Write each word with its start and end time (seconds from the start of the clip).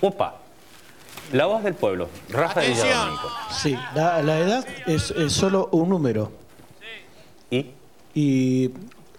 Opa. 0.00 0.40
La 1.32 1.46
voz 1.46 1.64
del 1.64 1.74
pueblo, 1.74 2.08
Rafa 2.28 2.60
de. 2.60 2.74
Sí, 3.50 3.76
la, 3.94 4.22
la 4.22 4.38
edad 4.38 4.66
es, 4.86 5.10
es 5.10 5.32
solo 5.32 5.68
un 5.72 5.88
número. 5.88 6.30
¿Y? 7.50 7.66
Y, 8.14 8.70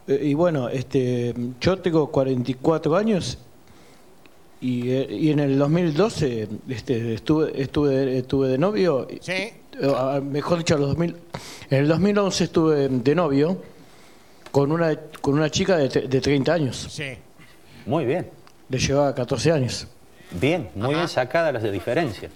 eh, 0.07 0.19
y 0.23 0.33
bueno, 0.33 0.69
este, 0.69 1.35
yo 1.59 1.77
tengo 1.79 2.07
44 2.09 2.95
años 2.95 3.37
y, 4.61 4.89
eh, 4.89 5.07
y 5.09 5.31
en 5.31 5.39
el 5.39 5.57
2012 5.59 6.47
este, 6.69 7.13
estuve, 7.13 7.61
estuve, 7.61 8.17
estuve 8.17 8.47
de 8.49 8.57
novio. 8.57 9.07
Sí. 9.19 9.51
Mejor 10.23 10.59
dicho, 10.59 10.75
en 10.75 10.81
los 10.81 10.89
2000, 10.91 11.15
en 11.69 11.77
el 11.77 11.87
2011 11.87 12.43
estuve 12.45 12.87
de 12.89 13.15
novio 13.15 13.61
con 14.51 14.71
una, 14.71 14.95
con 15.21 15.33
una 15.35 15.49
chica 15.49 15.77
de, 15.77 15.89
de 15.89 16.21
30 16.21 16.53
años. 16.53 16.87
Sí. 16.89 17.09
Muy 17.85 18.05
bien. 18.05 18.29
Le 18.69 18.79
llevaba 18.79 19.13
14 19.13 19.51
años. 19.51 19.87
Bien, 20.31 20.69
muy 20.75 20.95
bien 20.95 21.07
sacada 21.07 21.51
las 21.51 21.63
diferencias. 21.63 22.31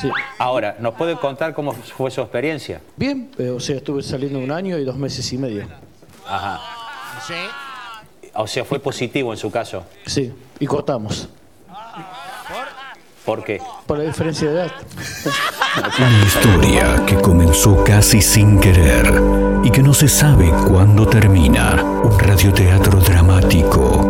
Sí. 0.00 0.10
Ahora, 0.38 0.76
¿nos 0.80 0.94
puede 0.94 1.16
contar 1.16 1.52
cómo 1.52 1.72
fue 1.72 2.10
su 2.10 2.22
experiencia? 2.22 2.80
Bien, 2.96 3.30
eh, 3.38 3.50
o 3.50 3.60
sea, 3.60 3.76
estuve 3.76 4.02
saliendo 4.02 4.38
un 4.38 4.50
año 4.50 4.78
y 4.78 4.84
dos 4.84 4.96
meses 4.96 5.30
y 5.32 5.38
medio. 5.38 5.66
Ajá. 6.26 6.60
Sí. 7.26 7.34
O 8.34 8.46
sea, 8.46 8.64
fue 8.64 8.78
positivo 8.78 9.32
en 9.32 9.38
su 9.38 9.50
caso. 9.50 9.84
Sí, 10.06 10.32
y 10.58 10.66
cortamos. 10.66 11.28
¿Por 13.24 13.44
qué? 13.44 13.60
Por 13.86 13.98
la 13.98 14.04
diferencia 14.04 14.48
de 14.48 14.54
edad. 14.54 14.72
Una 15.98 16.24
historia 16.24 17.04
que 17.06 17.16
comenzó 17.16 17.84
casi 17.84 18.22
sin 18.22 18.58
querer 18.58 19.06
y 19.62 19.70
que 19.70 19.82
no 19.82 19.92
se 19.92 20.08
sabe 20.08 20.50
cuándo 20.68 21.06
termina. 21.06 21.82
Un 22.02 22.18
radioteatro 22.18 22.98
dramático 23.00 24.09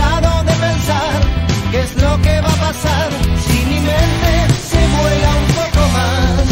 cansado 0.00 0.44
de 0.44 0.52
pensar 0.52 1.20
qué 1.70 1.80
es 1.80 1.94
lo 1.96 2.20
que 2.22 2.40
va 2.40 2.48
a 2.48 2.56
pasar 2.56 3.08
si 3.46 3.58
mi 3.66 3.80
mente 3.80 4.32
se 4.70 4.78
vuela 4.96 5.30
un 5.40 5.46
poco 5.58 5.82
más. 5.96 6.44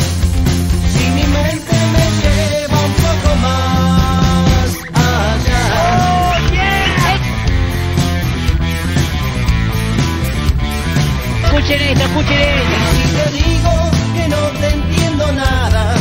Si 0.93 1.05
mi 1.17 1.25
mente 1.25 1.75
me 1.95 2.05
lleva 2.23 2.79
un 2.89 2.95
poco 3.05 3.31
más 3.47 4.69
allá. 4.95 5.65
Escuchen 11.45 11.81
esto, 11.83 12.05
escuchen 12.05 12.41
esto. 12.41 12.77
Si 12.93 13.05
te 13.17 13.27
digo 13.43 13.73
que 14.15 14.25
no 14.29 14.43
te 14.61 14.69
entiendo 14.75 15.33
nada, 15.33 15.95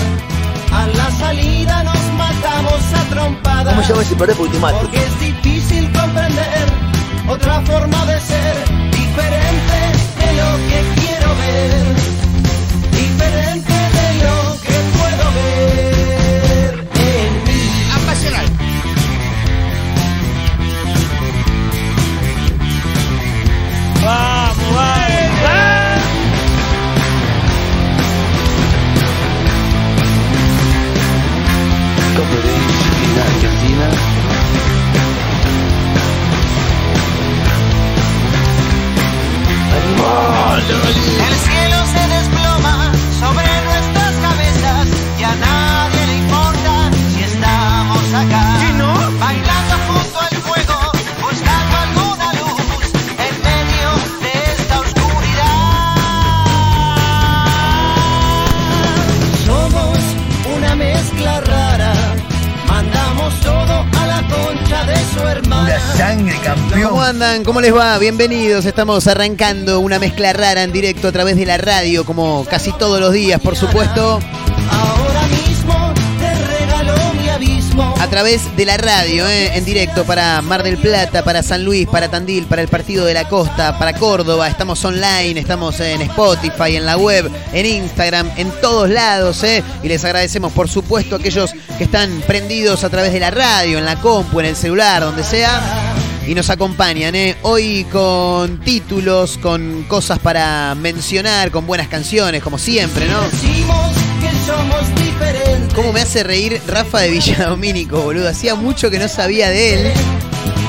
a 0.73 0.87
la 0.87 1.11
salida 1.11 1.83
nos 1.83 2.03
matamos 2.13 2.81
a 2.93 3.03
trompadas. 3.09 3.73
¿Cómo 3.73 3.83
se 3.83 3.89
llama 3.89 4.01
ese. 4.03 4.15
Porque 4.15 4.97
es 4.97 5.19
difícil 5.19 5.91
comprender 5.91 6.86
otra 7.27 7.61
forma 7.61 8.05
de 8.05 8.19
ser, 8.21 8.55
diferente 8.91 9.79
de 10.19 10.29
lo 10.39 10.49
que 10.69 10.79
quiero 11.01 11.29
ver, 11.35 11.95
diferente 12.91 13.73
de 13.97 14.07
lo 14.23 14.37
que 14.61 14.77
puedo 14.97 15.25
ver 15.37 16.71
en 16.95 17.29
mí. 17.43 17.61
Apasional. 17.95 18.47
Vamos, 24.03 24.75
vamos. 24.75 25.07
De 32.27 32.51
disciplina 32.51 33.23
argentina. 33.23 34.06
El 40.07 41.35
cielo 41.35 41.85
se 41.85 42.07
desploma 42.07 42.91
sobre 43.19 43.47
nuestras 43.65 44.13
cabezas 44.21 44.87
y 45.19 45.23
a 45.23 45.35
nadie 45.35 45.66
¿Cómo 66.83 67.01
andan? 67.01 67.43
¿Cómo 67.43 67.61
les 67.61 67.75
va? 67.75 67.97
Bienvenidos. 67.97 68.65
Estamos 68.65 69.07
arrancando 69.07 69.79
una 69.79 69.99
mezcla 69.99 70.33
rara 70.33 70.63
en 70.63 70.71
directo 70.71 71.07
a 71.07 71.11
través 71.11 71.35
de 71.35 71.45
la 71.45 71.57
radio, 71.57 72.05
como 72.05 72.45
casi 72.45 72.71
todos 72.73 72.99
los 72.99 73.13
días, 73.13 73.39
por 73.39 73.55
supuesto. 73.55 74.19
A 78.07 78.09
través 78.09 78.55
de 78.55 78.65
la 78.65 78.77
radio, 78.77 79.27
¿eh? 79.27 79.57
en 79.57 79.65
directo 79.65 80.05
para 80.05 80.41
Mar 80.41 80.63
del 80.63 80.77
Plata, 80.77 81.25
para 81.25 81.43
San 81.43 81.65
Luis, 81.65 81.85
para 81.87 82.09
Tandil, 82.09 82.45
para 82.45 82.61
el 82.61 82.69
Partido 82.69 83.03
de 83.05 83.13
la 83.13 83.27
Costa, 83.27 83.77
para 83.77 83.91
Córdoba. 83.93 84.47
Estamos 84.47 84.83
online, 84.85 85.37
estamos 85.37 85.77
en 85.81 86.01
Spotify, 86.03 86.77
en 86.77 86.85
la 86.85 86.95
web, 86.95 87.29
en 87.51 87.65
Instagram, 87.65 88.31
en 88.37 88.49
todos 88.61 88.89
lados. 88.89 89.43
¿eh? 89.43 89.61
Y 89.83 89.89
les 89.89 90.05
agradecemos, 90.05 90.53
por 90.53 90.69
supuesto, 90.69 91.15
a 91.15 91.19
aquellos 91.19 91.51
que 91.77 91.83
están 91.83 92.23
prendidos 92.25 92.85
a 92.85 92.89
través 92.89 93.11
de 93.11 93.19
la 93.19 93.29
radio, 93.29 93.77
en 93.77 93.83
la 93.83 93.97
compu, 93.97 94.39
en 94.39 94.45
el 94.47 94.55
celular, 94.55 95.03
donde 95.03 95.25
sea. 95.25 95.61
Y 96.25 96.33
nos 96.33 96.49
acompañan, 96.49 97.13
¿eh? 97.13 97.35
hoy 97.41 97.85
con 97.91 98.61
títulos, 98.61 99.37
con 99.37 99.83
cosas 99.83 100.17
para 100.19 100.75
mencionar, 100.75 101.51
con 101.51 101.67
buenas 101.67 101.89
canciones, 101.89 102.41
como 102.41 102.57
siempre, 102.57 103.05
¿no? 103.09 104.06
Somos 104.47 104.95
diferentes. 104.95 105.73
¿Cómo 105.75 105.91
me 105.91 105.99
hace 105.99 106.23
reír 106.23 106.61
Rafa 106.67 107.01
de 107.01 107.09
Villadomínico, 107.09 107.99
boludo? 107.99 108.29
Hacía 108.29 108.55
mucho 108.55 108.89
que 108.89 108.97
no 108.97 109.09
sabía 109.09 109.49
de 109.49 109.73
él. 109.73 109.91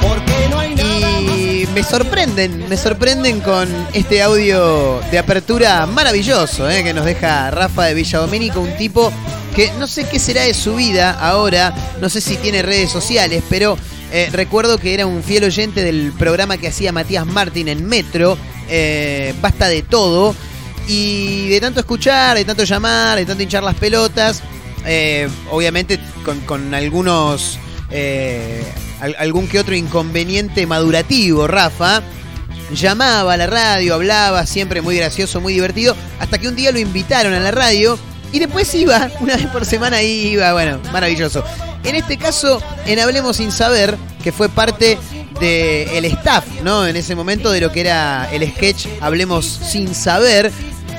Porque 0.02 0.48
no 0.50 0.58
hay 0.58 0.74
nada 0.74 1.20
Y 1.20 1.68
me 1.72 1.84
sorprenden, 1.84 2.68
me 2.68 2.76
sorprenden 2.76 3.40
con 3.40 3.68
este 3.92 4.20
audio 4.20 5.00
de 5.12 5.18
apertura 5.20 5.86
maravilloso 5.86 6.68
¿eh? 6.68 6.82
que 6.82 6.92
nos 6.92 7.04
deja 7.04 7.52
Rafa 7.52 7.84
de 7.84 7.94
Villadomínico, 7.94 8.60
un 8.60 8.76
tipo 8.76 9.12
que 9.54 9.70
no 9.78 9.86
sé 9.86 10.08
qué 10.08 10.18
será 10.18 10.42
de 10.42 10.54
su 10.54 10.74
vida 10.74 11.12
ahora, 11.12 11.72
no 12.00 12.08
sé 12.08 12.20
si 12.20 12.36
tiene 12.36 12.62
redes 12.62 12.90
sociales, 12.90 13.44
pero 13.48 13.78
eh, 14.10 14.28
recuerdo 14.32 14.78
que 14.78 14.92
era 14.92 15.06
un 15.06 15.22
fiel 15.22 15.44
oyente 15.44 15.84
del 15.84 16.12
programa 16.18 16.56
que 16.56 16.66
hacía 16.66 16.90
Matías 16.90 17.26
Martín 17.26 17.68
en 17.68 17.86
Metro, 17.86 18.36
eh, 18.68 19.34
Basta 19.40 19.68
de 19.68 19.82
todo, 19.82 20.34
y 20.88 21.48
de 21.48 21.60
tanto 21.60 21.80
escuchar, 21.80 22.36
de 22.36 22.44
tanto 22.44 22.64
llamar, 22.64 23.18
de 23.18 23.26
tanto 23.26 23.42
hinchar 23.42 23.62
las 23.62 23.74
pelotas, 23.76 24.42
eh, 24.84 25.28
obviamente 25.50 26.00
con, 26.46 26.74
algunos 26.74 27.58
eh, 27.90 28.64
al- 29.00 29.14
algún 29.18 29.46
que 29.48 29.60
otro 29.60 29.74
inconveniente 29.76 30.66
madurativo, 30.66 31.46
Rafa. 31.46 32.02
Llamaba 32.72 33.32
a 33.32 33.36
la 33.38 33.46
radio, 33.46 33.94
hablaba, 33.94 34.44
siempre 34.44 34.82
muy 34.82 34.96
gracioso, 34.96 35.40
muy 35.40 35.54
divertido, 35.54 35.96
hasta 36.20 36.36
que 36.38 36.48
un 36.48 36.56
día 36.56 36.70
lo 36.70 36.78
invitaron 36.78 37.32
a 37.32 37.40
la 37.40 37.50
radio 37.50 37.98
y 38.30 38.40
después 38.40 38.74
iba, 38.74 39.10
una 39.20 39.36
vez 39.36 39.46
por 39.46 39.64
semana 39.64 40.02
iba, 40.02 40.52
bueno, 40.52 40.78
maravilloso. 40.92 41.42
En 41.84 41.94
este 41.94 42.18
caso, 42.18 42.60
en 42.86 42.98
Hablemos 42.98 43.36
sin 43.38 43.52
saber, 43.52 43.96
que 44.22 44.32
fue 44.32 44.48
parte 44.50 44.98
del 45.40 46.04
staff, 46.06 46.44
¿no? 46.62 46.86
En 46.86 46.96
ese 46.96 47.14
momento 47.14 47.50
de 47.52 47.60
lo 47.60 47.70
que 47.72 47.80
era 47.80 48.28
el 48.32 48.46
sketch 48.50 48.86
Hablemos 49.00 49.46
sin 49.46 49.94
saber, 49.94 50.52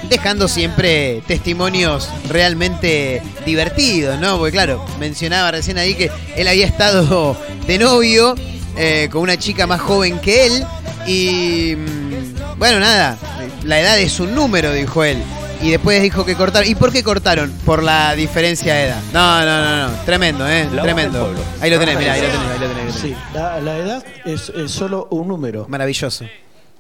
dejando 0.10 0.48
siempre 0.48 1.22
testimonios 1.28 2.10
realmente 2.28 3.22
divertidos, 3.46 4.20
¿no? 4.20 4.38
Porque 4.38 4.52
claro, 4.52 4.86
mencionaba 5.00 5.52
recién 5.52 5.78
ahí 5.78 5.96
que 5.96 6.12
él 6.36 6.48
había 6.48 6.66
estado 6.66 7.38
de 7.68 7.78
novio 7.78 8.36
eh, 8.78 9.10
con 9.12 9.22
una 9.22 9.38
chica 9.38 9.68
más 9.68 9.82
joven 9.82 10.20
que 10.20 10.48
él. 10.48 10.66
Y 11.08 11.76
mm, 11.76 12.58
bueno, 12.58 12.80
nada, 12.80 13.18
la 13.64 13.80
edad 13.80 14.00
es 14.00 14.20
un 14.20 14.34
número, 14.34 14.74
dijo 14.74 15.04
él. 15.04 15.22
Y 15.62 15.72
después 15.72 16.02
dijo 16.02 16.26
que 16.26 16.36
cortaron. 16.36 16.70
¿Y 16.70 16.76
por 16.76 16.92
qué 16.92 17.04
cortaron? 17.04 17.52
Por 17.66 17.84
la 17.84 18.16
diferencia 18.16 18.74
de 18.74 18.84
edad. 18.86 19.02
No, 19.12 19.46
no, 19.46 19.62
no, 19.64 19.90
no. 19.90 20.04
Tremendo, 20.06 20.48
¿eh? 20.48 20.70
La 20.72 20.84
Tremendo. 20.84 21.34
Ahí 21.60 21.70
lo 21.70 21.78
tenés, 21.78 21.98
mirá, 21.98 22.14
ahí 22.14 22.22
lo 22.22 22.28
tenés, 22.28 22.48
ahí 22.48 22.60
lo 22.60 22.68
tenés. 22.68 22.72
ahí 22.72 22.76
lo 22.76 22.80
tenés. 22.80 22.96
Sí, 22.96 23.16
la, 23.34 23.60
la 23.60 23.78
edad 23.78 24.06
es, 24.24 24.50
es 24.50 24.72
solo 24.72 25.08
un 25.12 25.28
número. 25.28 25.66
Maravilloso. 25.68 26.26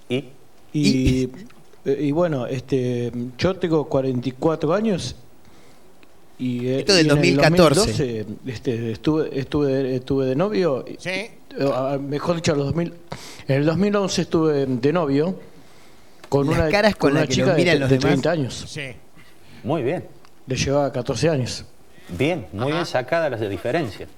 ¿Y? 0.07 0.25
Y, 0.71 1.29
y 1.85 2.11
bueno, 2.11 2.45
este, 2.47 3.11
yo 3.37 3.55
tengo 3.55 3.87
44 3.87 4.73
años 4.73 5.15
y, 6.39 6.67
eh, 6.67 6.79
Esto 6.79 6.93
del 6.95 7.07
y 7.07 7.09
en 7.09 7.17
el 7.17 7.35
2014. 7.37 8.23
2012, 8.23 8.25
este, 8.47 8.91
estuve, 8.91 9.39
estuve, 9.39 9.95
estuve 9.95 10.25
de 10.25 10.35
novio. 10.35 10.85
eh, 10.87 11.31
ah, 11.61 11.97
mejor 12.01 12.37
dicho, 12.37 12.55
los 12.55 12.67
2000, 12.67 12.93
en 13.49 13.55
el 13.55 13.65
2011 13.65 14.21
estuve 14.21 14.65
de 14.65 14.93
novio 14.93 15.37
con 16.29 16.47
Las 16.47 16.59
una, 16.59 16.69
caras 16.69 16.95
con 16.95 17.11
una 17.11 17.27
que 17.27 17.33
chica 17.33 17.53
miran 17.55 17.75
de, 17.75 17.79
los 17.81 17.89
de 17.89 17.97
demás. 17.97 18.21
30 18.21 18.31
años. 18.31 18.79
Muy 19.63 19.83
bien. 19.83 20.05
Le 20.47 20.55
llevaba 20.55 20.91
14 20.93 21.29
años. 21.29 21.65
Bien, 22.07 22.47
muy 22.53 22.71
bien 22.71 22.85
sacadas 22.85 23.29
las 23.29 23.49
diferencias. 23.49 24.09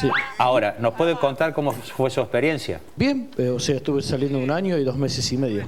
Sí. 0.00 0.10
Ahora, 0.38 0.76
¿nos 0.80 0.94
puede 0.94 1.14
contar 1.14 1.54
cómo 1.54 1.70
fue 1.70 2.10
su 2.10 2.20
experiencia? 2.20 2.80
Bien, 2.96 3.30
eh, 3.38 3.48
o 3.48 3.60
sea, 3.60 3.76
estuve 3.76 4.02
saliendo 4.02 4.38
un 4.38 4.50
año 4.50 4.76
y 4.76 4.82
dos 4.82 4.96
meses 4.96 5.30
y 5.32 5.38
medio. 5.38 5.64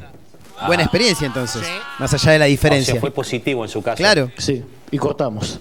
Buena 0.67 0.83
experiencia 0.85 1.27
entonces. 1.27 1.63
Más 1.99 2.13
allá 2.15 2.33
de 2.33 2.39
la 2.39 2.45
O 2.45 2.49
diferencia. 2.49 2.93
sea, 2.95 3.01
fue 3.01 3.11
positivo 3.11 3.65
en 3.65 3.71
su 3.71 3.83
caso. 3.83 3.97
Claro. 3.97 4.31
Sí, 4.39 4.63
y 4.91 4.99
cortamos. 4.99 5.61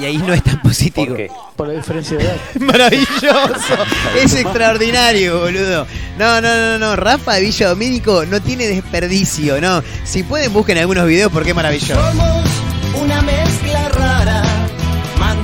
Y 0.00 0.04
ahí 0.04 0.18
no 0.18 0.34
es 0.34 0.42
tan 0.42 0.60
positivo. 0.60 1.06
¿Por 1.06 1.16
qué? 1.16 1.30
Por 1.56 1.68
la 1.68 1.74
diferencia 1.74 2.16
de 2.16 2.24
edad. 2.24 2.36
Maravilloso. 2.60 3.76
es 4.20 4.34
extraordinario, 4.34 5.40
boludo. 5.40 5.86
No, 6.18 6.40
no, 6.40 6.56
no, 6.56 6.78
no. 6.78 6.96
Rafa 6.96 7.34
de 7.34 7.42
Villa 7.42 7.68
Domínico 7.68 8.24
no 8.26 8.42
tiene 8.42 8.66
desperdicio, 8.66 9.60
no. 9.60 9.82
Si 10.04 10.22
pueden, 10.24 10.52
busquen 10.52 10.78
algunos 10.78 11.06
videos 11.06 11.30
porque 11.32 11.50
es 11.50 11.56
maravilloso. 11.56 11.94
Somos 11.94 12.44
una 13.00 13.22
mezcla 13.22 13.73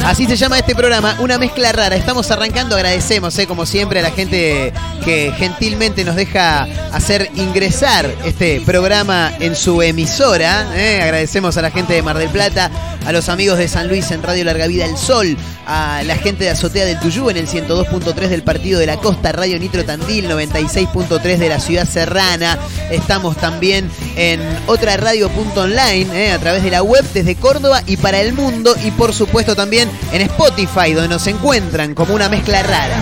Así 0.04 0.26
se 0.26 0.34
llama 0.36 0.58
este 0.58 0.74
programa, 0.74 1.16
una 1.20 1.38
mezcla 1.38 1.70
rara. 1.72 1.94
Estamos 1.94 2.30
arrancando, 2.30 2.74
agradecemos, 2.74 3.38
eh, 3.38 3.46
como 3.46 3.66
siempre, 3.66 4.00
a 4.00 4.02
la 4.02 4.10
gente 4.10 4.72
que 5.04 5.32
gentilmente 5.36 6.04
nos 6.04 6.16
deja 6.16 6.66
hacer 6.92 7.30
ingresar 7.36 8.10
este 8.24 8.60
programa 8.62 9.30
en 9.40 9.54
su 9.54 9.82
emisora. 9.82 10.66
eh. 10.74 11.00
Agradecemos 11.02 11.56
a 11.58 11.62
la 11.62 11.70
gente 11.70 11.92
de 11.92 12.02
Mar 12.02 12.18
del 12.18 12.30
Plata, 12.30 12.70
a 13.06 13.12
los 13.12 13.28
amigos 13.28 13.58
de 13.58 13.68
San 13.68 13.88
Luis 13.88 14.10
en 14.10 14.22
Radio 14.22 14.44
Larga 14.44 14.66
Vida 14.66 14.86
El 14.86 14.96
Sol, 14.96 15.36
a 15.66 16.02
la 16.04 16.16
gente 16.16 16.44
de 16.44 16.50
Azotea 16.50 16.86
del 16.86 16.98
Tuyú 16.98 17.30
en 17.30 17.36
el 17.36 17.46
102.3 17.46 18.14
del 18.28 18.42
Partido 18.42 18.80
de 18.80 18.86
la 18.86 18.96
Costa, 18.96 19.32
Radio 19.32 19.58
Nitro 19.58 19.84
Tandil 19.84 20.28
96.3 20.28 21.36
de 21.36 21.48
la 21.48 21.60
Ciudad 21.60 21.86
Serrana. 21.88 22.58
Estamos 22.90 23.36
también 23.36 23.88
en 24.16 24.40
otra 24.66 24.96
radio.online 24.96 26.08
eh, 26.14 26.32
a 26.32 26.38
través 26.38 26.62
de 26.62 26.70
la 26.70 26.82
web 26.82 27.04
desde 27.14 27.36
Córdoba 27.36 27.82
y 27.86 27.96
para 27.98 28.20
el 28.20 28.32
mundo 28.32 28.74
y 28.82 28.90
por 28.92 29.12
supuesto 29.12 29.54
también 29.54 29.89
en 30.12 30.22
Spotify 30.22 30.92
donde 30.92 31.08
nos 31.08 31.26
encuentran 31.26 31.94
como 31.94 32.14
una 32.14 32.28
mezcla 32.28 32.62
rara. 32.62 32.98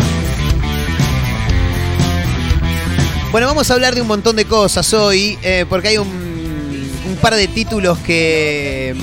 Bueno, 3.30 3.46
vamos 3.46 3.70
a 3.70 3.74
hablar 3.74 3.94
de 3.94 4.00
un 4.00 4.08
montón 4.08 4.36
de 4.36 4.46
cosas 4.46 4.92
hoy, 4.94 5.38
eh, 5.42 5.66
porque 5.68 5.88
hay 5.88 5.98
un, 5.98 6.08
un 6.08 7.16
par 7.20 7.34
de 7.34 7.46
títulos 7.46 7.98
que, 7.98 8.94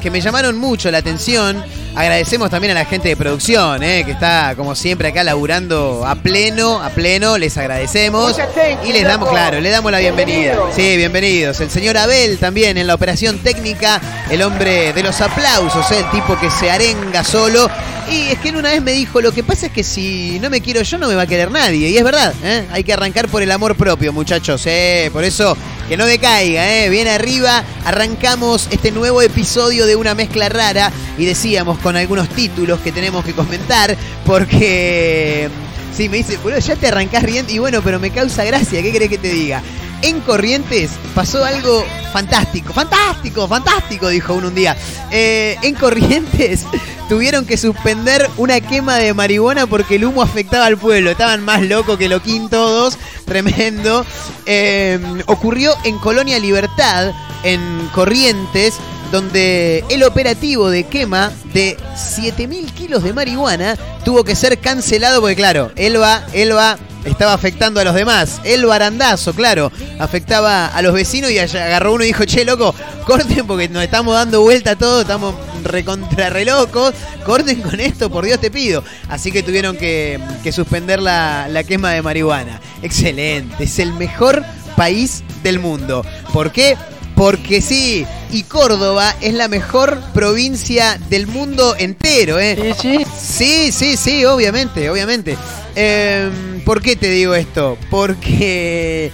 que 0.00 0.10
me 0.10 0.20
llamaron 0.20 0.58
mucho 0.58 0.90
la 0.90 0.98
atención. 0.98 1.62
Agradecemos 1.94 2.50
también 2.50 2.70
a 2.72 2.74
la 2.74 2.84
gente 2.84 3.08
de 3.08 3.16
producción, 3.16 3.82
eh, 3.82 4.04
que 4.04 4.12
está 4.12 4.54
como 4.56 4.74
siempre 4.74 5.08
acá 5.08 5.24
laburando 5.24 6.04
a 6.06 6.14
pleno, 6.14 6.82
a 6.82 6.90
pleno. 6.90 7.38
Les 7.38 7.56
agradecemos 7.56 8.36
y 8.84 8.92
les 8.92 9.04
damos, 9.04 9.28
claro, 9.30 9.60
le 9.60 9.70
damos 9.70 9.90
la 9.90 9.98
bienvenida. 9.98 10.56
Sí, 10.74 10.96
bienvenidos. 10.96 11.60
El 11.60 11.70
señor 11.70 11.96
Abel 11.96 12.38
también 12.38 12.78
en 12.78 12.86
la 12.86 12.94
operación 12.94 13.38
técnica, 13.38 14.00
el 14.30 14.42
hombre 14.42 14.92
de 14.92 15.02
los 15.02 15.20
aplausos, 15.20 15.90
eh, 15.90 15.98
el 15.98 16.10
tipo 16.10 16.38
que 16.38 16.50
se 16.50 16.70
arenga 16.70 17.24
solo. 17.24 17.68
Y 18.10 18.28
es 18.30 18.38
que 18.38 18.50
él 18.50 18.56
una 18.56 18.70
vez 18.70 18.80
me 18.80 18.92
dijo, 18.92 19.20
lo 19.20 19.32
que 19.32 19.42
pasa 19.42 19.66
es 19.66 19.72
que 19.72 19.82
si 19.82 20.38
no 20.40 20.48
me 20.50 20.60
quiero 20.60 20.80
yo 20.82 20.98
no 20.98 21.08
me 21.08 21.14
va 21.14 21.22
a 21.22 21.26
querer 21.26 21.50
nadie. 21.50 21.88
Y 21.88 21.98
es 21.98 22.04
verdad, 22.04 22.32
¿eh? 22.42 22.64
hay 22.70 22.84
que 22.84 22.92
arrancar 22.92 23.28
por 23.28 23.42
el 23.42 23.50
amor 23.50 23.76
propio, 23.76 24.12
muchachos. 24.12 24.66
Por 25.12 25.24
eso, 25.24 25.56
que 25.88 25.96
no 25.96 26.04
decaiga, 26.04 26.70
¿eh? 26.70 26.90
bien 26.90 27.08
arriba, 27.08 27.64
arrancamos 27.84 28.68
este 28.70 28.90
nuevo 28.90 29.22
episodio 29.22 29.86
de 29.86 29.96
una 29.96 30.14
mezcla 30.14 30.48
rara. 30.48 30.92
Y 31.16 31.24
decíamos 31.24 31.78
con 31.78 31.96
algunos 31.96 32.28
títulos 32.28 32.80
que 32.80 32.92
tenemos 32.92 33.24
que 33.24 33.32
comentar, 33.32 33.96
porque... 34.26 35.48
Sí, 35.96 36.08
me 36.08 36.18
dice, 36.18 36.36
boludo, 36.36 36.60
ya 36.60 36.76
te 36.76 36.88
arrancás 36.88 37.24
riendo. 37.24 37.52
Y 37.52 37.58
bueno, 37.58 37.80
pero 37.82 37.98
me 37.98 38.10
causa 38.10 38.44
gracia, 38.44 38.82
¿qué 38.82 38.92
querés 38.92 39.08
que 39.08 39.18
te 39.18 39.32
diga? 39.32 39.62
En 40.02 40.20
Corrientes 40.20 40.90
pasó 41.12 41.44
algo 41.44 41.84
fantástico, 42.12 42.72
fantástico, 42.72 43.48
fantástico, 43.48 44.08
dijo 44.08 44.34
uno 44.34 44.48
un 44.48 44.54
día. 44.54 44.76
Eh, 45.10 45.56
en 45.62 45.74
Corrientes 45.74 46.64
tuvieron 47.08 47.46
que 47.46 47.56
suspender 47.56 48.28
una 48.36 48.60
quema 48.60 48.96
de 48.96 49.12
marihuana 49.12 49.66
porque 49.66 49.96
el 49.96 50.04
humo 50.04 50.22
afectaba 50.22 50.66
al 50.66 50.76
pueblo. 50.76 51.10
Estaban 51.10 51.44
más 51.44 51.62
locos 51.62 51.98
que 51.98 52.08
loquín 52.08 52.48
todos, 52.48 52.96
tremendo. 53.28 54.04
Eh, 54.46 54.98
ocurrió 55.26 55.74
en 55.84 55.98
Colonia 55.98 56.38
Libertad, 56.38 57.12
en 57.42 57.60
Corrientes, 57.94 58.78
donde 59.12 59.84
el 59.88 60.02
operativo 60.02 60.70
de 60.70 60.84
quema 60.84 61.32
de 61.52 61.76
7.000 61.94 62.72
kilos 62.72 63.02
de 63.02 63.12
marihuana 63.12 63.76
tuvo 64.04 64.24
que 64.24 64.34
ser 64.34 64.58
cancelado 64.58 65.20
porque, 65.20 65.36
claro, 65.36 65.72
Elba, 65.76 66.26
Elba 66.32 66.78
estaba 67.04 67.32
afectando 67.32 67.80
a 67.80 67.84
los 67.84 67.94
demás. 67.94 68.40
El 68.44 68.66
barandazo, 68.66 69.32
claro, 69.32 69.72
afectaba 69.98 70.66
a 70.66 70.82
los 70.82 70.92
vecinos 70.92 71.30
y 71.30 71.38
agarró 71.38 71.94
uno 71.94 72.04
y 72.04 72.08
dijo, 72.08 72.24
che, 72.24 72.44
loco, 72.44 72.74
corten 73.06 73.46
porque 73.46 73.68
nos 73.68 73.82
estamos 73.82 74.14
dando 74.14 74.42
vuelta 74.42 74.76
todo, 74.76 75.02
estamos 75.02 75.34
recontra 75.64 76.30
re 76.30 76.44
locos, 76.44 76.94
corten 77.24 77.60
con 77.62 77.80
esto, 77.80 78.10
por 78.10 78.24
Dios 78.24 78.40
te 78.40 78.50
pido. 78.50 78.82
Así 79.08 79.30
que 79.32 79.42
tuvieron 79.42 79.76
que, 79.76 80.18
que 80.42 80.52
suspender 80.52 81.00
la, 81.00 81.48
la 81.48 81.64
quema 81.64 81.92
de 81.92 82.02
marihuana. 82.02 82.60
Excelente, 82.82 83.64
es 83.64 83.78
el 83.78 83.92
mejor 83.94 84.44
país 84.76 85.22
del 85.42 85.58
mundo. 85.58 86.04
¿Por 86.32 86.52
qué? 86.52 86.76
Porque 87.14 87.60
sí, 87.60 88.06
y 88.30 88.44
Córdoba 88.44 89.12
es 89.20 89.34
la 89.34 89.48
mejor 89.48 90.00
provincia 90.14 91.00
del 91.10 91.26
mundo 91.26 91.74
entero, 91.76 92.38
¿eh? 92.38 92.74
Sí, 92.80 92.98
sí. 92.98 93.06
Sí, 93.20 93.72
sí, 93.72 93.96
sí, 93.96 94.24
obviamente, 94.24 94.88
obviamente. 94.88 95.36
Eh, 95.74 96.30
¿Por 96.64 96.80
qué 96.80 96.94
te 96.94 97.10
digo 97.10 97.34
esto? 97.34 97.76
Porque 97.90 99.10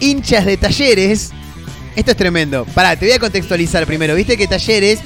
hinchas 0.00 0.46
de 0.46 0.56
talleres. 0.56 1.30
Esto 1.94 2.10
es 2.10 2.16
tremendo. 2.16 2.64
Pará, 2.74 2.96
te 2.96 3.06
voy 3.06 3.14
a 3.14 3.18
contextualizar 3.20 3.86
primero. 3.86 4.16
Viste 4.16 4.36
que 4.36 4.48
Talleres 4.48 4.98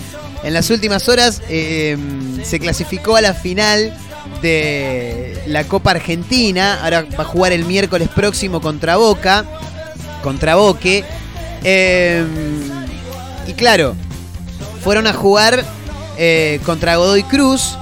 en 0.42 0.54
las 0.54 0.70
últimas 0.70 1.08
horas 1.08 1.42
eh, 1.48 1.96
se 2.44 2.60
clasificó 2.60 3.16
a 3.16 3.20
la 3.20 3.34
final 3.34 3.96
de 4.42 5.42
la 5.46 5.64
Copa 5.64 5.92
Argentina. 5.92 6.80
Ahora 6.82 7.06
va 7.18 7.22
a 7.22 7.26
jugar 7.26 7.52
el 7.52 7.64
miércoles 7.64 8.08
próximo 8.08 8.60
contra 8.60 8.96
Boca. 8.96 9.44
Contra 10.22 10.56
Boque. 10.56 11.04
Eh, 11.64 12.24
y 13.46 13.52
claro, 13.54 13.96
fueron 14.82 15.06
a 15.06 15.12
jugar 15.12 15.64
eh, 16.16 16.60
contra 16.64 16.96
Godoy 16.96 17.24
Cruz. 17.24 17.76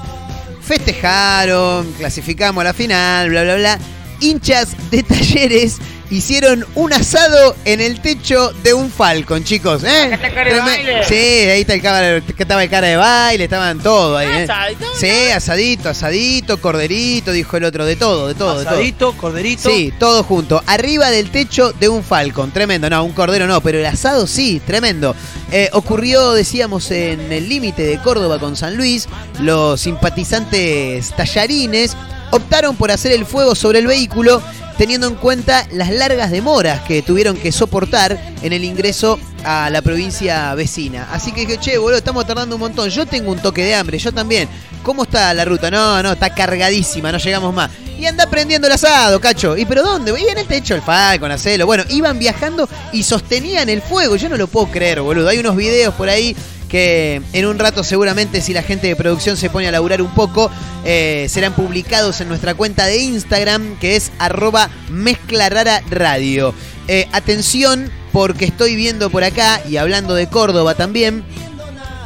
Festejaron, 0.62 1.92
clasificamos 1.92 2.62
a 2.62 2.64
la 2.64 2.74
final, 2.74 3.30
bla, 3.30 3.42
bla, 3.44 3.56
bla. 3.56 3.78
Hinchas 4.20 4.68
de 4.90 5.02
talleres 5.02 5.78
hicieron 6.10 6.64
un 6.74 6.92
asado 6.92 7.56
en 7.64 7.80
el 7.80 8.00
techo 8.00 8.52
de 8.62 8.74
un 8.74 8.90
Falcon, 8.90 9.42
chicos. 9.44 9.82
¿eh? 9.84 10.10
Acá 10.12 10.14
está 10.14 10.26
el 10.28 10.34
cara 10.34 10.50
de 10.50 10.56
Treme- 10.56 10.64
baile. 10.64 11.04
Sí, 11.04 11.14
ahí 11.14 11.60
está 11.62 11.74
el 11.74 11.82
cara, 11.82 12.20
que 12.20 12.42
estaba 12.42 12.62
el 12.62 12.70
cara 12.70 12.86
de 12.88 12.96
baile, 12.96 13.44
estaban 13.44 13.78
todo 13.80 14.16
ahí. 14.16 14.28
¿eh? 14.28 14.42
Asadito. 14.44 14.84
Sí, 14.98 15.10
asadito, 15.34 15.88
asadito, 15.88 16.60
corderito, 16.60 17.32
dijo 17.32 17.56
el 17.56 17.64
otro, 17.64 17.84
de 17.84 17.96
todo, 17.96 18.28
de 18.28 18.34
todo, 18.34 18.58
de 18.58 18.64
todo. 18.64 18.74
Asadito, 18.74 19.12
corderito. 19.16 19.68
Sí, 19.68 19.92
todo 19.98 20.22
junto. 20.22 20.62
Arriba 20.66 21.10
del 21.10 21.30
techo 21.30 21.72
de 21.72 21.88
un 21.88 22.02
Falcon. 22.04 22.50
Tremendo. 22.52 22.88
No, 22.90 23.04
un 23.04 23.12
cordero 23.12 23.46
no, 23.46 23.60
pero 23.60 23.78
el 23.78 23.86
asado 23.86 24.26
sí, 24.26 24.60
tremendo. 24.66 25.14
Eh, 25.50 25.68
ocurrió, 25.72 26.32
decíamos, 26.32 26.90
en 26.90 27.32
el 27.32 27.48
límite 27.48 27.82
de 27.82 27.98
Córdoba 28.00 28.38
con 28.38 28.56
San 28.56 28.76
Luis. 28.76 29.08
Los 29.40 29.80
simpatizantes 29.80 31.10
tallarines 31.16 31.96
optaron 32.30 32.76
por 32.76 32.90
hacer 32.90 33.12
el 33.12 33.24
fuego 33.24 33.54
sobre 33.54 33.78
el 33.78 33.86
vehículo 33.86 34.42
teniendo 34.78 35.06
en 35.06 35.14
cuenta 35.14 35.66
las 35.72 35.90
largas 35.90 36.30
demoras 36.30 36.80
que 36.82 37.02
tuvieron 37.02 37.36
que 37.36 37.52
soportar 37.52 38.18
en 38.42 38.52
el 38.52 38.64
ingreso 38.64 39.18
a 39.44 39.70
la 39.70 39.82
provincia 39.82 40.54
vecina. 40.54 41.08
Así 41.12 41.32
que 41.32 41.40
dije, 41.42 41.58
che, 41.58 41.78
boludo, 41.78 41.98
estamos 41.98 42.26
tardando 42.26 42.56
un 42.56 42.60
montón. 42.60 42.88
Yo 42.90 43.06
tengo 43.06 43.30
un 43.32 43.38
toque 43.38 43.64
de 43.64 43.74
hambre, 43.74 43.98
yo 43.98 44.12
también. 44.12 44.48
¿Cómo 44.82 45.04
está 45.04 45.34
la 45.34 45.44
ruta? 45.44 45.70
No, 45.70 46.02
no, 46.02 46.12
está 46.12 46.34
cargadísima, 46.34 47.10
no 47.10 47.18
llegamos 47.18 47.52
más. 47.52 47.70
Y 47.98 48.06
anda 48.06 48.28
prendiendo 48.28 48.66
el 48.66 48.74
asado, 48.74 49.20
cacho. 49.20 49.56
¿Y 49.56 49.64
pero 49.64 49.82
dónde? 49.82 50.12
Y 50.20 50.28
en 50.28 50.38
el 50.38 50.46
techo 50.46 50.74
el 50.74 50.82
Falcon, 50.82 51.30
hacelo. 51.30 51.66
Bueno, 51.66 51.84
iban 51.88 52.18
viajando 52.18 52.68
y 52.92 53.02
sostenían 53.02 53.68
el 53.68 53.82
fuego. 53.82 54.16
Yo 54.16 54.28
no 54.28 54.36
lo 54.36 54.46
puedo 54.46 54.66
creer, 54.66 55.00
boludo. 55.00 55.28
Hay 55.28 55.38
unos 55.38 55.56
videos 55.56 55.94
por 55.94 56.08
ahí 56.08 56.36
que 56.68 57.22
en 57.32 57.46
un 57.46 57.58
rato 57.58 57.84
seguramente 57.84 58.40
si 58.40 58.52
la 58.52 58.62
gente 58.62 58.86
de 58.86 58.96
producción 58.96 59.36
se 59.36 59.50
pone 59.50 59.68
a 59.68 59.70
laburar 59.72 60.02
un 60.02 60.12
poco, 60.14 60.50
eh, 60.84 61.26
serán 61.28 61.54
publicados 61.54 62.20
en 62.20 62.28
nuestra 62.28 62.54
cuenta 62.54 62.86
de 62.86 62.98
Instagram 62.98 63.78
que 63.78 63.96
es 63.96 64.12
arroba 64.18 64.70
mezcla 64.90 65.48
rara 65.48 65.82
radio. 65.90 66.54
Eh, 66.88 67.08
atención 67.12 67.90
porque 68.12 68.44
estoy 68.44 68.76
viendo 68.76 69.10
por 69.10 69.24
acá 69.24 69.60
y 69.68 69.76
hablando 69.76 70.14
de 70.14 70.28
Córdoba 70.28 70.74
también 70.74 71.24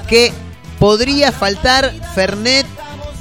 que 0.09 0.33
podría 0.79 1.31
faltar 1.31 1.95
Fernet 2.15 2.67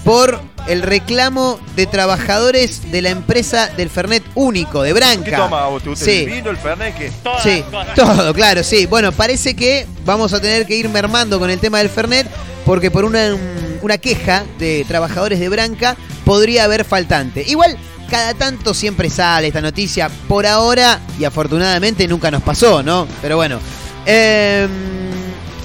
por 0.04 0.42
el 0.70 0.82
reclamo 0.84 1.60
de 1.76 1.86
trabajadores 1.88 2.92
de 2.92 3.02
la 3.02 3.10
empresa 3.10 3.68
del 3.76 3.90
Fernet 3.90 4.24
único, 4.36 4.82
de 4.84 4.94
Branca. 4.94 5.24
¿Qué 5.32 5.36
toma 5.36 5.66
vos? 5.68 5.84
¿Te 5.84 5.90
gusta 5.90 6.06
Sí. 6.06 6.12
el 6.24 6.30
vino, 6.32 6.50
el 6.52 6.58
fernet? 6.58 6.96
¿Qué? 6.96 7.12
Sí, 7.44 7.64
todo, 7.96 8.34
claro, 8.34 8.64
sí. 8.64 8.86
Bueno, 8.86 9.12
parece 9.12 9.56
que 9.56 9.88
vamos 10.06 10.32
a 10.34 10.40
tener 10.42 10.66
que 10.66 10.76
ir 10.76 10.88
mermando 10.90 11.40
con 11.40 11.50
el 11.50 11.60
tema 11.60 11.80
del 11.80 11.90
Fernet 11.90 12.28
porque 12.66 12.92
por 12.92 13.04
una, 13.04 13.36
una 13.82 13.98
queja 13.98 14.44
de 14.60 14.86
trabajadores 14.88 15.40
de 15.40 15.50
Branca 15.50 15.98
podría 16.24 16.66
haber 16.66 16.86
faltante. 16.86 17.44
Igual, 17.48 17.76
cada 18.10 18.34
tanto 18.36 18.74
siempre 18.76 19.10
sale 19.10 19.48
esta 19.48 19.62
noticia. 19.62 20.10
Por 20.28 20.46
ahora, 20.46 21.00
y 21.20 21.26
afortunadamente 21.26 22.08
nunca 22.08 22.30
nos 22.30 22.44
pasó, 22.44 22.84
¿no? 22.84 23.08
Pero 23.22 23.36
bueno. 23.38 23.60
eh, 24.06 24.68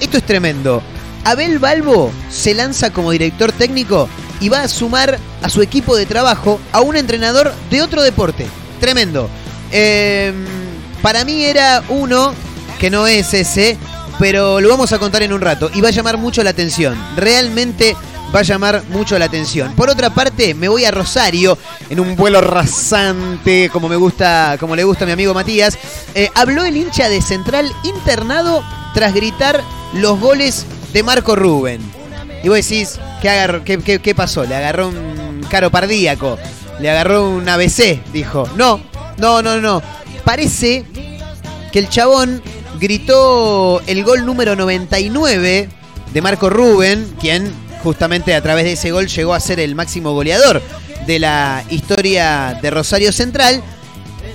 esto 0.01 0.17
es 0.17 0.23
tremendo. 0.23 0.81
Abel 1.23 1.57
Balbo 1.59 2.11
se 2.29 2.53
lanza 2.53 2.91
como 2.91 3.11
director 3.11 3.51
técnico 3.51 4.07
y 4.39 4.49
va 4.49 4.61
a 4.61 4.67
sumar 4.67 5.17
a 5.41 5.49
su 5.49 5.61
equipo 5.61 5.95
de 5.95 6.05
trabajo 6.05 6.59
a 6.71 6.81
un 6.81 6.95
entrenador 6.95 7.53
de 7.69 7.81
otro 7.81 8.03
deporte. 8.03 8.47
Tremendo. 8.79 9.29
Eh, 9.71 10.33
para 11.01 11.23
mí 11.25 11.43
era 11.43 11.83
uno 11.89 12.33
que 12.79 12.89
no 12.89 13.07
es 13.07 13.33
ese, 13.33 13.77
pero 14.19 14.59
lo 14.61 14.69
vamos 14.69 14.91
a 14.91 14.99
contar 14.99 15.23
en 15.23 15.33
un 15.33 15.41
rato 15.41 15.69
y 15.73 15.81
va 15.81 15.89
a 15.89 15.91
llamar 15.91 16.17
mucho 16.17 16.43
la 16.43 16.49
atención. 16.49 16.97
Realmente 17.15 17.95
va 18.33 18.39
a 18.39 18.43
llamar 18.43 18.83
mucho 18.89 19.17
la 19.17 19.25
atención. 19.25 19.73
Por 19.75 19.89
otra 19.89 20.09
parte, 20.09 20.53
me 20.53 20.67
voy 20.67 20.85
a 20.85 20.91
Rosario 20.91 21.57
en 21.89 21.99
un 21.99 22.15
vuelo 22.15 22.41
rasante, 22.41 23.69
como 23.71 23.87
me 23.87 23.95
gusta, 23.95 24.57
como 24.59 24.75
le 24.75 24.83
gusta 24.83 25.03
a 25.03 25.07
mi 25.07 25.13
amigo 25.13 25.33
Matías. 25.33 25.77
Eh, 26.13 26.29
habló 26.35 26.63
el 26.65 26.75
hincha 26.75 27.09
de 27.09 27.21
Central 27.21 27.71
internado 27.83 28.63
tras 28.93 29.13
gritar 29.13 29.63
los 29.93 30.19
goles 30.19 30.65
de 30.93 31.03
Marco 31.03 31.35
Rubén. 31.35 32.04
Y 32.45 32.47
vos 32.47 32.57
decís, 32.57 32.99
¿qué, 33.23 34.13
pasó? 34.15 34.45
Le 34.45 34.53
agarró 34.53 34.89
un 34.89 35.43
caro 35.49 35.71
pardíaco, 35.71 36.37
le 36.79 36.91
agarró 36.91 37.27
un 37.27 37.49
ABC, 37.49 38.03
dijo. 38.13 38.47
No, 38.55 38.79
no, 39.17 39.41
no, 39.41 39.59
no. 39.59 39.81
Parece 40.23 40.85
que 41.71 41.79
el 41.79 41.89
chabón 41.89 42.43
gritó 42.79 43.81
el 43.87 44.03
gol 44.03 44.27
número 44.27 44.55
99 44.55 45.69
de 46.13 46.21
Marco 46.21 46.51
Rubén, 46.51 47.15
quien 47.19 47.51
justamente 47.81 48.35
a 48.35 48.43
través 48.43 48.65
de 48.65 48.73
ese 48.73 48.91
gol 48.91 49.07
llegó 49.07 49.33
a 49.33 49.39
ser 49.39 49.59
el 49.59 49.73
máximo 49.73 50.13
goleador 50.13 50.61
de 51.07 51.17
la 51.17 51.63
historia 51.71 52.59
de 52.61 52.69
Rosario 52.69 53.11
Central. 53.11 53.63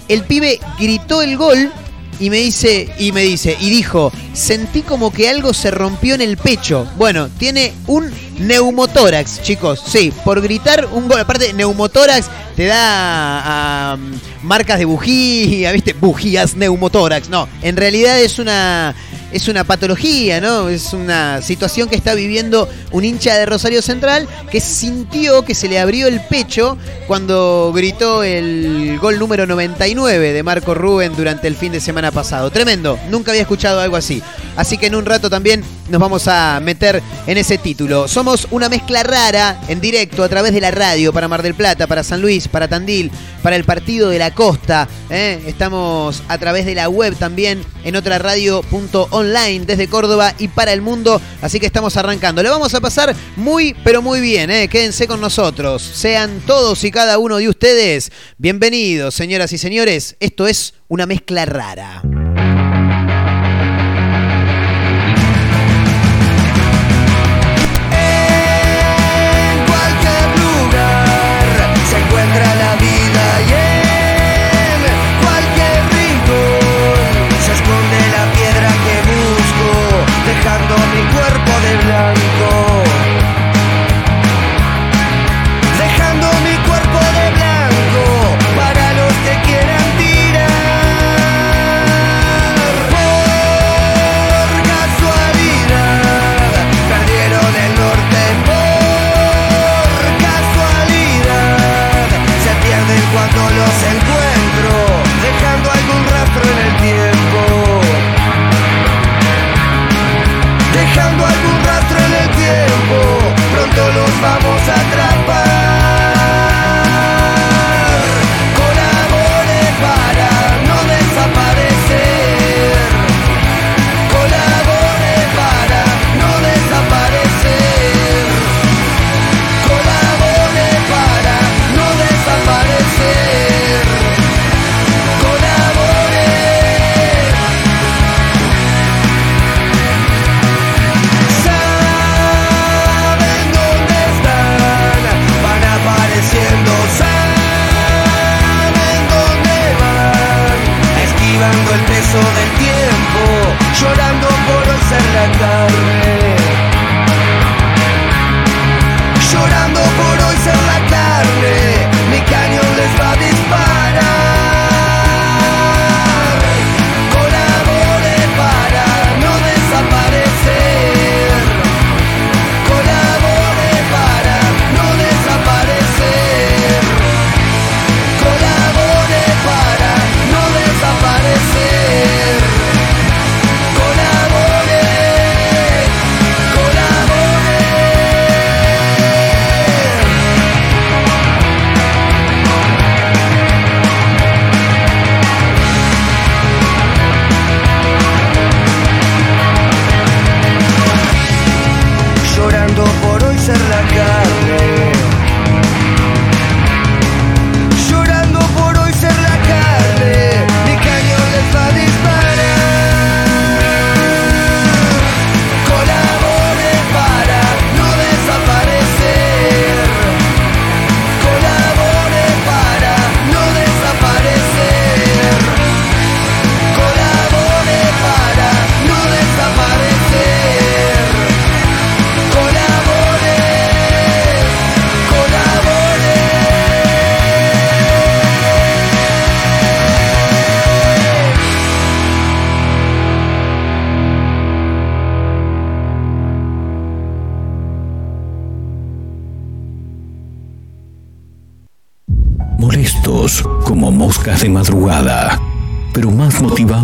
El 0.09 0.25
pibe 0.25 0.59
gritó 0.81 1.23
el 1.23 1.37
gol 1.37 1.73
y 2.21 2.31
me 2.31 2.37
dice, 2.37 2.89
y 2.99 3.13
me 3.13 3.23
dice, 3.23 3.57
y 3.59 3.71
dijo, 3.71 4.13
sentí 4.35 4.83
como 4.83 5.11
que 5.11 5.29
algo 5.29 5.55
se 5.55 5.71
rompió 5.71 6.15
en 6.15 6.21
el 6.21 6.37
pecho. 6.37 6.87
Bueno, 6.97 7.29
tiene 7.39 7.73
un 7.87 8.11
neumotórax, 8.39 9.43
chicos. 9.43 9.83
Sí, 9.87 10.13
por 10.25 10.41
gritar 10.41 10.87
un 10.93 11.09
gol. 11.09 11.19
Aparte, 11.19 11.53
neumotórax 11.55 12.29
te 12.55 12.67
da 12.67 13.99
marcas 14.43 14.79
de 14.79 14.85
bujía, 14.85 15.73
¿viste? 15.73 15.95
Bujías 15.95 16.57
neumotórax. 16.57 17.31
No, 17.31 17.49
en 17.63 17.77
realidad 17.77 18.21
es 18.21 18.39
una 18.39 18.95
es 19.33 19.49
una 19.49 19.65
patología, 19.65 20.41
¿no? 20.41 20.69
Es 20.69 20.93
una 20.93 21.43
situación 21.43 21.89
que 21.89 21.97
está 21.97 22.15
viviendo 22.15 22.69
un 22.93 23.05
hincha 23.05 23.37
de 23.37 23.47
Rosario 23.47 23.83
Central 23.83 24.29
que 24.51 24.61
sintió 24.61 25.43
que 25.43 25.55
se 25.55 25.69
le 25.69 25.79
abrió 25.79 26.07
el 26.07 26.21
pecho 26.21 26.77
cuando 27.07 27.73
gritó 27.75 28.23
el 28.23 28.99
gol 29.01 29.19
número 29.19 29.47
99 29.47 30.33
de 30.33 30.43
Marco 30.43 30.75
Rubén 30.75 31.15
durante 31.17 31.47
el 31.47 31.57
fin 31.57 31.73
de 31.73 31.81
semana 31.81 32.11
pasado. 32.11 32.51
Tremendo, 32.51 32.99
nunca 33.11 33.31
había 33.31 33.43
escuchado 33.43 33.81
algo 33.81 33.97
así. 33.97 34.23
Así 34.57 34.79
que 34.79 34.87
en 34.87 34.95
un 34.95 35.07
rato 35.07 35.31
también 35.31 35.63
nos 35.89 36.01
vamos 36.01 36.29
a 36.29 36.61
meter 36.61 37.03
en 37.27 37.39
ese 37.39 37.59
título. 37.59 38.09
Somos 38.09 38.49
una 38.51 38.69
mezcla 38.69 39.03
rara 39.03 39.61
en 39.69 39.81
directo 39.81 40.23
a 40.23 40.29
través 40.29 40.53
de 40.53 40.61
la 40.61 40.71
radio 40.71 41.13
para 41.13 41.29
Mar 41.29 41.43
del 41.43 41.55
Plata, 41.55 41.87
para 41.87 42.03
San 42.03 42.21
Luis, 42.21 42.49
para 42.49 42.69
Tandil, 42.69 43.11
para 43.43 43.57
el 43.57 43.65
Partido 43.65 44.09
de 44.11 44.19
la 44.19 44.33
Costa. 44.33 44.89
¿eh? 45.09 45.41
Estamos 45.47 46.23
a 46.29 46.39
través 46.39 46.67
de 46.67 46.75
la 46.75 46.89
web 46.89 47.17
también 47.17 47.63
en 47.85 47.97
otra 47.97 48.19
radio.online 48.19 49.20
desde 49.23 49.89
Córdoba 49.89 50.35
y 50.39 50.49
para 50.49 50.73
el 50.73 50.83
mundo. 50.83 51.21
Así 51.43 51.61
que 51.61 51.67
estamos 51.67 51.97
arrancando. 51.97 52.43
Le 52.43 52.49
vamos 52.49 52.75
a 52.75 52.81
pasar 52.81 53.15
muy, 53.37 53.75
pero 53.85 54.03
muy 54.03 54.21
bien. 54.21 54.51
¿eh? 54.51 54.69
Quédense 54.69 55.07
con 55.07 55.21
nosotros. 55.21 55.83
Sean 55.83 56.41
todos 56.47 56.83
y 56.85 56.91
cada 56.91 57.19
uno 57.19 57.37
de 57.37 57.49
ustedes 57.49 58.11
bienvenidos, 58.39 59.15
señoras 59.15 59.53
y 59.53 59.59
señores. 59.59 60.17
Esto 60.21 60.47
es 60.47 60.75
una 60.89 61.07
mezcla 61.07 61.45
rara. 61.45 62.03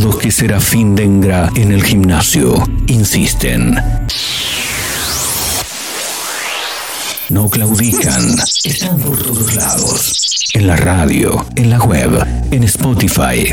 Motivados 0.07 0.17
que 0.17 0.31
Serafín 0.31 0.95
Dengra 0.95 1.51
en 1.57 1.73
el 1.73 1.83
gimnasio, 1.83 2.63
insisten. 2.87 3.75
No 7.29 7.49
claudican, 7.49 8.37
están 8.65 9.01
por 9.01 9.19
todos 9.19 9.55
lados, 9.55 10.51
en 10.55 10.67
la 10.67 10.77
radio, 10.77 11.45
en 11.57 11.71
la 11.71 11.79
web, 11.79 12.25
en 12.51 12.63
Spotify 12.65 13.53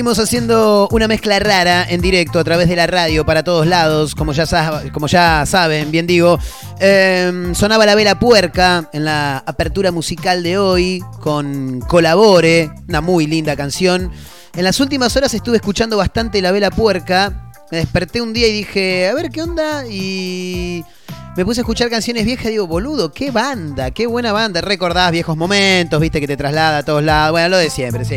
Seguimos 0.00 0.18
haciendo 0.18 0.88
una 0.92 1.08
mezcla 1.08 1.38
rara 1.40 1.84
en 1.86 2.00
directo 2.00 2.38
a 2.38 2.44
través 2.44 2.70
de 2.70 2.74
la 2.74 2.86
radio 2.86 3.26
para 3.26 3.44
todos 3.44 3.66
lados, 3.66 4.14
como 4.14 4.32
ya, 4.32 4.46
como 4.92 5.08
ya 5.08 5.44
saben, 5.44 5.90
bien 5.90 6.06
digo. 6.06 6.38
Eh, 6.80 7.50
sonaba 7.52 7.84
la 7.84 7.94
vela 7.94 8.18
puerca 8.18 8.88
en 8.94 9.04
la 9.04 9.36
apertura 9.44 9.92
musical 9.92 10.42
de 10.42 10.56
hoy 10.56 11.04
con 11.20 11.80
Colabore, 11.80 12.70
una 12.88 13.02
muy 13.02 13.26
linda 13.26 13.56
canción. 13.56 14.10
En 14.56 14.64
las 14.64 14.80
últimas 14.80 15.14
horas 15.16 15.34
estuve 15.34 15.56
escuchando 15.56 15.98
bastante 15.98 16.40
la 16.40 16.50
vela 16.50 16.70
puerca. 16.70 17.52
Me 17.70 17.76
desperté 17.76 18.22
un 18.22 18.32
día 18.32 18.48
y 18.48 18.52
dije, 18.52 19.06
a 19.06 19.12
ver 19.12 19.28
qué 19.28 19.42
onda. 19.42 19.86
Y 19.86 20.82
me 21.36 21.44
puse 21.44 21.60
a 21.60 21.62
escuchar 21.62 21.90
canciones 21.90 22.24
viejas 22.24 22.46
digo, 22.46 22.66
boludo, 22.66 23.12
qué 23.12 23.30
banda, 23.30 23.90
qué 23.90 24.06
buena 24.06 24.32
banda. 24.32 24.62
Recordás 24.62 25.12
viejos 25.12 25.36
momentos, 25.36 26.00
viste 26.00 26.20
que 26.20 26.26
te 26.26 26.38
traslada 26.38 26.78
a 26.78 26.82
todos 26.84 27.02
lados. 27.02 27.32
Bueno, 27.32 27.50
lo 27.50 27.58
de 27.58 27.68
siempre, 27.68 28.06
sí. 28.06 28.16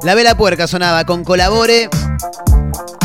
La 0.00 0.16
vela 0.16 0.36
puerca 0.36 0.66
sonaba 0.66 1.04
con 1.04 1.22
Colabore. 1.22 1.88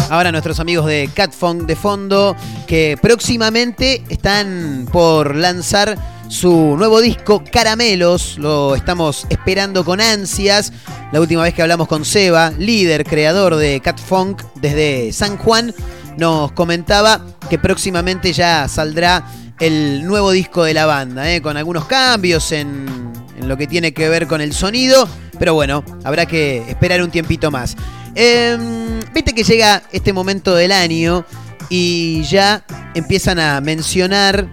Ahora 0.10 0.32
nuestros 0.32 0.60
amigos 0.60 0.88
de 0.88 1.10
Catfunk 1.14 1.64
de 1.64 1.76
fondo, 1.76 2.36
que 2.66 2.98
próximamente 3.00 4.04
están 4.10 4.88
por 4.92 5.36
lanzar 5.36 5.96
su 6.28 6.76
nuevo 6.76 7.00
disco 7.02 7.44
Caramelos. 7.52 8.40
Lo 8.40 8.76
estamos 8.76 9.28
esperando 9.30 9.86
con 9.86 10.02
ansias. 10.02 10.74
La 11.12 11.20
última 11.22 11.44
vez 11.44 11.54
que 11.54 11.62
hablamos 11.62 11.88
con 11.88 12.04
Seba, 12.04 12.52
líder, 12.58 13.04
creador 13.04 13.58
de 13.58 13.80
Catfunk 13.80 14.42
desde 14.56 15.12
San 15.12 15.38
Juan, 15.38 15.76
nos 16.18 16.52
comentaba 16.54 17.22
que 17.48 17.60
próximamente 17.60 18.34
ya 18.34 18.68
saldrá 18.68 19.24
el 19.60 20.04
nuevo 20.06 20.32
disco 20.32 20.64
de 20.64 20.74
la 20.74 20.88
banda, 20.88 21.32
¿eh? 21.32 21.42
con 21.42 21.58
algunos 21.58 21.86
cambios 21.86 22.52
en, 22.52 22.88
en 23.38 23.48
lo 23.48 23.58
que 23.58 23.68
tiene 23.68 23.94
que 23.94 24.10
ver 24.10 24.28
con 24.28 24.42
el 24.42 24.54
sonido. 24.54 25.08
Pero 25.40 25.54
bueno, 25.54 25.84
habrá 26.04 26.26
que 26.26 26.64
esperar 26.70 27.02
un 27.02 27.12
tiempito 27.12 27.52
más. 27.52 27.76
Em, 28.16 28.88
Viste 29.14 29.34
que 29.34 29.44
llega 29.44 29.82
este 29.92 30.14
momento 30.14 30.54
del 30.56 30.72
año 30.72 31.26
y 31.70 32.24
ya 32.24 32.64
empiezan 32.94 33.40
a 33.40 33.60
mencionar 33.62 34.48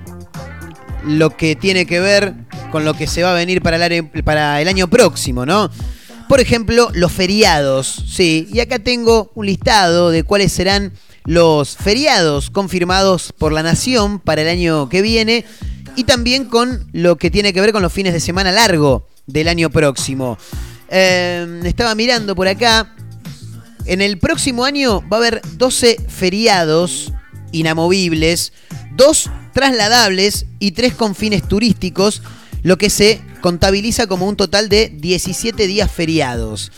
lo 1.04 1.36
que 1.36 1.54
tiene 1.54 1.84
que 1.84 2.00
ver 2.00 2.34
con 2.70 2.84
lo 2.84 2.94
que 2.94 3.06
se 3.06 3.22
va 3.22 3.32
a 3.32 3.34
venir 3.34 3.60
para 3.60 3.84
el, 3.84 4.06
para 4.24 4.60
el 4.62 4.68
año 4.68 4.88
próximo, 4.88 5.44
¿no? 5.44 5.70
Por 6.28 6.40
ejemplo, 6.40 6.90
los 6.94 7.12
feriados, 7.12 8.04
sí. 8.08 8.48
Y 8.52 8.60
acá 8.60 8.78
tengo 8.78 9.30
un 9.34 9.46
listado 9.46 10.10
de 10.10 10.22
cuáles 10.22 10.52
serán 10.52 10.92
los 11.24 11.76
feriados 11.76 12.50
confirmados 12.50 13.32
por 13.36 13.52
la 13.52 13.62
Nación 13.62 14.18
para 14.18 14.42
el 14.42 14.48
año 14.48 14.88
que 14.88 15.02
viene 15.02 15.44
y 15.96 16.04
también 16.04 16.44
con 16.46 16.86
lo 16.92 17.16
que 17.16 17.30
tiene 17.30 17.52
que 17.52 17.60
ver 17.60 17.72
con 17.72 17.82
los 17.82 17.92
fines 17.92 18.12
de 18.12 18.20
semana 18.20 18.52
largo 18.52 19.06
del 19.26 19.48
año 19.48 19.70
próximo. 19.70 20.38
Eh, 20.88 21.60
estaba 21.64 21.94
mirando 21.94 22.34
por 22.34 22.48
acá. 22.48 22.94
En 23.86 24.00
el 24.00 24.18
próximo 24.18 24.64
año 24.64 25.02
va 25.08 25.18
a 25.18 25.20
haber 25.20 25.42
12 25.56 25.98
feriados 26.08 27.12
inamovibles, 27.52 28.52
dos 28.96 29.30
trasladables 29.52 30.46
y 30.58 30.72
tres 30.72 30.94
con 30.94 31.14
fines 31.14 31.46
turísticos, 31.46 32.22
lo 32.62 32.78
que 32.78 32.90
se 32.90 33.20
contabiliza 33.40 34.06
como 34.06 34.26
un 34.26 34.36
total 34.36 34.68
de 34.68 34.88
17 34.88 35.66
días 35.66 35.90
feriados. 35.90 36.72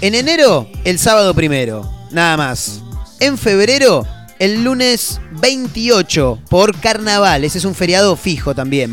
En 0.00 0.14
enero, 0.14 0.70
el 0.84 0.98
sábado 0.98 1.34
primero, 1.34 1.90
nada 2.10 2.36
más. 2.36 2.80
En 3.20 3.36
febrero, 3.36 4.06
el 4.40 4.64
lunes 4.64 5.20
28 5.40 6.40
por 6.48 6.76
carnaval, 6.80 7.44
ese 7.44 7.58
es 7.58 7.64
un 7.64 7.76
feriado 7.76 8.16
fijo 8.16 8.54
también. 8.54 8.92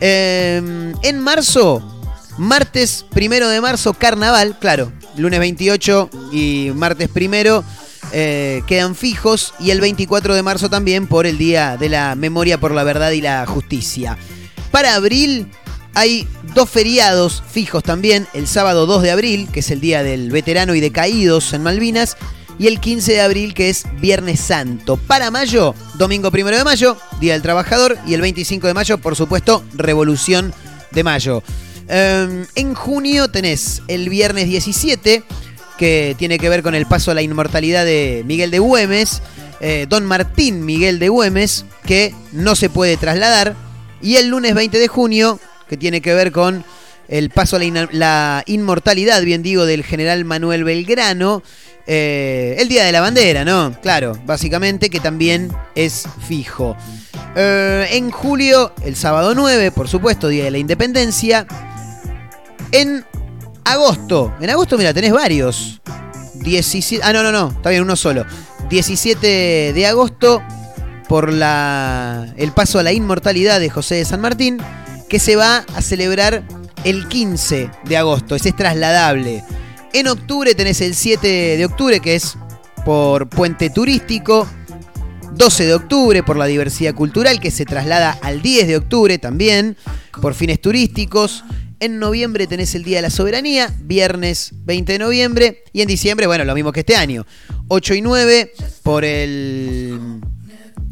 Eh, 0.00 0.94
en 1.02 1.18
marzo, 1.18 1.82
martes 2.38 3.04
primero 3.10 3.48
de 3.48 3.60
marzo, 3.60 3.92
carnaval, 3.92 4.56
claro, 4.58 4.92
lunes 5.16 5.40
28 5.40 6.10
y 6.32 6.70
martes 6.74 7.08
primero 7.08 7.64
eh, 8.12 8.62
quedan 8.66 8.94
fijos. 8.94 9.52
Y 9.58 9.72
el 9.72 9.80
24 9.80 10.34
de 10.34 10.42
marzo 10.42 10.70
también 10.70 11.06
por 11.08 11.26
el 11.26 11.38
Día 11.38 11.76
de 11.76 11.88
la 11.88 12.14
Memoria 12.14 12.58
por 12.58 12.70
la 12.70 12.84
Verdad 12.84 13.10
y 13.10 13.20
la 13.20 13.44
Justicia. 13.46 14.16
Para 14.70 14.94
abril 14.94 15.50
hay 15.94 16.28
dos 16.54 16.70
feriados 16.70 17.42
fijos 17.50 17.82
también, 17.82 18.28
el 18.32 18.46
sábado 18.46 18.86
2 18.86 19.02
de 19.02 19.10
abril, 19.10 19.48
que 19.52 19.60
es 19.60 19.70
el 19.72 19.80
Día 19.80 20.04
del 20.04 20.30
Veterano 20.30 20.76
y 20.76 20.80
de 20.80 20.92
Caídos 20.92 21.52
en 21.52 21.64
Malvinas, 21.64 22.16
y 22.58 22.66
el 22.66 22.80
15 22.80 23.12
de 23.12 23.20
abril, 23.20 23.54
que 23.54 23.70
es 23.70 23.84
Viernes 24.00 24.40
Santo. 24.40 24.96
Para 24.96 25.30
mayo, 25.30 25.74
domingo 25.94 26.30
1 26.32 26.50
de 26.50 26.64
mayo, 26.64 26.96
Día 27.20 27.34
del 27.34 27.42
Trabajador, 27.42 27.96
y 28.06 28.14
el 28.14 28.20
25 28.20 28.66
de 28.66 28.74
mayo, 28.74 28.98
por 28.98 29.16
supuesto, 29.16 29.64
Revolución 29.74 30.52
de 30.90 31.04
Mayo. 31.04 31.42
Eh, 31.88 32.44
en 32.54 32.74
junio 32.74 33.28
tenés 33.28 33.82
el 33.88 34.08
viernes 34.08 34.48
17, 34.48 35.22
que 35.78 36.16
tiene 36.18 36.38
que 36.38 36.48
ver 36.48 36.62
con 36.62 36.74
el 36.74 36.86
paso 36.86 37.12
a 37.12 37.14
la 37.14 37.22
inmortalidad 37.22 37.84
de 37.84 38.24
Miguel 38.26 38.50
de 38.50 38.58
Güemes, 38.58 39.22
eh, 39.60 39.86
Don 39.88 40.04
Martín 40.04 40.64
Miguel 40.64 40.98
de 40.98 41.08
Güemes, 41.08 41.64
que 41.86 42.14
no 42.32 42.56
se 42.56 42.68
puede 42.68 42.96
trasladar, 42.96 43.54
y 44.02 44.16
el 44.16 44.28
lunes 44.28 44.54
20 44.54 44.78
de 44.78 44.88
junio, 44.88 45.38
que 45.68 45.76
tiene 45.76 46.00
que 46.00 46.14
ver 46.14 46.32
con 46.32 46.64
el 47.08 47.30
paso 47.30 47.56
a 47.56 47.58
la, 47.60 47.88
la 47.92 48.42
inmortalidad, 48.46 49.22
bien 49.22 49.42
digo, 49.42 49.64
del 49.64 49.84
general 49.84 50.24
Manuel 50.24 50.64
Belgrano, 50.64 51.42
eh, 51.90 52.56
el 52.58 52.68
Día 52.68 52.84
de 52.84 52.92
la 52.92 53.00
Bandera, 53.00 53.46
¿no? 53.46 53.74
Claro, 53.80 54.12
básicamente 54.26 54.90
que 54.90 55.00
también 55.00 55.50
es 55.74 56.04
fijo. 56.26 56.76
Eh, 57.34 57.88
en 57.92 58.10
julio, 58.10 58.74
el 58.84 58.94
sábado 58.94 59.34
9, 59.34 59.70
por 59.70 59.88
supuesto, 59.88 60.28
Día 60.28 60.44
de 60.44 60.50
la 60.50 60.58
Independencia. 60.58 61.46
En 62.72 63.06
agosto, 63.64 64.34
en 64.38 64.50
agosto, 64.50 64.76
mira, 64.76 64.92
tenés 64.92 65.14
varios. 65.14 65.80
17, 66.34 67.02
ah, 67.02 67.14
no, 67.14 67.22
no, 67.22 67.32
no, 67.32 67.48
está 67.56 67.70
bien, 67.70 67.82
uno 67.82 67.96
solo. 67.96 68.26
17 68.68 69.72
de 69.72 69.86
agosto, 69.86 70.42
por 71.08 71.32
la, 71.32 72.34
el 72.36 72.52
paso 72.52 72.78
a 72.78 72.82
la 72.82 72.92
inmortalidad 72.92 73.60
de 73.60 73.70
José 73.70 73.94
de 73.94 74.04
San 74.04 74.20
Martín, 74.20 74.58
que 75.08 75.18
se 75.18 75.36
va 75.36 75.64
a 75.74 75.80
celebrar 75.80 76.44
el 76.84 77.08
15 77.08 77.70
de 77.86 77.96
agosto, 77.96 78.34
ese 78.34 78.50
es 78.50 78.56
trasladable. 78.56 79.42
En 79.92 80.06
octubre 80.06 80.54
tenés 80.54 80.80
el 80.80 80.94
7 80.94 81.56
de 81.56 81.64
octubre, 81.64 82.00
que 82.00 82.14
es 82.14 82.36
por 82.84 83.28
puente 83.28 83.70
turístico. 83.70 84.48
12 85.34 85.66
de 85.66 85.74
octubre 85.74 86.22
por 86.22 86.36
la 86.36 86.46
diversidad 86.46 86.94
cultural, 86.94 87.40
que 87.40 87.50
se 87.50 87.64
traslada 87.64 88.18
al 88.22 88.42
10 88.42 88.66
de 88.66 88.76
octubre 88.76 89.18
también, 89.18 89.76
por 90.20 90.34
fines 90.34 90.60
turísticos. 90.60 91.44
En 91.80 91.98
noviembre 92.00 92.46
tenés 92.46 92.74
el 92.74 92.82
Día 92.82 92.98
de 92.98 93.02
la 93.02 93.10
Soberanía, 93.10 93.72
viernes 93.80 94.50
20 94.64 94.92
de 94.92 94.98
noviembre. 94.98 95.62
Y 95.72 95.80
en 95.80 95.88
diciembre, 95.88 96.26
bueno, 96.26 96.44
lo 96.44 96.54
mismo 96.54 96.72
que 96.72 96.80
este 96.80 96.96
año. 96.96 97.24
8 97.68 97.94
y 97.94 98.00
9 98.02 98.52
por 98.82 99.04
el, 99.04 100.20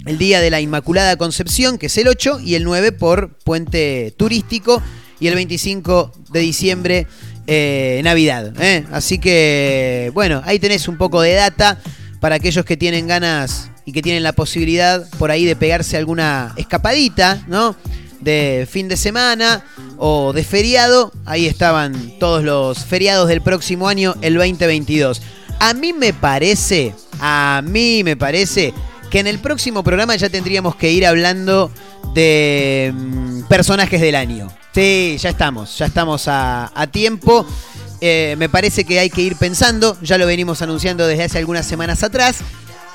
el 0.07 0.19
Día 0.19 0.41
de 0.41 0.51
la 0.51 0.61
Inmaculada 0.61 1.17
Concepción, 1.17 1.77
que 1.77 1.87
es 1.87 1.99
el 1.99 2.07
8, 2.09 2.41
y 2.41 2.55
el 2.55 2.65
9 2.65 2.93
por 2.93 3.37
puente 3.39 4.15
turístico. 4.17 4.81
Y 5.19 5.27
el 5.27 5.35
25 5.35 6.13
de 6.31 6.41
diciembre, 6.41 7.07
eh, 7.47 8.01
Navidad. 8.05 8.53
¿eh? 8.61 8.85
Así 8.93 9.19
que, 9.19 10.11
bueno, 10.15 10.43
ahí 10.45 10.59
tenés 10.59 10.89
un 10.89 10.97
poco 10.97 11.21
de 11.21 11.35
data 11.35 11.79
para 12.21 12.37
aquellos 12.37 12.65
que 12.65 12.77
tienen 12.77 13.07
ganas 13.07 13.71
y 13.85 13.93
que 13.93 14.03
tienen 14.03 14.23
la 14.23 14.33
posibilidad 14.33 15.09
por 15.19 15.31
ahí 15.31 15.45
de 15.45 15.57
pegarse 15.57 15.97
alguna 15.97 16.53
escapadita, 16.57 17.45
¿no? 17.47 17.77
De 18.21 18.67
fin 18.69 18.89
de 18.89 18.97
semana 18.97 19.65
o 19.97 20.33
de 20.33 20.43
feriado. 20.43 21.13
Ahí 21.25 21.47
estaban 21.47 22.19
todos 22.19 22.43
los 22.43 22.85
feriados 22.85 23.29
del 23.29 23.43
próximo 23.43 23.89
año, 23.89 24.15
el 24.23 24.35
2022. 24.35 25.23
A 25.61 25.73
mí 25.73 25.93
me 25.93 26.13
parece, 26.13 26.95
a 27.21 27.63
mí 27.65 28.03
me 28.03 28.17
parece 28.17 28.75
que 29.11 29.21
en 29.21 29.27
el 29.27 29.39
próximo 29.39 29.83
programa 29.83 30.17
ya 30.17 30.29
tendríamos 30.29 30.77
que 30.77 30.91
ir 30.91 31.07
hablando 31.07 31.71
de 32.15 32.93
mm, 32.95 33.43
personajes 33.43 34.01
del 34.01 34.15
año. 34.15 34.49
Sí, 34.75 35.17
ya 35.19 35.31
estamos, 35.31 35.79
ya 35.79 35.87
estamos 35.87 36.25
a, 36.29 36.89
tiempo. 36.93 37.47
Eh, 38.01 38.35
me 38.39 38.49
parece 38.49 38.85
que 38.85 38.99
hay 38.99 39.09
que 39.09 39.23
ir 39.23 39.37
pensando, 39.37 39.97
ya 40.03 40.19
lo 40.19 40.27
venimos 40.27 40.61
anunciando 40.61 41.07
desde 41.07 41.25
hace 41.25 41.39
algunas 41.39 41.67
semanas 41.67 42.03
atrás. 42.03 42.39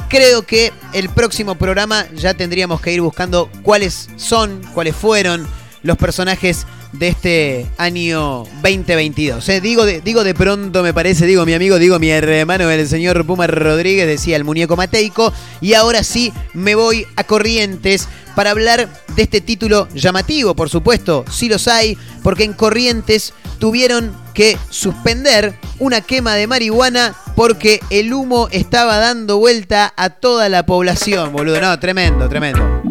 Creo 0.08 0.44
que 0.44 0.74
el 0.94 1.10
próximo 1.10 1.56
programa 1.56 2.06
ya 2.14 2.34
tendríamos 2.34 2.82
que 2.82 2.94
ir 2.94 3.02
buscando 3.02 3.50
cuáles 3.64 4.10
son, 4.18 4.62
cuáles 4.74 4.96
fueron 4.96 5.48
los 5.84 5.98
personajes 5.98 6.68
de 6.94 7.08
este 7.08 7.68
año 7.78 8.44
2022. 8.62 9.48
Eh, 9.50 9.62
digo, 9.62 9.86
de, 9.86 10.02
digo 10.02 10.24
de 10.24 10.34
pronto, 10.34 10.84
me 10.84 10.94
parece, 10.94 11.26
digo 11.26 11.46
mi 11.46 11.54
amigo, 11.54 11.80
digo 11.80 12.00
mi 12.00 12.10
hermano, 12.10 12.70
el 12.70 12.88
señor 12.88 13.26
Puma 13.26 13.48
Rodríguez, 13.48 14.08
decía 14.08 14.36
el 14.36 14.44
muñeco 14.44 14.76
mateico. 14.76 15.34
Y 15.62 15.74
ahora 15.74 16.04
sí 16.04 16.34
me 16.54 16.76
voy 16.76 17.06
a 17.16 17.24
Corrientes 17.24 18.08
para 18.36 18.52
hablar 18.52 18.90
de 19.16 19.24
este 19.24 19.42
título 19.42 19.88
llamativo, 19.94 20.56
por 20.56 20.70
supuesto, 20.70 21.26
sí 21.30 21.50
los 21.50 21.68
hay, 21.68 21.98
porque 22.24 22.44
en 22.44 22.54
Corrientes 22.54 23.34
tuvieron 23.60 24.16
que 24.34 24.58
suspender 24.70 25.54
una 25.80 26.02
quema 26.02 26.36
de 26.36 26.48
marihuana 26.48 27.16
porque 27.36 27.82
el 27.90 28.14
humo 28.14 28.48
estaba 28.52 28.98
dando 28.98 29.38
vuelta 29.38 29.94
a 29.96 30.10
toda 30.10 30.50
la 30.50 30.66
población, 30.66 31.34
boludo. 31.34 31.60
No, 31.60 31.78
tremendo, 31.80 32.30
tremendo. 32.30 32.82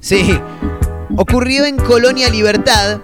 Sí, 0.00 0.38
ocurrió 1.16 1.64
en 1.64 1.76
Colonia 1.76 2.28
Libertad. 2.30 3.00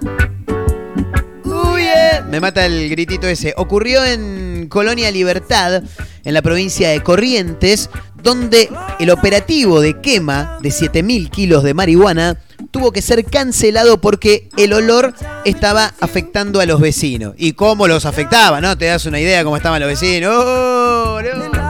Eh, 1.78 2.22
me 2.30 2.40
mata 2.40 2.64
el 2.64 2.88
gritito 2.88 3.26
ese. 3.26 3.54
Ocurrió 3.56 4.04
en 4.04 4.68
Colonia 4.68 5.10
Libertad, 5.10 5.82
en 6.24 6.34
la 6.34 6.40
provincia 6.42 6.88
de 6.90 7.02
Corrientes, 7.02 7.90
donde 8.22 8.70
el 8.98 9.10
operativo 9.10 9.80
de 9.80 10.00
quema 10.00 10.58
de 10.62 10.70
7.000 10.70 11.30
kilos 11.30 11.62
de 11.64 11.74
marihuana 11.74 12.38
tuvo 12.70 12.92
que 12.92 13.02
ser 13.02 13.24
cancelado 13.24 14.00
porque 14.00 14.48
el 14.56 14.72
olor 14.72 15.12
estaba 15.44 15.92
afectando 16.00 16.60
a 16.60 16.66
los 16.66 16.80
vecinos. 16.80 17.34
¿Y 17.36 17.52
cómo 17.52 17.86
los 17.88 18.06
afectaba? 18.06 18.60
¿No? 18.60 18.78
¿Te 18.78 18.86
das 18.86 19.04
una 19.06 19.20
idea 19.20 19.44
cómo 19.44 19.56
estaban 19.56 19.80
los 19.80 19.88
vecinos? 19.88 20.32
¡Oh, 20.34 21.20
no! 21.20 21.62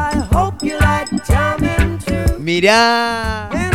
Mirá. 2.39 3.72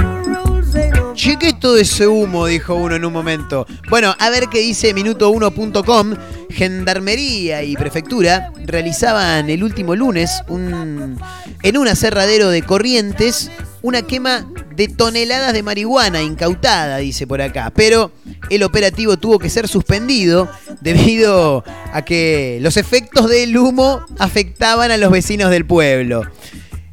Che, 1.17 1.35
¿qué 1.39 1.47
es 1.47 1.59
todo 1.59 1.77
ese 1.77 2.07
humo? 2.07 2.45
Dijo 2.45 2.75
uno 2.75 2.95
en 2.95 3.03
un 3.03 3.11
momento. 3.11 3.65
Bueno, 3.89 4.15
a 4.19 4.29
ver 4.29 4.49
qué 4.51 4.59
dice 4.59 4.93
minuto1.com. 4.93 6.13
Gendarmería 6.51 7.63
y 7.63 7.75
prefectura 7.75 8.53
realizaban 8.63 9.49
el 9.49 9.63
último 9.63 9.95
lunes 9.95 10.43
un, 10.47 11.19
en 11.63 11.77
un 11.77 11.87
aserradero 11.87 12.51
de 12.51 12.61
Corrientes 12.61 13.49
una 13.81 14.03
quema 14.03 14.47
de 14.75 14.89
toneladas 14.89 15.53
de 15.53 15.63
marihuana 15.63 16.21
incautada, 16.21 16.97
dice 16.97 17.25
por 17.25 17.41
acá. 17.41 17.71
Pero 17.75 18.11
el 18.51 18.61
operativo 18.61 19.17
tuvo 19.17 19.39
que 19.39 19.49
ser 19.49 19.67
suspendido 19.67 20.47
debido 20.81 21.63
a 21.93 22.05
que 22.05 22.59
los 22.61 22.77
efectos 22.77 23.27
del 23.27 23.57
humo 23.57 24.05
afectaban 24.19 24.91
a 24.91 24.97
los 24.97 25.09
vecinos 25.09 25.49
del 25.49 25.65
pueblo. 25.65 26.29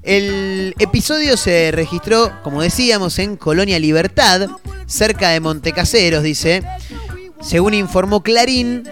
El 0.04 0.74
episodio 0.78 1.38
se 1.38 1.70
registró, 1.72 2.30
como 2.42 2.60
decíamos, 2.60 3.18
en 3.18 3.36
Colonia 3.36 3.78
Libertad, 3.78 4.48
cerca 4.86 5.30
de 5.30 5.40
Montecaseros, 5.40 6.22
dice. 6.22 6.62
Según 7.40 7.72
informó 7.72 8.22
Clarín, 8.22 8.88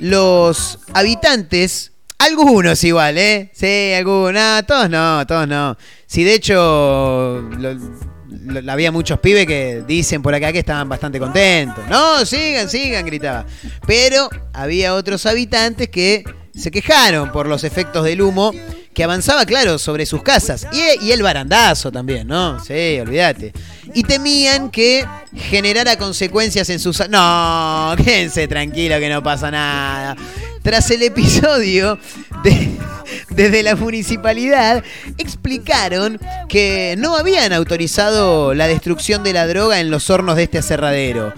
los 0.00 0.78
habitantes, 0.92 1.92
algunos 2.18 2.84
igual, 2.84 3.16
¿eh? 3.16 3.50
Sí, 3.54 3.94
algunos, 3.96 4.34
no, 4.34 4.64
todos 4.66 4.90
no, 4.90 5.26
todos 5.26 5.48
no. 5.48 5.78
Si 6.06 6.24
de 6.24 6.34
hecho 6.34 7.42
había 8.68 8.92
muchos 8.92 9.18
pibes 9.20 9.46
que 9.46 9.82
dicen 9.86 10.20
por 10.20 10.34
acá 10.34 10.52
que 10.52 10.58
estaban 10.58 10.90
bastante 10.90 11.18
contentos. 11.18 11.86
No, 11.88 12.24
sigan, 12.26 12.68
sigan, 12.68 13.06
gritaba. 13.06 13.46
Pero 13.86 14.28
había 14.52 14.94
otros 14.94 15.24
habitantes 15.24 15.88
que 15.88 16.24
se 16.54 16.70
quejaron 16.70 17.32
por 17.32 17.46
los 17.46 17.64
efectos 17.64 18.04
del 18.04 18.20
humo 18.20 18.52
que 18.92 19.04
avanzaba, 19.04 19.44
claro, 19.46 19.78
sobre 19.78 20.04
sus 20.04 20.22
casas. 20.22 20.66
Y, 20.72 21.10
el 21.10 21.22
barandazo 21.22 21.92
también, 21.92 22.26
¿no? 22.26 22.62
Sí, 22.62 22.98
olvídate. 23.00 23.52
Y 23.94 24.02
temían 24.02 24.70
que 24.70 25.06
generara 25.36 25.96
consecuencias 25.96 26.68
en 26.70 26.80
sus... 26.80 27.08
No, 27.08 27.94
quédense 28.04 28.48
tranquilo 28.48 28.98
que 28.98 29.08
no 29.08 29.22
pasa 29.22 29.50
nada. 29.50 30.16
Tras 30.62 30.90
el 30.90 31.02
episodio, 31.02 31.98
de- 32.42 32.76
desde 33.30 33.62
la 33.62 33.76
municipalidad 33.76 34.82
explicaron 35.18 36.20
que 36.48 36.96
no 36.98 37.16
habían 37.16 37.52
autorizado 37.52 38.54
la 38.54 38.66
destrucción 38.66 39.22
de 39.22 39.32
la 39.32 39.46
droga 39.46 39.80
en 39.80 39.90
los 39.90 40.10
hornos 40.10 40.36
de 40.36 40.42
este 40.44 40.58
aserradero. 40.58 41.32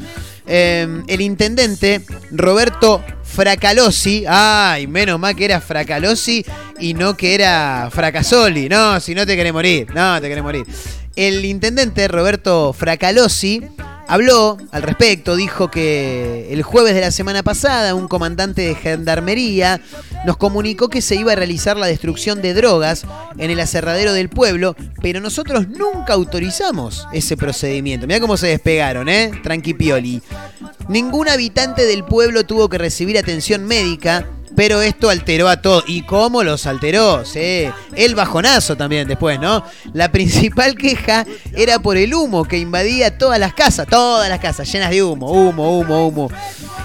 Eh, 0.47 1.03
el 1.07 1.21
intendente 1.21 2.03
Roberto 2.31 3.03
Fracalosi, 3.23 4.25
ay, 4.29 4.87
menos 4.87 5.19
mal 5.19 5.35
que 5.35 5.47
era 5.47 5.61
Fracalosi 5.61 6.45
y 6.81 6.95
no 6.95 7.17
que 7.17 7.35
era 7.35 7.89
Fracasoli, 7.91 8.69
no, 8.69 9.01
si 9.01 9.15
no 9.15 9.25
te 9.25 9.37
querés 9.37 9.53
morir, 9.53 9.89
no, 9.95 10.21
te 10.21 10.29
querés 10.29 10.43
morir. 10.43 10.67
El 11.17 11.45
intendente 11.45 12.09
Roberto 12.09 12.73
Fracalosi 12.73 13.63
habló 14.09 14.59
al 14.71 14.83
respecto, 14.83 15.37
dijo 15.37 15.71
que 15.71 16.53
el 16.53 16.63
jueves 16.63 16.95
de 16.95 17.01
la 17.01 17.11
semana 17.11 17.43
pasada 17.43 17.95
un 17.95 18.09
comandante 18.09 18.63
de 18.63 18.75
gendarmería 18.75 19.81
nos 20.27 20.37
comunicó 20.37 20.89
que 20.89 21.03
se 21.03 21.17
iba 21.17 21.33
a 21.33 21.37
realizar 21.37 21.77
la 21.77 21.87
destrucción 21.87 22.43
de 22.43 22.55
drogas 22.55 23.05
en 23.39 23.51
el 23.51 23.61
aserradero 23.61 24.13
del 24.13 24.29
pueblo, 24.29 24.77
pero 25.01 25.21
nosotros 25.21 25.69
nunca 25.69 26.15
autorizamos 26.15 27.07
ese 27.13 27.37
procedimiento. 27.37 28.07
Mirá 28.07 28.21
cómo 28.21 28.37
se 28.37 28.49
despegaron, 28.49 29.09
¿eh? 29.09 29.33
Tranqui 29.43 29.75
pioli. 29.75 30.23
Ningún 30.89 31.29
habitante 31.29 31.85
del 31.85 32.05
pueblo 32.05 32.45
tuvo 32.45 32.69
que 32.69 32.79
recibir 32.79 33.19
atención 33.19 33.65
médica, 33.65 34.27
pero 34.55 34.83
esto 34.83 35.11
alteró 35.11 35.49
a 35.49 35.61
todos. 35.61 35.85
¿Y 35.87 36.03
cómo 36.03 36.43
los 36.43 36.67
alteró? 36.67 37.25
Sí. 37.25 37.65
El 37.95 38.15
bajonazo 38.15 38.77
también 38.77 39.09
después, 39.09 39.41
¿no? 39.41 39.65
La 39.93 40.11
principal 40.13 40.75
queja 40.75 41.27
era 41.55 41.79
por 41.79 41.97
el 41.97 42.15
humo 42.15 42.45
que 42.45 42.59
invadía 42.59 43.17
todas 43.19 43.39
las 43.39 43.55
casas, 43.55 43.87
todas 43.87 44.29
las 44.29 44.41
casas 44.41 44.71
llenas 44.71 44.91
de 44.91 45.03
humo, 45.03 45.31
humo, 45.31 45.79
humo, 45.79 46.07
humo. 46.07 46.31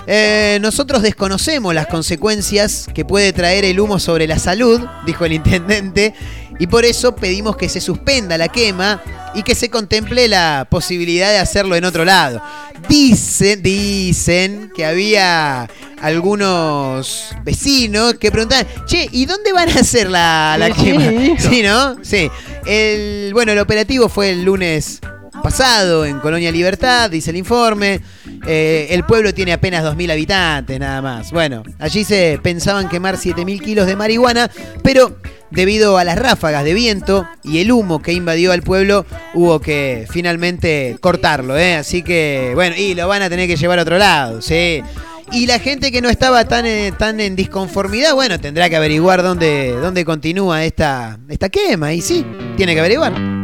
Eh, 0.10 0.58
nosotros 0.62 1.01
desconocemos 1.01 1.75
las 1.75 1.88
consecuencias 1.88 2.88
que 2.93 3.03
puede 3.03 3.34
traer 3.34 3.65
el 3.65 3.80
humo 3.80 3.99
sobre 3.99 4.25
la 4.25 4.39
salud, 4.39 4.82
dijo 5.06 5.25
el 5.25 5.34
intendente, 5.34 6.13
y 6.60 6.67
por 6.67 6.86
eso 6.86 7.15
pedimos 7.15 7.56
que 7.58 7.70
se 7.70 7.80
suspenda 7.82 8.38
la 8.38 8.48
quema 8.50 9.02
y 9.34 9.43
que 9.43 9.56
se 9.56 9.70
contemple 9.70 10.28
la 10.28 10.67
posibilidad 10.70 11.30
de 11.30 11.38
hacerlo 11.39 11.76
en 11.76 11.86
otro 11.86 12.04
lado. 12.06 12.41
Dicen, 12.89 13.62
dicen 13.62 14.72
que 14.76 14.86
había 14.86 15.70
algunos 16.02 17.30
vecinos 17.43 18.15
que 18.15 18.32
preguntaban, 18.32 18.67
che, 18.86 19.08
¿y 19.12 19.26
dónde 19.26 19.52
van 19.54 19.70
a 19.70 19.80
hacer 19.82 20.10
la, 20.10 20.56
la 20.60 20.67
Sí, 20.67 20.84
quema? 20.84 21.10
sí. 21.12 21.36
Sí, 21.50 21.63
¿no? 21.63 21.98
Sí. 22.04 22.30
El, 22.65 23.32
bueno, 23.34 23.52
el 23.52 23.60
operativo 23.60 24.10
fue 24.10 24.32
el 24.32 24.43
lunes 24.43 25.00
pasado 25.41 26.06
en 26.06 26.19
Colonia 26.19 26.52
Libertad, 26.52 27.10
dice 27.10 27.32
el 27.32 27.38
informe. 27.38 28.02
Eh, 28.45 28.88
el 28.91 29.04
pueblo 29.04 29.34
tiene 29.34 29.54
apenas 29.54 29.84
2.000 29.84 30.12
habitantes, 30.12 30.80
nada 30.80 31.02
más. 31.02 31.32
Bueno, 31.32 31.63
allí 31.80 32.04
se 32.04 32.39
pensaban 32.41 32.89
quemar 32.89 33.15
7.000 33.15 33.62
kilos 33.62 33.88
de 33.88 33.95
marihuana, 33.95 34.50
pero 34.84 35.17
debido 35.52 35.97
a 35.97 36.04
las 36.04 36.17
ráfagas 36.17 36.63
de 36.63 36.73
viento 36.73 37.28
y 37.43 37.60
el 37.60 37.71
humo 37.71 38.02
que 38.02 38.13
invadió 38.13 38.52
al 38.52 38.62
pueblo, 38.62 39.06
hubo 39.34 39.60
que 39.60 40.06
finalmente 40.10 40.97
cortarlo, 41.00 41.58
¿eh? 41.58 41.76
Así 41.76 42.02
que, 42.02 42.52
bueno, 42.56 42.76
y 42.78 42.95
lo 42.95 43.08
van 43.08 43.21
a 43.21 43.30
tener 43.30 43.47
que 43.47 43.56
llevar 43.56 43.80
a 43.80 43.84
otro 43.84 43.97
lado, 43.97 44.41
sí. 44.41 44.84
Y 45.32 45.45
la 45.45 45.60
gente 45.60 45.91
que 45.91 46.02
no 46.02 46.10
estaba 46.10 46.45
tan, 46.45 46.65
eh, 46.65 46.93
tan 46.97 47.19
en 47.19 47.36
disconformidad, 47.36 48.13
bueno, 48.13 48.39
tendrá 48.39 48.69
que 48.69 48.78
averiguar 48.78 49.23
dónde, 49.23 49.71
dónde 49.73 50.06
continúa 50.06 50.63
esta, 50.63 51.19
esta 51.28 51.50
quema. 51.50 51.93
Y 51.93 52.02
sí, 52.02 52.26
tiene 52.56 52.73
que 52.73 52.80
averiguar. 52.80 53.37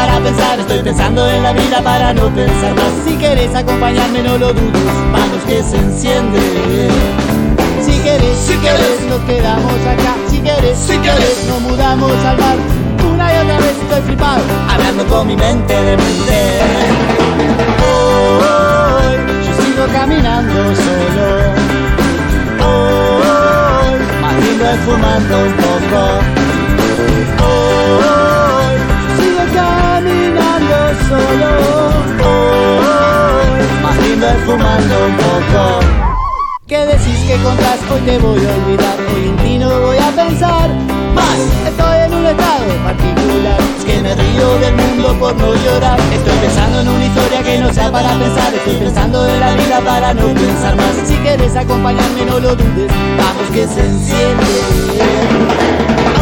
Para 0.00 0.18
pensar. 0.20 0.58
Estoy 0.58 0.80
pensando 0.80 1.28
en 1.28 1.42
la 1.42 1.52
vida 1.52 1.82
para 1.82 2.14
no 2.14 2.34
pensar 2.34 2.74
más. 2.74 2.92
Si 3.04 3.14
quieres 3.16 3.54
acompañarme 3.54 4.22
no 4.22 4.38
lo 4.38 4.52
dudes. 4.52 4.94
Manos 5.12 5.42
que 5.46 5.62
se 5.62 5.76
encienden. 5.76 6.90
Si 7.84 7.92
quieres, 8.00 8.36
si 8.38 8.54
quieres 8.56 8.96
nos 9.08 9.20
quedamos 9.20 9.80
acá. 9.94 10.12
Si 10.30 10.40
quieres, 10.40 10.78
si 10.78 10.96
quieres 10.98 11.36
nos 11.48 11.60
mudamos 11.60 12.12
al 12.24 12.38
mar. 12.38 12.56
Una 13.12 13.34
y 13.34 13.38
otra 13.38 13.58
vez 13.58 13.76
estoy 13.82 14.02
flipado 14.02 14.42
Hablando 14.68 15.04
con 15.06 15.26
mi 15.26 15.36
mente 15.36 15.74
de 15.74 15.96
mente. 15.96 16.38
Hoy 17.84 19.16
yo 19.46 19.52
sigo 19.62 19.84
caminando 19.92 20.60
solo. 20.84 21.26
Hoy 22.68 23.98
más 24.22 24.34
lindo 24.44 24.64
es 24.64 24.80
fumando 24.80 25.38
un 25.40 25.52
poco 25.52 26.39
solo. 31.10 31.50
Hoy 32.30 33.50
más 33.82 33.96
lindo 34.06 34.26
es 34.28 34.40
fumar 34.46 34.80
poco. 35.22 35.80
¿Qué 36.68 36.86
decís 36.86 37.18
que 37.26 37.34
encontrás? 37.34 37.78
Hoy 37.90 38.00
te 38.02 38.18
voy 38.18 38.38
a 38.46 38.50
olvidar, 38.58 38.96
hoy 39.10 39.28
en 39.28 39.36
ti 39.38 39.58
no 39.58 39.68
voy 39.86 39.98
a 39.98 40.10
pensar 40.22 40.68
más. 41.18 41.38
Estoy 41.66 41.96
en 42.06 42.14
un 42.14 42.26
estado 42.26 42.66
particular, 42.84 43.60
es 43.76 43.84
que 43.84 44.00
me 44.02 44.14
río 44.14 44.48
del 44.60 44.74
mundo 44.76 45.16
por 45.18 45.34
no 45.34 45.54
llorar. 45.64 45.98
Estoy 46.12 46.36
pensando 46.44 46.80
en 46.80 46.88
una 46.88 47.04
historia 47.06 47.42
que 47.42 47.58
no 47.58 47.72
sea 47.72 47.90
para 47.90 48.10
pensar, 48.14 48.54
estoy 48.54 48.76
pensando 48.76 49.26
en 49.26 49.40
la 49.40 49.52
vida 49.54 49.80
para 49.80 50.14
no 50.14 50.26
pensar 50.28 50.76
más. 50.76 50.94
Si 51.04 51.16
quieres 51.16 51.56
acompañarme, 51.56 52.24
no 52.24 52.38
lo 52.38 52.54
dudes, 52.54 52.90
vamos 53.18 53.48
que 53.52 53.66
se 53.66 53.80
enciende. 53.80 54.54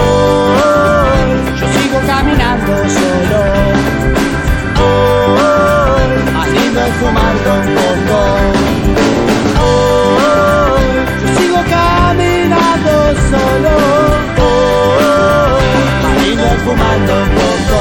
Hoy 0.01 1.61
yo 1.61 1.67
sigo 1.77 1.99
caminando 2.07 2.73
solo. 2.89 4.18
Más 6.35 6.49
lindo 6.49 6.81
es 6.81 6.95
fumando 7.01 7.51
un 7.55 7.67
poco. 7.79 8.19
Hoy 9.63 10.87
yo 11.21 11.29
sigo 11.41 11.61
caminando 11.69 12.93
solo. 13.31 13.75
Más 16.03 16.17
lindo 16.23 16.45
es 16.45 16.61
fumando 16.63 17.13
un 17.23 17.29
poco. 17.31 17.79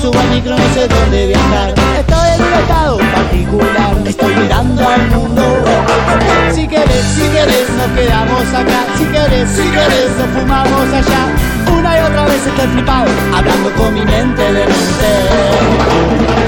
Subo 0.00 0.18
al 0.18 0.28
micro 0.30 0.56
no 0.56 0.74
sé 0.74 0.86
dónde 0.86 1.26
viajar 1.26 1.74
Estoy 1.98 2.28
en 2.34 2.42
un 2.42 2.52
estado 2.54 2.98
particular 2.98 3.96
Estoy 4.06 4.34
mirando 4.36 4.88
al 4.88 5.08
mundo 5.10 5.42
Si 6.54 6.68
querés, 6.68 7.04
si 7.16 7.22
querés 7.22 7.68
nos 7.76 7.90
quedamos 7.98 8.54
acá. 8.54 8.80
Si 8.96 9.04
querés, 9.04 9.48
si 9.50 9.62
querés 9.62 10.10
nos 10.18 10.28
fumamos 10.34 10.88
allá. 10.92 11.22
Una 11.76 11.98
y 11.98 12.02
otra 12.02 12.24
vez 12.26 12.46
estoy 12.46 12.66
flipado 12.68 13.10
Hablando 13.34 13.70
con 13.74 13.94
mi 13.94 14.04
mente 14.04 14.42
de 14.42 14.66
mente. 14.66 15.10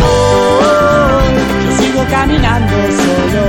Hoy 0.03 1.29
yo 1.65 1.77
sigo 1.83 2.05
caminando 2.11 2.77
solo. 3.03 3.43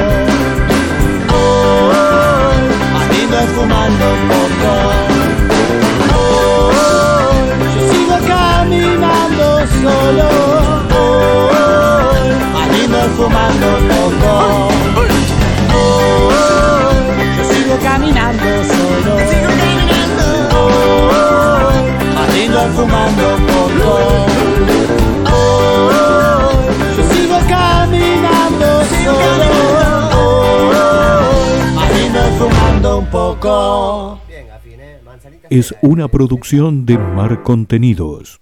Más 2.93 3.17
lindo 3.17 3.39
es 3.39 3.49
fumando 3.51 4.30
solo. 10.11 10.27
Hoy 12.55 12.75
es 12.79 13.11
fumando 13.15 13.69
poco. 13.89 14.31
Hoy 14.99 15.09
yo 17.37 17.43
sigo 17.53 17.75
caminando 17.81 18.49
solo. 18.63 19.13
Hoy 22.19 22.41
es 22.47 22.71
fumando 22.75 23.27
poco. 23.47 23.89
Hoy 25.31 25.89
yo 26.97 27.03
sigo 27.13 27.37
caminando 27.47 28.69
solo. 29.03 29.49
Hoy 31.77 32.01
es 32.15 32.31
fumando 32.37 32.89
un 32.99 33.05
poco. 33.07 34.19
Es 35.49 35.75
una 35.81 36.07
producción 36.07 36.85
de 36.85 36.97
Mar 36.97 37.43
Contenidos. 37.43 38.40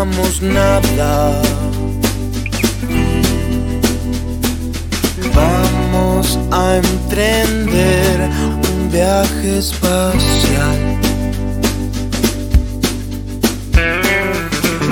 Sabíamos 0.00 0.40
nada. 0.40 1.42
Vamos 5.34 6.38
a 6.50 6.76
emprender 6.76 8.30
un 8.72 8.90
viaje 8.90 9.58
espacial. 9.58 10.78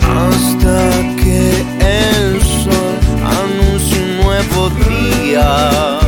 Hasta 0.03 0.81
que 1.23 1.64
el 1.81 2.42
sol 2.42 2.99
anuncie 3.25 4.03
un 4.03 4.16
nuevo 4.25 4.71
día. 4.71 6.08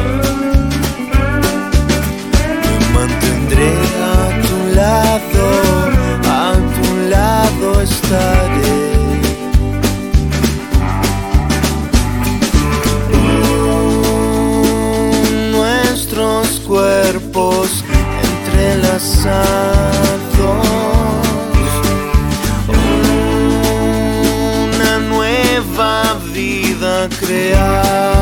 Vida 27.51 28.20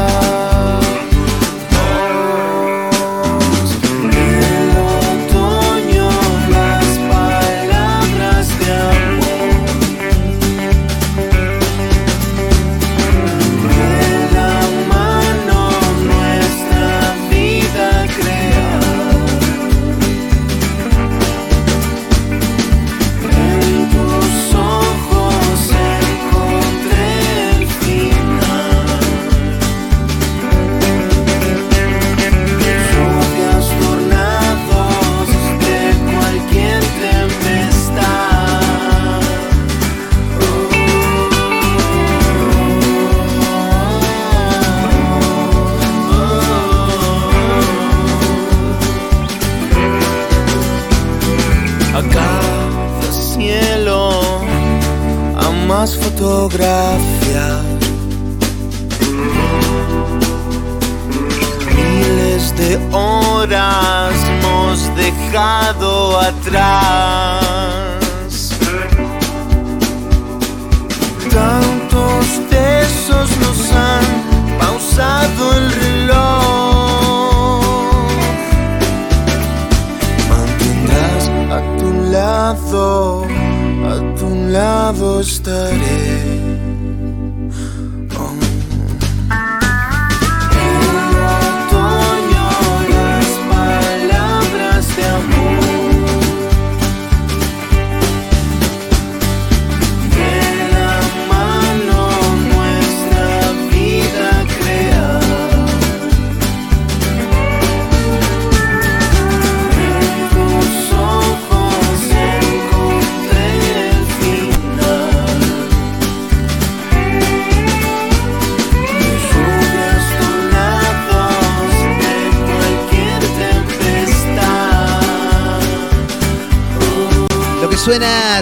más 56.19 56.29
fotografías. 56.49 57.65
Miles 61.75 62.57
de 62.57 62.79
horas 62.93 64.15
hemos 64.29 64.95
dejado 64.97 66.19
atrás. 66.21 67.98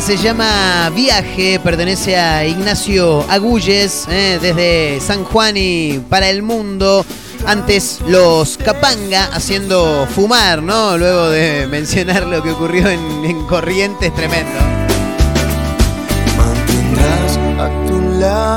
Se 0.07 0.17
llama 0.19 0.89
Viaje, 0.95 1.59
pertenece 1.59 2.17
a 2.17 2.47
Ignacio 2.47 3.29
Agulles, 3.29 4.07
eh, 4.09 4.39
desde 4.41 5.01
San 5.01 5.25
Juan 5.25 5.57
y 5.57 5.99
para 6.09 6.29
el 6.31 6.45
mundo. 6.45 7.05
Antes 7.45 7.99
los 8.07 8.57
Capanga 8.57 9.25
haciendo 9.33 10.07
fumar, 10.15 10.63
¿no? 10.63 10.97
Luego 10.97 11.31
de 11.31 11.67
mencionar 11.71 12.25
lo 12.25 12.41
que 12.41 12.53
ocurrió 12.53 12.89
en, 12.89 13.25
en 13.25 13.47
Corrientes, 13.47 14.15
tremendo. 14.15 14.53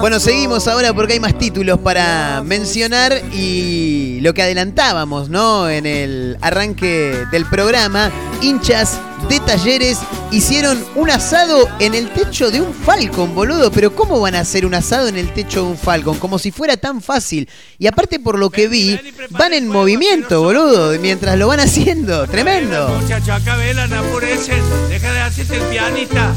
Bueno, 0.01 0.19
seguimos 0.19 0.67
ahora 0.67 0.93
porque 0.93 1.13
hay 1.13 1.19
más 1.19 1.35
títulos 1.35 1.79
para 1.79 2.43
mencionar 2.45 3.23
y 3.33 4.19
lo 4.21 4.35
que 4.35 4.43
adelantábamos, 4.43 5.29
¿no? 5.29 5.67
En 5.67 5.88
el 5.88 6.38
arranque 6.41 7.25
del 7.31 7.45
programa, 7.47 8.12
hinchas 8.41 8.99
de 9.30 9.39
talleres 9.39 10.00
hicieron 10.32 10.84
un 10.96 11.10
asado 11.12 11.70
en 11.80 11.94
el 11.94 12.10
techo 12.10 12.50
de 12.50 12.62
un 12.62 12.74
Falcon, 12.74 13.36
boludo. 13.36 13.72
Pero 13.72 13.96
¿cómo 13.96 14.20
van 14.20 14.34
a 14.36 14.39
hacer 14.39 14.65
un 14.65 14.74
asado 14.74 15.08
en 15.08 15.18
el 15.18 15.32
techo 15.34 15.63
de 15.63 15.72
un 15.72 15.78
Falcon? 15.78 16.18
Como 16.18 16.39
si 16.39 16.52
fuera 16.52 16.78
tan 16.78 17.02
fácil. 17.02 17.48
Y 17.78 17.88
aparte 17.88 18.20
por 18.20 18.39
lo 18.39 18.50
que 18.50 18.68
vi, 18.68 19.00
van 19.30 19.54
en 19.54 19.68
movimiento, 19.68 20.42
boludo, 20.42 20.98
mientras 21.00 21.38
lo 21.38 21.48
van 21.48 21.60
haciendo. 21.60 22.28
Tremendo. 22.28 22.89
Muchacho, 23.02 23.34
acá. 23.34 23.56
Deja 23.58 25.13
de 25.13 25.20
hacerte 25.20 25.58
el 25.58 25.63
pianista. 25.63 26.34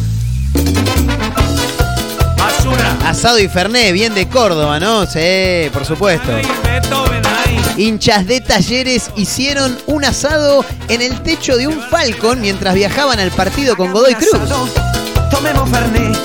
Asado 3.05 3.39
y 3.39 3.49
Ferné, 3.49 3.93
bien 3.93 4.15
de 4.15 4.29
Córdoba, 4.29 4.81
¿no? 4.81 5.07
Sí, 5.07 5.69
por 5.73 5.85
supuesto. 5.85 6.31
Hinchas 7.77 8.27
de 8.27 8.41
talleres 8.41 9.11
hicieron 9.17 9.79
un 9.87 10.05
asado 10.05 10.65
en 10.89 11.03
el 11.03 11.23
techo 11.23 11.57
de 11.57 11.67
un 11.67 11.81
Falcon 11.81 12.41
mientras 12.41 12.75
viajaban 12.75 13.19
al 13.19 13.31
partido 13.31 13.77
con 13.77 13.93
Godoy 13.93 14.15
Cruz. 14.15 14.31
Tomemos 15.31 15.69
Fernet, 15.71 16.17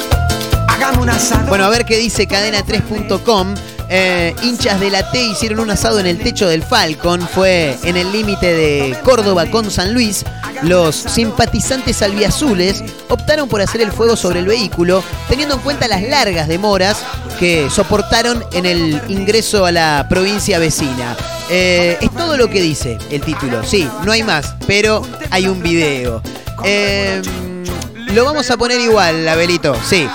hagamos 0.67 1.03
un 1.03 1.09
asado. 1.09 1.47
Bueno, 1.47 1.65
a 1.65 1.69
ver 1.69 1.85
qué 1.85 1.97
dice 1.97 2.27
cadena3.com. 2.27 3.55
Eh, 3.89 4.35
hinchas 4.43 4.79
de 4.79 4.89
la 4.89 5.09
T 5.11 5.21
hicieron 5.21 5.59
un 5.59 5.69
asado 5.69 5.99
en 5.99 6.07
el 6.07 6.17
techo 6.17 6.47
del 6.47 6.63
Falcon. 6.63 7.27
Fue 7.33 7.77
en 7.83 7.97
el 7.97 8.11
límite 8.11 8.53
de 8.53 8.97
Córdoba 9.03 9.45
con 9.45 9.71
San 9.71 9.93
Luis. 9.93 10.25
Los 10.63 10.95
simpatizantes 10.95 12.01
albiazules 12.01 12.83
optaron 13.09 13.47
por 13.47 13.61
hacer 13.61 13.81
el 13.81 13.91
fuego 13.91 14.15
sobre 14.15 14.39
el 14.39 14.45
vehículo, 14.45 15.03
teniendo 15.29 15.55
en 15.55 15.61
cuenta 15.61 15.87
las 15.87 16.01
largas 16.01 16.47
demoras 16.47 16.97
que 17.39 17.69
soportaron 17.69 18.43
en 18.53 18.65
el 18.65 19.01
ingreso 19.07 19.65
a 19.65 19.71
la 19.71 20.07
provincia 20.09 20.59
vecina. 20.59 21.15
Eh, 21.49 21.97
es 22.01 22.11
todo 22.11 22.35
lo 22.35 22.49
que 22.49 22.61
dice 22.61 22.97
el 23.09 23.21
título. 23.21 23.63
Sí, 23.63 23.87
no 24.03 24.11
hay 24.11 24.23
más, 24.23 24.55
pero 24.65 25.01
hay 25.29 25.47
un 25.47 25.61
video. 25.61 26.21
Eh, 26.63 27.21
lo 28.07 28.25
vamos 28.25 28.49
a 28.49 28.57
poner 28.57 28.81
igual, 28.81 29.27
Abelito. 29.27 29.75
Sí. 29.87 30.09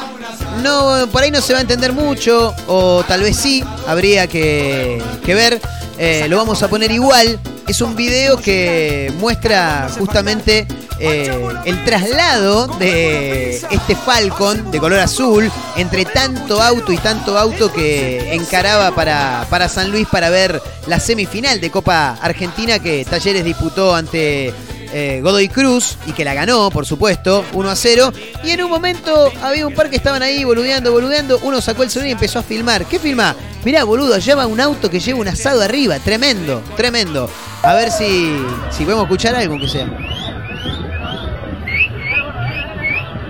No, 0.62 1.08
por 1.10 1.22
ahí 1.22 1.30
no 1.30 1.40
se 1.40 1.52
va 1.52 1.60
a 1.60 1.62
entender 1.62 1.92
mucho, 1.92 2.54
o 2.66 3.02
tal 3.06 3.22
vez 3.22 3.36
sí, 3.36 3.64
habría 3.86 4.26
que, 4.26 5.02
ver. 5.26 5.60
Eh, 5.98 6.26
lo 6.28 6.36
vamos 6.36 6.62
a 6.62 6.68
poner 6.68 6.90
igual. 6.90 7.38
Es 7.68 7.80
un 7.80 7.94
video 7.94 8.36
que 8.36 9.12
muestra 9.18 9.88
justamente 9.96 10.66
eh, 10.98 11.48
el 11.64 11.84
traslado 11.84 12.66
de 12.78 13.56
este 13.56 13.96
Falcon 13.96 14.70
de 14.70 14.78
color 14.78 15.00
azul 15.00 15.50
entre 15.76 16.04
tanto 16.04 16.62
auto 16.62 16.92
y 16.92 16.98
tanto 16.98 17.38
auto 17.38 17.72
que 17.72 18.34
encaraba 18.34 18.94
para, 18.94 19.46
para 19.48 19.68
San 19.68 19.90
Luis 19.90 20.06
para 20.06 20.30
ver 20.30 20.60
la 20.86 21.00
semifinal 21.00 21.60
de 21.60 21.70
Copa 21.70 22.18
Argentina 22.20 22.78
que 22.78 23.04
Talleres 23.04 23.44
disputó 23.44 23.94
ante 23.94 24.52
eh, 24.92 25.20
Godoy 25.22 25.48
Cruz 25.48 25.96
y 26.06 26.12
que 26.12 26.24
la 26.24 26.34
ganó, 26.34 26.70
por 26.70 26.86
supuesto, 26.86 27.44
1 27.52 27.70
a 27.70 27.76
0. 27.76 28.12
Y 28.44 28.50
en 28.50 28.62
un 28.62 28.70
momento 28.70 29.32
había 29.42 29.66
un 29.66 29.74
par 29.74 29.90
que 29.90 29.96
estaban 29.96 30.22
ahí 30.22 30.44
boludeando, 30.44 30.92
boludeando. 30.92 31.38
Uno 31.42 31.60
sacó 31.60 31.82
el 31.82 31.90
celular 31.90 32.08
y 32.08 32.12
empezó 32.12 32.38
a 32.38 32.42
filmar. 32.42 32.84
¿Qué 32.86 32.98
filma? 32.98 33.34
Mirá, 33.64 33.84
boludo, 33.84 34.18
lleva 34.18 34.46
un 34.46 34.60
auto 34.60 34.90
que 34.90 35.00
lleva 35.00 35.20
un 35.20 35.28
asado 35.28 35.62
arriba. 35.62 35.98
Tremendo, 35.98 36.62
tremendo. 36.76 37.30
A 37.62 37.74
ver 37.74 37.90
si, 37.90 38.36
si 38.70 38.84
podemos 38.84 39.04
escuchar 39.04 39.34
algo 39.34 39.58
que 39.58 39.68
sea. 39.68 39.86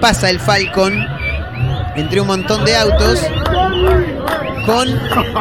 Pasa 0.01 0.31
el 0.31 0.41
Falcon 0.41 1.07
entre 1.95 2.21
un 2.21 2.27
montón 2.27 2.65
de 2.65 2.77
autos 2.77 3.21
con 4.67 4.89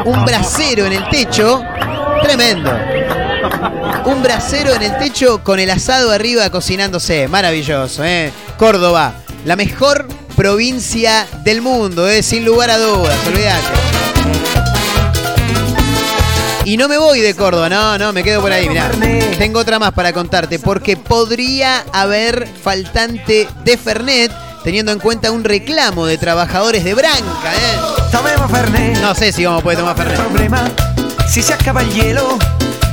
un 0.04 0.24
brasero 0.24 0.86
en 0.86 0.92
el 0.92 1.08
techo. 1.08 1.62
Tremendo. 2.22 2.70
Un 4.04 4.22
brasero 4.22 4.74
en 4.74 4.82
el 4.82 4.98
techo 4.98 5.42
con 5.44 5.58
el 5.60 5.70
asado 5.70 6.10
arriba 6.10 6.50
cocinándose. 6.50 7.28
Maravilloso, 7.28 8.04
¿eh? 8.04 8.32
Córdoba, 8.56 9.14
la 9.44 9.56
mejor 9.56 10.06
provincia 10.36 11.26
del 11.44 11.62
mundo, 11.62 12.08
¿eh? 12.08 12.22
sin 12.22 12.44
lugar 12.44 12.70
a 12.70 12.78
dudas, 12.78 13.16
olvídate. 13.26 13.92
Y 16.64 16.76
no 16.76 16.88
me 16.88 16.96
voy 16.96 17.20
de 17.20 17.34
Córdoba, 17.34 17.68
no, 17.68 17.98
no, 17.98 18.12
me 18.12 18.22
quedo 18.22 18.40
por 18.40 18.52
ahí, 18.52 18.68
mirá. 18.68 18.90
Tengo 19.36 19.58
otra 19.58 19.78
más 19.80 19.92
para 19.92 20.12
contarte, 20.12 20.58
porque 20.60 20.96
podría 20.96 21.84
haber 21.92 22.46
faltante 22.46 23.48
de 23.64 23.76
Fernet, 23.76 24.30
teniendo 24.62 24.92
en 24.92 25.00
cuenta 25.00 25.32
un 25.32 25.42
reclamo 25.42 26.06
de 26.06 26.18
trabajadores 26.18 26.84
de 26.84 26.94
Branca, 26.94 27.52
¿eh? 27.54 27.78
Tomemos 28.12 28.50
Fernet. 28.50 28.98
No 29.00 29.14
sé 29.14 29.32
si 29.32 29.44
vamos 29.44 29.60
a 29.60 29.64
poder 29.64 29.78
tomar 29.78 29.96
Fernet. 29.96 30.20
problema. 30.20 30.70
Si 31.28 31.42
se 31.42 31.52
acaba 31.52 31.80
el 31.82 31.92
hielo. 31.92 32.38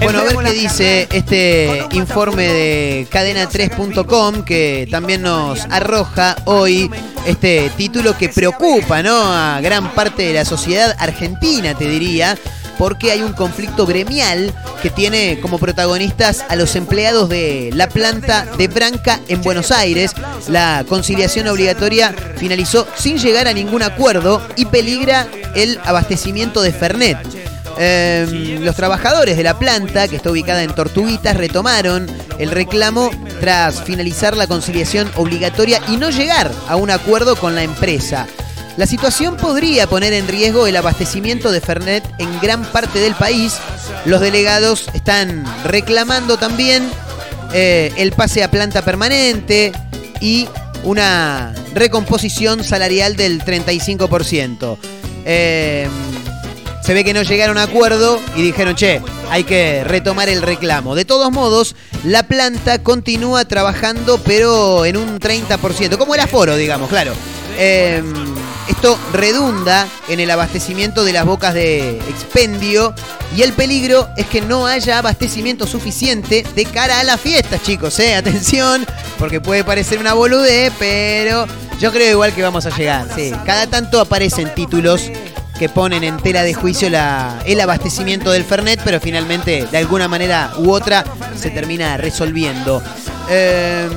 Bueno, 0.01 0.19
a 0.19 0.23
ver 0.23 0.37
qué 0.37 0.51
dice 0.53 1.07
este 1.11 1.83
informe 1.91 2.47
de 2.47 3.07
cadena3.com 3.11 4.43
que 4.43 4.87
también 4.89 5.21
nos 5.21 5.65
arroja 5.69 6.37
hoy 6.45 6.89
este 7.25 7.69
título 7.75 8.17
que 8.17 8.29
preocupa 8.29 9.03
¿no? 9.03 9.33
a 9.33 9.59
gran 9.61 9.93
parte 9.93 10.23
de 10.23 10.33
la 10.33 10.45
sociedad 10.45 10.95
argentina, 10.99 11.75
te 11.75 11.87
diría, 11.87 12.37
porque 12.77 13.11
hay 13.11 13.21
un 13.21 13.33
conflicto 13.33 13.85
gremial 13.85 14.53
que 14.81 14.89
tiene 14.89 15.39
como 15.41 15.59
protagonistas 15.59 16.45
a 16.47 16.55
los 16.55 16.77
empleados 16.77 17.27
de 17.27 17.71
la 17.73 17.89
planta 17.89 18.47
de 18.57 18.69
Branca 18.69 19.19
en 19.27 19.41
Buenos 19.41 19.71
Aires. 19.71 20.13
La 20.47 20.85
conciliación 20.87 21.49
obligatoria 21.49 22.15
finalizó 22.37 22.87
sin 22.95 23.17
llegar 23.17 23.47
a 23.49 23.53
ningún 23.53 23.83
acuerdo 23.83 24.41
y 24.55 24.65
peligra 24.65 25.27
el 25.55 25.77
abastecimiento 25.83 26.61
de 26.61 26.71
Fernet. 26.71 27.17
Eh, 27.81 28.57
los 28.61 28.75
trabajadores 28.75 29.37
de 29.37 29.43
la 29.43 29.57
planta, 29.57 30.09
que 30.09 30.17
está 30.17 30.29
ubicada 30.29 30.63
en 30.63 30.75
Tortuguitas, 30.75 31.37
retomaron 31.37 32.07
el 32.37 32.51
reclamo 32.51 33.09
tras 33.39 33.81
finalizar 33.83 34.35
la 34.35 34.47
conciliación 34.47 35.09
obligatoria 35.15 35.79
y 35.87 35.95
no 35.95 36.09
llegar 36.09 36.51
a 36.67 36.75
un 36.75 36.91
acuerdo 36.91 37.37
con 37.37 37.55
la 37.55 37.63
empresa. 37.63 38.27
La 38.75 38.85
situación 38.85 39.37
podría 39.37 39.87
poner 39.87 40.11
en 40.11 40.27
riesgo 40.27 40.67
el 40.67 40.75
abastecimiento 40.75 41.51
de 41.51 41.61
Fernet 41.61 42.03
en 42.17 42.39
gran 42.41 42.65
parte 42.65 42.99
del 42.99 43.15
país. 43.15 43.57
Los 44.05 44.19
delegados 44.19 44.89
están 44.93 45.45
reclamando 45.63 46.37
también 46.37 46.89
eh, 47.53 47.93
el 47.95 48.11
pase 48.11 48.43
a 48.43 48.51
planta 48.51 48.81
permanente 48.81 49.71
y 50.19 50.49
una 50.83 51.53
recomposición 51.73 52.63
salarial 52.63 53.15
del 53.15 53.41
35%. 53.41 54.77
Eh, 55.25 55.87
se 56.89 56.95
ve 56.95 57.03
que 57.03 57.13
no 57.13 57.21
llegaron 57.21 57.59
a 57.59 57.63
acuerdo 57.65 58.19
y 58.35 58.41
dijeron, 58.41 58.73
che, 58.73 58.99
hay 59.29 59.43
que 59.43 59.83
retomar 59.83 60.27
el 60.27 60.41
reclamo. 60.41 60.95
De 60.95 61.05
todos 61.05 61.31
modos, 61.31 61.75
la 62.03 62.23
planta 62.23 62.81
continúa 62.81 63.45
trabajando, 63.45 64.19
pero 64.25 64.85
en 64.85 64.97
un 64.97 65.19
30%, 65.19 65.99
como 65.99 66.15
el 66.15 66.19
aforo, 66.19 66.55
digamos, 66.55 66.89
claro. 66.89 67.13
Eh, 67.59 68.01
esto 68.67 68.97
redunda 69.13 69.87
en 70.07 70.19
el 70.19 70.31
abastecimiento 70.31 71.03
de 71.03 71.13
las 71.13 71.25
bocas 71.27 71.53
de 71.53 71.99
expendio 72.09 72.95
y 73.37 73.43
el 73.43 73.53
peligro 73.53 74.09
es 74.17 74.25
que 74.25 74.41
no 74.41 74.65
haya 74.65 74.97
abastecimiento 74.97 75.67
suficiente 75.67 76.43
de 76.55 76.65
cara 76.65 77.01
a 77.01 77.03
las 77.03 77.21
fiestas, 77.21 77.61
chicos. 77.61 77.99
¿eh? 77.99 78.15
Atención, 78.15 78.83
porque 79.19 79.39
puede 79.39 79.63
parecer 79.63 79.99
una 79.99 80.15
boludez, 80.15 80.73
pero 80.79 81.45
yo 81.79 81.91
creo 81.91 82.09
igual 82.13 82.33
que 82.33 82.41
vamos 82.41 82.65
a 82.65 82.75
llegar. 82.75 83.07
Sí. 83.15 83.31
Cada 83.45 83.67
tanto 83.67 84.01
aparecen 84.01 84.55
títulos 84.55 85.11
que 85.59 85.67
ponen 85.67 86.05
en 86.05 86.17
tela 86.17 86.43
de 86.43 86.53
juicio 86.53 86.87
el 86.87 87.59
abastecimiento 87.59 88.31
del 88.31 88.45
Fernet, 88.45 88.79
pero 88.83 89.01
finalmente, 89.01 89.67
de 89.69 89.77
alguna 89.77 90.07
manera 90.07 90.53
u 90.57 90.71
otra, 90.71 91.03
se 91.35 91.49
termina 91.49 91.97
resolviendo. 91.97 92.81
Eh, 93.29 93.89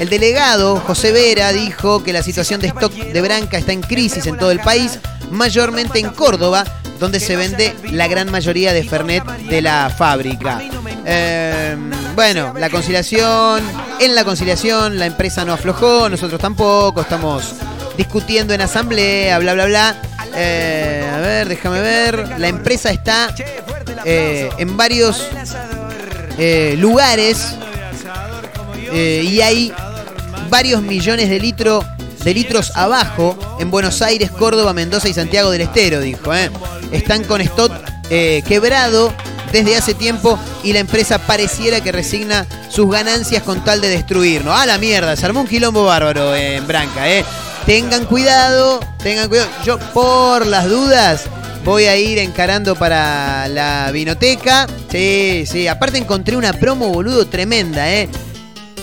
el 0.00 0.08
delegado 0.08 0.80
José 0.80 1.12
Vera 1.12 1.52
dijo 1.52 2.02
que 2.02 2.12
la 2.12 2.22
situación 2.22 2.60
de 2.60 2.66
stock 2.66 2.92
de 2.92 3.20
Branca 3.22 3.58
está 3.58 3.72
en 3.72 3.80
crisis 3.80 4.26
en 4.26 4.36
todo 4.36 4.50
el 4.50 4.58
país, 4.58 4.98
mayormente 5.30 6.00
en 6.00 6.10
Córdoba, 6.10 6.64
donde 6.98 7.20
se 7.20 7.36
vende 7.36 7.74
la 7.92 8.08
gran 8.08 8.30
mayoría 8.30 8.72
de 8.72 8.82
Fernet 8.82 9.24
de 9.24 9.62
la 9.62 9.88
fábrica. 9.96 10.60
Eh, 11.04 11.76
bueno, 12.16 12.54
la 12.58 12.70
conciliación, 12.70 13.62
en 14.00 14.14
la 14.16 14.24
conciliación 14.24 14.98
la 14.98 15.06
empresa 15.06 15.44
no 15.44 15.52
aflojó, 15.52 16.08
nosotros 16.08 16.40
tampoco, 16.40 17.02
estamos 17.02 17.54
discutiendo 17.96 18.52
en 18.52 18.62
asamblea, 18.62 19.38
bla, 19.38 19.54
bla, 19.54 19.66
bla. 19.66 19.96
Eh, 20.36 21.10
a 21.12 21.18
ver, 21.18 21.48
déjame 21.48 21.80
ver. 21.80 22.38
La 22.38 22.48
empresa 22.48 22.90
está 22.90 23.34
eh, 24.04 24.50
en 24.58 24.76
varios 24.76 25.26
eh, 26.38 26.74
lugares 26.78 27.54
y 28.92 29.40
hay 29.40 29.72
varios 30.48 30.80
millones 30.80 31.28
de, 31.28 31.40
litro, 31.40 31.84
de 32.22 32.34
litros 32.34 32.72
abajo 32.76 33.36
en 33.58 33.70
Buenos 33.70 34.00
Aires, 34.00 34.30
Córdoba, 34.30 34.72
Mendoza 34.72 35.08
y 35.08 35.14
Santiago 35.14 35.50
del 35.50 35.62
Estero, 35.62 36.00
dijo. 36.00 36.32
Están 36.92 37.24
con 37.24 37.40
stock 37.40 37.72
quebrado 38.08 39.12
desde 39.52 39.76
hace 39.76 39.94
tiempo 39.94 40.38
y 40.62 40.72
la 40.72 40.80
empresa 40.80 41.18
pareciera 41.18 41.80
que 41.80 41.92
resigna 41.92 42.46
sus 42.68 42.90
ganancias 42.90 43.42
con 43.42 43.64
tal 43.64 43.80
de 43.80 43.88
destruirnos. 43.88 44.54
A 44.54 44.66
la 44.66 44.78
mierda, 44.78 45.16
se 45.16 45.26
armó 45.26 45.40
un 45.40 45.48
quilombo 45.48 45.84
bárbaro 45.84 46.34
en 46.36 46.66
Branca, 46.66 47.10
¿eh? 47.10 47.24
Tengan 47.66 48.04
cuidado, 48.04 48.78
tengan 49.02 49.28
cuidado. 49.28 49.50
Yo, 49.64 49.76
por 49.92 50.46
las 50.46 50.68
dudas, 50.68 51.24
voy 51.64 51.86
a 51.86 51.96
ir 51.96 52.18
encarando 52.18 52.76
para 52.76 53.48
la 53.48 53.90
vinoteca. 53.90 54.68
Sí, 54.88 55.42
sí. 55.50 55.66
Aparte 55.66 55.98
encontré 55.98 56.36
una 56.36 56.52
promo, 56.52 56.90
boludo, 56.90 57.26
tremenda, 57.26 57.92
¿eh? 57.92 58.08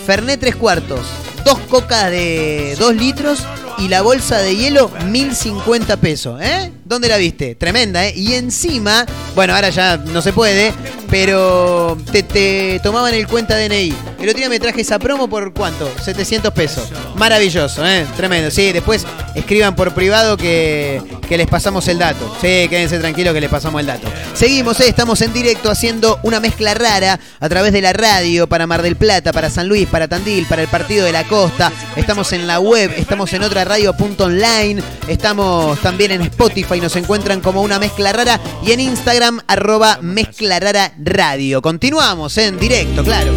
Fernet 0.04 0.38
tres 0.38 0.54
cuartos, 0.54 1.00
dos 1.46 1.58
cocas 1.60 2.10
de 2.10 2.76
dos 2.78 2.94
litros 2.94 3.38
y 3.78 3.88
la 3.88 4.02
bolsa 4.02 4.36
de 4.36 4.54
hielo 4.54 4.90
1050 5.06 5.96
pesos, 5.96 6.38
¿eh? 6.42 6.70
¿Dónde 6.84 7.08
la 7.08 7.16
viste? 7.16 7.54
Tremenda, 7.54 8.06
¿eh? 8.06 8.12
Y 8.14 8.34
encima, 8.34 9.06
bueno, 9.34 9.54
ahora 9.54 9.70
ya 9.70 9.96
no 9.96 10.20
se 10.20 10.32
puede, 10.32 10.72
pero 11.10 11.96
te, 12.12 12.22
te 12.22 12.78
tomaban 12.82 13.14
el 13.14 13.26
cuenta 13.26 13.56
DNI. 13.56 13.94
El 14.20 14.28
otro 14.28 14.38
día 14.38 14.48
me 14.48 14.58
traje 14.58 14.80
esa 14.80 14.98
promo 14.98 15.28
por 15.28 15.52
cuánto? 15.52 15.90
700 16.02 16.52
pesos. 16.52 16.88
Maravilloso, 17.16 17.86
¿eh? 17.86 18.06
Tremendo. 18.16 18.50
Sí, 18.50 18.72
después 18.72 19.06
escriban 19.34 19.76
por 19.76 19.92
privado 19.92 20.36
que, 20.36 21.02
que 21.28 21.36
les 21.36 21.46
pasamos 21.46 21.86
el 21.88 21.98
dato. 21.98 22.34
Sí, 22.40 22.66
quédense 22.68 22.98
tranquilos 22.98 23.34
que 23.34 23.40
les 23.40 23.50
pasamos 23.50 23.80
el 23.80 23.86
dato. 23.86 24.08
Seguimos, 24.34 24.80
¿eh? 24.80 24.88
estamos 24.88 25.20
en 25.20 25.32
directo 25.32 25.70
haciendo 25.70 26.18
una 26.22 26.40
mezcla 26.40 26.74
rara 26.74 27.20
a 27.38 27.48
través 27.48 27.72
de 27.72 27.82
la 27.82 27.92
radio 27.92 28.46
para 28.46 28.66
Mar 28.66 28.82
del 28.82 28.96
Plata, 28.96 29.32
para 29.32 29.50
San 29.50 29.68
Luis, 29.68 29.86
para 29.88 30.08
Tandil, 30.08 30.46
para 30.46 30.62
el 30.62 30.68
Partido 30.68 31.04
de 31.04 31.12
la 31.12 31.24
Costa. 31.24 31.70
Estamos 31.96 32.32
en 32.32 32.46
la 32.46 32.60
web, 32.60 32.92
estamos 32.96 33.32
en 33.34 33.42
otra 33.42 33.64
radio.online, 33.64 34.82
estamos 35.06 35.78
también 35.80 36.12
en 36.12 36.22
Spotify, 36.22 36.73
nos 36.80 36.96
encuentran 36.96 37.40
como 37.40 37.62
una 37.62 37.78
mezcla 37.78 38.12
rara 38.12 38.40
y 38.64 38.72
en 38.72 38.80
Instagram 38.80 39.40
arroba 39.46 39.98
mezcla 40.00 40.58
radio. 40.98 41.62
Continuamos 41.62 42.36
en 42.38 42.58
directo, 42.58 43.04
claro. 43.04 43.32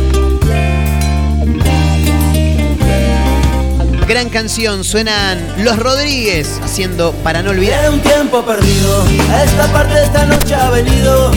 Gran 4.07 4.29
canción, 4.29 4.83
suenan 4.83 5.65
Los 5.65 5.77
Rodríguez 5.77 6.61
haciendo 6.63 7.11
Para 7.23 7.41
no 7.41 7.51
olvidar. 7.51 7.79
Era 7.79 7.91
un 7.91 7.99
tiempo 7.99 8.41
perdido, 8.43 9.05
esta 9.43 9.71
parte 9.73 10.01
esta 10.01 10.25
noche 10.25 10.55
ha 10.55 10.69
venido 10.69 11.31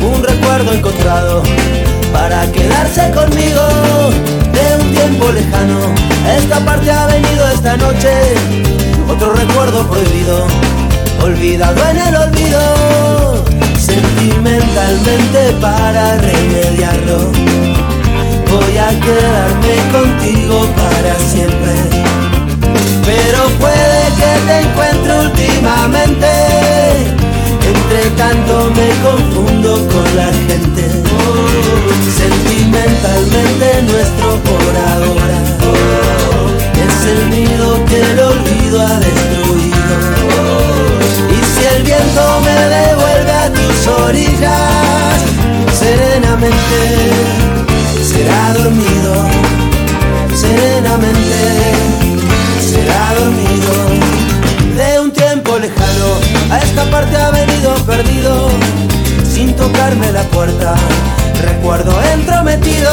un 0.00 0.22
recuerdo 0.22 0.72
encontrado 0.72 1.42
para 2.12 2.50
quedarse 2.52 3.10
conmigo. 3.10 3.60
De 4.52 4.82
un 4.82 4.92
tiempo 4.92 5.32
lejano, 5.32 5.94
esta 6.38 6.64
parte 6.64 6.90
ha 6.90 7.06
venido 7.06 7.48
esta 7.50 7.76
noche 7.76 8.34
otro 9.10 9.32
recuerdo 9.34 9.86
prohibido, 9.88 10.46
olvidado 11.22 11.80
en 11.90 11.98
el 11.98 12.16
olvido, 12.16 13.44
sentimentalmente 13.78 15.52
para 15.60 16.16
remediarlo. 16.16 17.32
Voy 18.50 18.78
a 18.78 18.88
quedarme 18.88 19.76
contigo 19.92 20.66
para 20.76 21.14
siempre. 21.18 21.74
Pero 23.04 23.48
puede 23.58 24.00
que 24.18 24.32
te 24.46 24.60
encuentre 24.60 25.12
últimamente. 25.20 26.26
Entre 27.70 28.10
tanto 28.16 28.70
me 28.74 28.88
confundo 29.06 29.86
con 29.88 30.16
la 30.16 30.26
gente. 30.46 30.84
Sentimentalmente 32.16 33.82
nuestro 33.82 34.28
por 34.42 34.74
ahora 34.92 35.40
es 36.76 37.06
el 37.06 37.30
nido 37.30 37.84
que 37.86 38.00
el 38.00 38.18
olvido 38.20 38.80
ha 38.80 39.09
orillas, 44.10 45.20
serenamente 45.72 46.78
será 48.02 48.52
dormido, 48.54 49.14
serenamente 50.34 51.40
será 52.70 53.14
dormido. 53.20 53.72
De 54.76 55.00
un 55.00 55.12
tiempo 55.12 55.58
lejano 55.58 56.08
a 56.50 56.58
esta 56.58 56.84
parte 56.90 57.16
ha 57.16 57.30
venido 57.30 57.74
perdido, 57.86 58.48
sin 59.32 59.54
tocarme 59.54 60.10
la 60.10 60.22
puerta. 60.34 60.74
Recuerdo 61.42 61.92
entrometido 62.12 62.92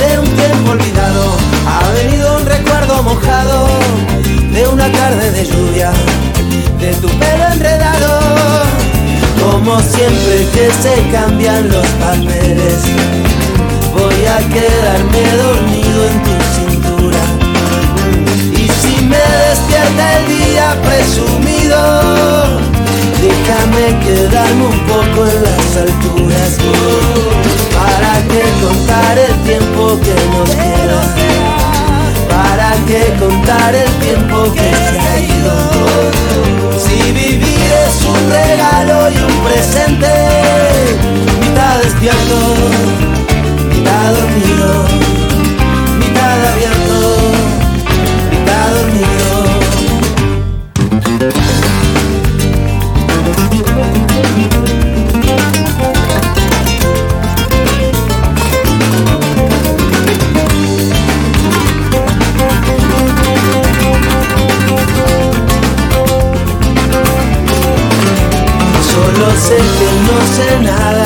de 0.00 0.18
un 0.18 0.28
tiempo 0.42 0.70
olvidado, 0.72 1.36
ha 1.68 1.90
venido 1.92 2.38
un 2.38 2.46
recuerdo 2.46 3.02
mojado 3.02 3.68
de 4.54 4.66
una 4.66 4.90
tarde 4.90 5.30
de 5.30 5.44
lluvia, 5.44 5.90
de 6.80 6.94
tu 6.94 7.08
pelo 7.08 7.44
enredado. 7.52 8.85
Como 9.56 9.80
siempre 9.80 10.46
que 10.52 10.70
se 10.82 11.10
cambian 11.10 11.66
los 11.70 11.86
papeles, 11.98 12.82
voy 13.94 14.26
a 14.26 14.36
quedarme 14.52 15.22
dormido 15.42 16.08
en 16.08 16.22
tu 16.24 16.34
cintura. 16.54 17.22
Y 18.52 18.68
si 18.68 19.02
me 19.02 19.16
despierta 19.16 20.18
el 20.18 20.24
día 20.28 20.76
presumido, 20.84 21.80
déjame 23.22 23.98
quedarme 24.04 24.66
un 24.66 24.80
poco 24.80 25.26
en 25.26 25.42
las 25.42 25.76
alturas. 25.88 26.58
Para 27.72 28.12
que 28.28 28.42
contar 28.62 29.18
el 29.18 29.34
tiempo 29.42 29.98
que 30.00 30.14
nos 30.36 30.50
queda. 30.50 31.45
Para 32.36 32.70
que 32.88 33.02
contar 33.18 33.74
el 33.74 33.90
tiempo 34.04 34.52
que 34.52 34.68
se 34.88 34.98
ha 35.08 35.18
ido. 35.36 35.56
Si 36.84 36.98
vivir 37.12 37.70
es 37.86 37.96
un 38.04 38.20
regalo 38.30 39.10
y 39.10 39.16
un 39.28 39.36
presente, 39.46 40.12
mitad 41.40 41.78
despierto 41.82 42.38
mitad 43.70 44.12
dormido, 44.14 45.15
sé 69.46 69.56
que 69.56 69.88
no 70.06 70.18
sé 70.34 70.60
nada. 70.60 71.05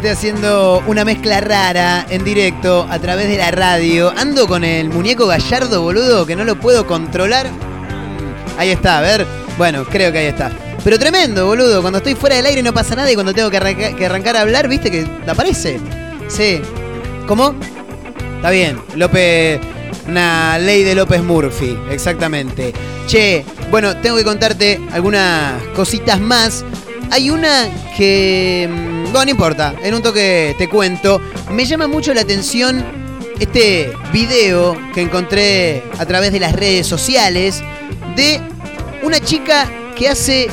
Adelante 0.00 0.18
haciendo 0.18 0.82
una 0.86 1.04
mezcla 1.04 1.42
rara 1.42 2.06
en 2.08 2.24
directo 2.24 2.86
a 2.88 2.98
través 3.00 3.28
de 3.28 3.36
la 3.36 3.50
radio. 3.50 4.10
Ando 4.16 4.46
con 4.46 4.64
el 4.64 4.88
muñeco 4.88 5.26
gallardo, 5.26 5.82
boludo, 5.82 6.24
que 6.24 6.34
no 6.36 6.44
lo 6.44 6.58
puedo 6.58 6.86
controlar. 6.86 7.50
Ahí 8.56 8.70
está, 8.70 8.96
a 8.96 9.00
ver. 9.02 9.26
Bueno, 9.58 9.84
creo 9.84 10.10
que 10.10 10.20
ahí 10.20 10.26
está. 10.28 10.52
Pero 10.82 10.98
tremendo, 10.98 11.44
boludo. 11.44 11.82
Cuando 11.82 11.98
estoy 11.98 12.14
fuera 12.14 12.36
del 12.36 12.46
aire 12.46 12.62
no 12.62 12.72
pasa 12.72 12.96
nada 12.96 13.12
y 13.12 13.14
cuando 13.14 13.34
tengo 13.34 13.50
que, 13.50 13.94
que 13.94 14.06
arrancar 14.06 14.38
a 14.38 14.40
hablar, 14.40 14.68
viste 14.68 14.90
que 14.90 15.06
aparece. 15.26 15.78
Sí. 16.28 16.62
¿Cómo? 17.26 17.54
Está 18.36 18.48
bien. 18.48 18.80
López. 18.94 19.60
Una 20.08 20.58
ley 20.58 20.82
de 20.82 20.94
López 20.94 21.22
Murphy, 21.22 21.78
exactamente. 21.90 22.72
Che, 23.06 23.44
bueno, 23.70 23.94
tengo 23.98 24.16
que 24.16 24.24
contarte 24.24 24.80
algunas 24.92 25.62
cositas 25.74 26.18
más. 26.18 26.64
Hay 27.10 27.28
una 27.28 27.68
que. 27.98 28.89
Bueno, 29.12 29.24
no 29.24 29.30
importa, 29.32 29.74
en 29.82 29.94
un 29.94 30.02
toque 30.02 30.54
te 30.56 30.68
cuento. 30.68 31.20
Me 31.50 31.64
llama 31.64 31.88
mucho 31.88 32.14
la 32.14 32.20
atención 32.20 32.84
este 33.40 33.92
video 34.12 34.76
que 34.94 35.00
encontré 35.00 35.82
a 35.98 36.06
través 36.06 36.30
de 36.30 36.38
las 36.38 36.52
redes 36.52 36.86
sociales 36.86 37.60
de 38.14 38.40
una 39.02 39.18
chica 39.18 39.68
que 39.96 40.08
hace 40.08 40.48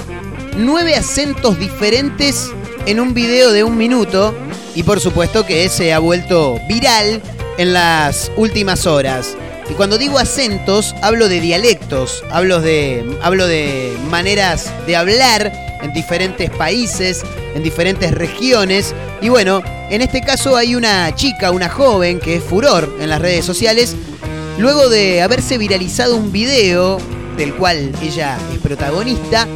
nueve 0.58 0.96
acentos 0.96 1.60
diferentes 1.60 2.50
en 2.88 3.00
un 3.00 3.14
video 3.14 3.52
de 3.52 3.64
un 3.64 3.78
minuto 3.78 4.34
y 4.74 4.82
por 4.82 5.00
supuesto 5.00 5.46
que 5.46 5.70
se 5.70 5.94
ha 5.94 6.00
vuelto 6.00 6.60
viral 6.68 7.22
en 7.60 7.74
las 7.74 8.32
últimas 8.38 8.88
horas. 8.88 9.38
Y 9.70 9.74
cuando 9.74 10.00
digo 10.00 10.18
acentos, 10.18 10.96
hablo 11.04 11.30
de 11.30 11.42
dialectos, 11.42 12.24
hablo 12.32 12.60
de, 12.60 13.18
hablo 13.22 13.46
de 13.46 13.96
maneras 14.10 14.74
de 14.88 14.96
hablar 14.96 15.67
en 15.88 15.94
diferentes 15.94 16.50
países, 16.50 17.24
en 17.56 17.64
diferentes 17.64 18.12
regiones. 18.12 18.94
Y 19.22 19.30
bueno, 19.30 19.62
en 19.90 20.02
este 20.02 20.22
caso 20.22 20.56
hay 20.58 20.76
una 20.76 21.16
chica, 21.16 21.52
una 21.52 21.70
joven 21.70 22.20
que 22.20 22.36
es 22.36 22.44
furor 22.44 22.94
en 23.00 23.10
las 23.10 23.22
redes 23.22 23.46
sociales, 23.46 23.96
luego 24.58 24.90
de 24.90 25.22
haberse 25.22 25.58
viralizado 25.58 26.18
un 26.18 26.32
video 26.32 26.98
del 27.38 27.54
cual 27.56 27.92
ella 28.02 28.38
es 28.54 28.60
protagonista, 28.60 29.48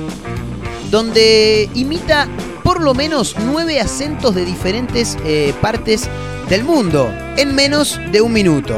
donde 0.89 1.69
imita 1.73 2.27
por 2.63 2.81
lo 2.81 2.93
menos 2.93 3.35
nueve 3.45 3.79
acentos 3.79 4.35
de 4.35 4.45
diferentes 4.45 5.17
eh, 5.25 5.53
partes 5.61 6.07
del 6.47 6.63
mundo 6.63 7.11
en 7.37 7.55
menos 7.55 7.99
de 8.11 8.21
un 8.21 8.31
minuto. 8.31 8.77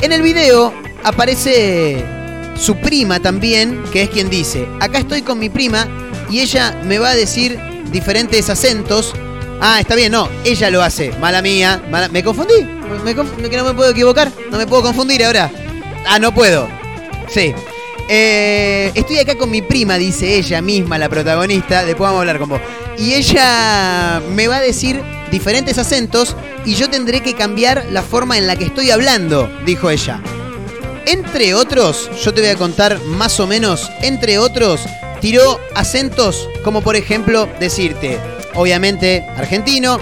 En 0.00 0.12
el 0.12 0.22
video 0.22 0.72
aparece 1.04 2.04
su 2.56 2.76
prima 2.76 3.20
también, 3.20 3.82
que 3.92 4.02
es 4.02 4.10
quien 4.10 4.30
dice, 4.30 4.66
acá 4.80 4.98
estoy 4.98 5.22
con 5.22 5.38
mi 5.38 5.48
prima 5.48 5.86
y 6.32 6.40
ella 6.40 6.74
me 6.84 6.98
va 6.98 7.10
a 7.10 7.14
decir 7.14 7.58
diferentes 7.92 8.48
acentos. 8.48 9.12
Ah, 9.60 9.78
está 9.80 9.94
bien, 9.94 10.12
no, 10.12 10.30
ella 10.44 10.70
lo 10.70 10.82
hace. 10.82 11.12
Mala 11.20 11.42
mía, 11.42 11.82
me 12.10 12.24
confundí. 12.24 12.66
Que 13.50 13.56
no 13.58 13.64
me 13.64 13.74
puedo 13.74 13.90
equivocar, 13.90 14.32
no 14.50 14.56
me 14.56 14.66
puedo 14.66 14.82
confundir 14.82 15.22
ahora. 15.24 15.50
Ah, 16.06 16.18
no 16.18 16.34
puedo. 16.34 16.68
Sí. 17.28 17.54
Eh, 18.08 18.90
estoy 18.94 19.18
acá 19.18 19.36
con 19.36 19.50
mi 19.50 19.60
prima, 19.60 19.98
dice 19.98 20.38
ella 20.38 20.62
misma, 20.62 20.96
la 20.96 21.10
protagonista. 21.10 21.84
Después 21.84 22.08
vamos 22.08 22.16
a 22.16 22.20
hablar 22.20 22.38
con 22.38 22.48
vos. 22.48 22.60
Y 22.96 23.12
ella 23.12 24.22
me 24.30 24.48
va 24.48 24.56
a 24.56 24.60
decir 24.62 25.02
diferentes 25.30 25.76
acentos 25.76 26.34
y 26.64 26.74
yo 26.76 26.88
tendré 26.88 27.20
que 27.20 27.34
cambiar 27.34 27.86
la 27.90 28.02
forma 28.02 28.38
en 28.38 28.46
la 28.46 28.56
que 28.56 28.64
estoy 28.64 28.90
hablando, 28.90 29.50
dijo 29.66 29.90
ella. 29.90 30.18
Entre 31.04 31.52
otros, 31.52 32.10
yo 32.24 32.32
te 32.32 32.40
voy 32.40 32.50
a 32.50 32.56
contar 32.56 33.02
más 33.02 33.38
o 33.38 33.46
menos, 33.46 33.90
entre 34.00 34.38
otros, 34.38 34.80
tiró 35.22 35.60
acentos 35.76 36.48
como 36.64 36.82
por 36.82 36.96
ejemplo 36.96 37.48
decirte, 37.60 38.18
obviamente, 38.54 39.24
argentino, 39.36 39.98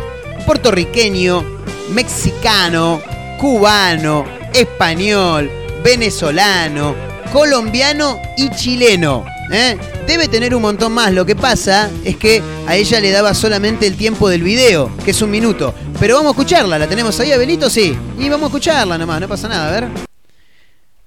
puertorriqueño, 0.46 1.44
mexicano, 1.92 3.00
cubano, 3.38 4.24
español, 4.52 5.50
venezolano, 5.84 6.96
colombiano 7.32 8.18
y 8.36 8.50
chileno. 8.50 9.26
¿eh? 9.52 9.76
Debe 10.06 10.26
tener 10.26 10.54
un 10.54 10.62
montón 10.62 10.92
más. 10.92 11.12
Lo 11.12 11.26
que 11.26 11.36
pasa 11.36 11.90
es 12.02 12.16
que 12.16 12.42
a 12.66 12.76
ella 12.76 12.98
le 12.98 13.10
daba 13.10 13.34
solamente 13.34 13.86
el 13.86 13.96
tiempo 13.96 14.28
del 14.28 14.42
video, 14.42 14.90
que 15.04 15.10
es 15.10 15.20
un 15.20 15.30
minuto. 15.30 15.74
Pero 16.00 16.16
vamos 16.16 16.30
a 16.30 16.32
escucharla. 16.32 16.78
¿La 16.78 16.88
tenemos 16.88 17.20
ahí, 17.20 17.30
Abelito? 17.30 17.68
Sí. 17.68 17.96
Y 18.18 18.28
vamos 18.30 18.44
a 18.44 18.46
escucharla 18.46 18.96
nomás, 18.96 19.20
no 19.20 19.28
pasa 19.28 19.48
nada. 19.48 19.68
A 19.68 19.80
ver. 19.80 19.88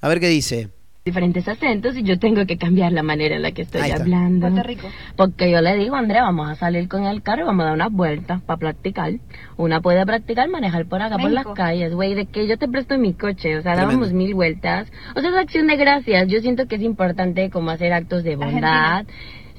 A 0.01 0.07
ver 0.07 0.19
qué 0.19 0.27
dice. 0.27 0.69
Diferentes 1.05 1.45
acentos 1.49 1.97
y 1.97 2.03
yo 2.03 2.17
tengo 2.17 2.45
que 2.45 2.57
cambiar 2.57 2.93
la 2.93 3.03
manera 3.03 3.35
en 3.35 3.41
la 3.41 3.51
que 3.51 3.63
estoy 3.63 3.91
hablando. 3.91 4.47
Rico. 4.63 4.87
Porque 5.17 5.51
yo 5.51 5.59
le 5.59 5.75
digo, 5.75 5.97
Andrea, 5.97 6.23
vamos 6.23 6.49
a 6.49 6.55
salir 6.55 6.87
con 6.87 7.03
el 7.03 7.21
carro 7.21 7.41
y 7.41 7.45
vamos 7.45 7.63
a 7.63 7.65
dar 7.65 7.73
unas 7.73 7.91
vueltas 7.91 8.41
para 8.41 8.57
practicar. 8.57 9.11
Una 9.57 9.81
puede 9.81 10.05
practicar 10.05 10.47
manejar 10.47 10.85
por 10.85 11.01
acá, 11.01 11.17
por 11.17 11.29
México. 11.29 11.49
las 11.49 11.57
calles, 11.57 11.93
güey, 11.93 12.13
de 12.15 12.25
que 12.27 12.47
yo 12.47 12.57
te 12.57 12.69
presto 12.69 12.97
mi 12.97 13.13
coche, 13.13 13.57
o 13.57 13.61
sea, 13.61 13.73
Tremendo. 13.73 13.87
dábamos 13.91 14.13
mil 14.13 14.33
vueltas. 14.33 14.89
O 15.13 15.19
sea, 15.19 15.29
es 15.31 15.35
acción 15.35 15.67
de 15.67 15.75
gracias. 15.75 16.27
Yo 16.29 16.39
siento 16.39 16.67
que 16.67 16.75
es 16.75 16.81
importante 16.81 17.49
como 17.49 17.71
hacer 17.71 17.91
actos 17.91 18.23
de 18.23 18.37
bondad. 18.37 19.05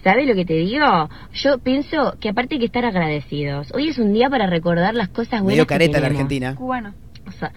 ¿Sabes 0.03 0.27
lo 0.27 0.35
que 0.35 0.47
te 0.47 0.55
digo? 0.55 1.11
Yo 1.35 1.59
pienso 1.59 2.17
que 2.21 2.31
aparte 2.31 2.55
hay 2.55 2.61
que 2.61 2.67
estar 2.67 2.87
agradecidos. 2.87 3.71
Hoy 3.75 3.89
es 3.89 3.99
un 3.99 4.15
día 4.15 4.31
para 4.31 4.47
recordar 4.47 4.95
las 4.95 5.09
cosas 5.09 5.43
buenas 5.43 5.47
Medio 5.47 5.67
que 5.67 5.75
careta 5.75 5.99
la 6.01 6.09
tenemos. 6.09 6.21
Argentina. 6.23 6.55
Cubano. 6.55 6.95
O 7.27 7.33
sea, 7.33 7.53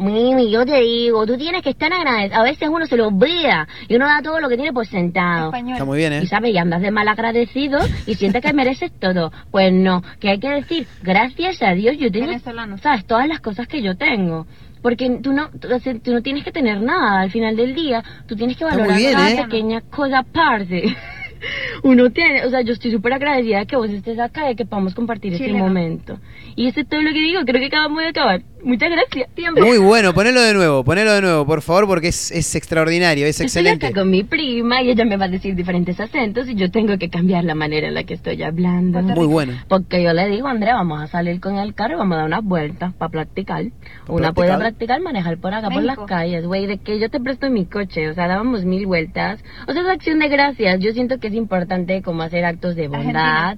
Mimi, 0.00 0.50
yo 0.50 0.64
te 0.64 0.80
digo, 0.80 1.26
tú 1.26 1.36
tienes 1.36 1.62
que 1.62 1.70
estar 1.70 1.92
agradecido. 1.92 2.40
A 2.40 2.42
veces 2.42 2.68
uno 2.70 2.86
se 2.86 2.96
lo 2.96 3.08
olvida 3.08 3.68
y 3.86 3.96
uno 3.96 4.06
da 4.06 4.22
todo 4.22 4.40
lo 4.40 4.48
que 4.48 4.56
tiene 4.56 4.72
por 4.72 4.86
sentado. 4.86 5.48
Español. 5.48 5.72
Está 5.74 5.84
muy 5.84 5.98
bien, 5.98 6.14
¿eh? 6.14 6.20
Y 6.22 6.26
sabes, 6.26 6.54
y 6.54 6.58
andas 6.58 6.80
de 6.80 6.90
mal 6.90 7.06
agradecido 7.06 7.78
y 8.06 8.14
sientes 8.14 8.42
que 8.42 8.52
mereces 8.54 8.92
todo. 8.98 9.30
Pues 9.50 9.72
no, 9.72 10.02
que 10.18 10.30
hay 10.30 10.40
que 10.40 10.48
decir, 10.48 10.86
gracias 11.02 11.62
a 11.62 11.72
Dios 11.72 11.98
yo 11.98 12.10
tengo, 12.10 12.28
Venezolano. 12.28 12.78
sabes, 12.78 13.04
todas 13.04 13.28
las 13.28 13.40
cosas 13.40 13.68
que 13.68 13.82
yo 13.82 13.96
tengo. 13.96 14.46
Porque 14.80 15.18
tú 15.22 15.34
no, 15.34 15.50
tú, 15.50 15.68
no 16.12 16.22
tienes 16.22 16.44
que 16.44 16.52
tener 16.52 16.80
nada 16.80 17.20
al 17.20 17.30
final 17.30 17.54
del 17.54 17.74
día. 17.74 18.02
Tú 18.26 18.34
tienes 18.36 18.56
que 18.56 18.64
valorar 18.64 18.96
bien, 18.96 19.12
cada 19.12 19.30
¿eh? 19.30 19.42
pequeña 19.44 19.82
cosa 19.82 20.20
aparte. 20.20 20.96
Uno 21.82 22.10
tiene, 22.10 22.44
o 22.44 22.50
sea, 22.50 22.60
yo 22.62 22.72
estoy 22.72 22.90
súper 22.90 23.14
agradecida 23.14 23.60
de 23.60 23.66
que 23.66 23.76
vos 23.76 23.90
estés 23.90 24.18
acá 24.18 24.50
y 24.50 24.56
que 24.56 24.64
podamos 24.64 24.94
compartir 24.94 25.32
este 25.32 25.52
momento. 25.52 26.18
Y 26.56 26.68
eso 26.68 26.80
es 26.80 26.88
todo 26.88 27.00
lo 27.00 27.12
que 27.12 27.20
digo, 27.20 27.40
creo 27.44 27.60
que 27.60 27.66
acabamos 27.66 28.02
de 28.02 28.08
acabar. 28.08 28.42
Muchas 28.62 28.90
gracias. 28.90 29.28
Tiempo. 29.34 29.60
Muy 29.60 29.78
bueno, 29.78 30.12
ponelo 30.14 30.40
de 30.40 30.54
nuevo, 30.54 30.84
ponelo 30.84 31.12
de 31.12 31.22
nuevo, 31.22 31.46
por 31.46 31.62
favor, 31.62 31.86
porque 31.86 32.08
es, 32.08 32.30
es 32.30 32.54
extraordinario, 32.54 33.24
es 33.26 33.40
Estoy 33.40 33.46
excelente. 33.46 33.86
acá 33.86 34.00
con 34.00 34.10
mi 34.10 34.22
prima 34.24 34.82
y 34.82 34.90
ella 34.90 35.04
me 35.04 35.16
va 35.16 35.26
a 35.26 35.28
decir 35.28 35.54
diferentes 35.54 35.98
acentos 36.00 36.48
y 36.48 36.54
yo 36.54 36.70
tengo 36.70 36.96
que 36.98 37.08
cambiar 37.10 37.44
la 37.44 37.54
manera 37.54 37.88
en 37.88 37.94
la 37.94 38.04
que 38.04 38.14
estoy 38.14 38.42
hablando. 38.42 39.00
Muy 39.02 39.26
bueno. 39.26 39.54
Porque 39.68 40.02
yo 40.02 40.12
le 40.12 40.28
digo, 40.28 40.48
Andrea, 40.48 40.74
vamos 40.74 41.00
a 41.00 41.06
salir 41.06 41.40
con 41.40 41.56
el 41.56 41.74
carro 41.74 41.94
y 41.94 41.98
vamos 41.98 42.14
a 42.14 42.18
dar 42.18 42.26
unas 42.26 42.44
vueltas 42.44 42.92
para 42.94 43.10
practicar. 43.10 43.64
Una 44.08 44.32
puede 44.32 44.48
practicar? 44.48 44.58
practicar 44.58 45.00
manejar 45.00 45.38
por 45.38 45.54
acá, 45.54 45.68
por 45.70 45.82
las 45.82 45.96
México. 45.96 46.06
calles, 46.06 46.46
güey, 46.46 46.66
de 46.66 46.78
que 46.78 46.98
yo 46.98 47.08
te 47.10 47.20
presto 47.20 47.48
mi 47.50 47.64
coche, 47.66 48.08
o 48.08 48.14
sea, 48.14 48.28
dábamos 48.28 48.64
mil 48.64 48.86
vueltas. 48.86 49.42
O 49.66 49.72
sea, 49.72 49.82
es 49.82 49.88
acción 49.88 50.18
de 50.18 50.28
gracias. 50.28 50.80
Yo 50.80 50.92
siento 50.92 51.18
que 51.18 51.28
es 51.28 51.34
importante 51.34 52.02
como 52.02 52.22
hacer 52.22 52.44
actos 52.44 52.76
de 52.76 52.88
bondad. 52.88 53.56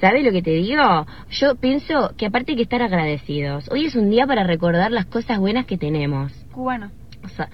¿Sabes 0.00 0.24
lo 0.24 0.32
que 0.32 0.42
te 0.42 0.50
digo? 0.50 1.06
Yo 1.30 1.54
pienso 1.56 2.12
que 2.16 2.26
aparte 2.26 2.52
hay 2.52 2.56
que 2.56 2.62
estar 2.64 2.82
agradecidos. 2.82 3.68
Hoy 3.70 3.86
es 3.86 3.94
un 3.94 4.10
día 4.10 4.26
para 4.26 4.44
recordar 4.44 4.92
las 4.92 5.06
cosas 5.06 5.38
buenas 5.38 5.66
que 5.66 5.78
tenemos. 5.78 6.32
Cubano. 6.52 6.90
O 7.24 7.28
sea, 7.28 7.48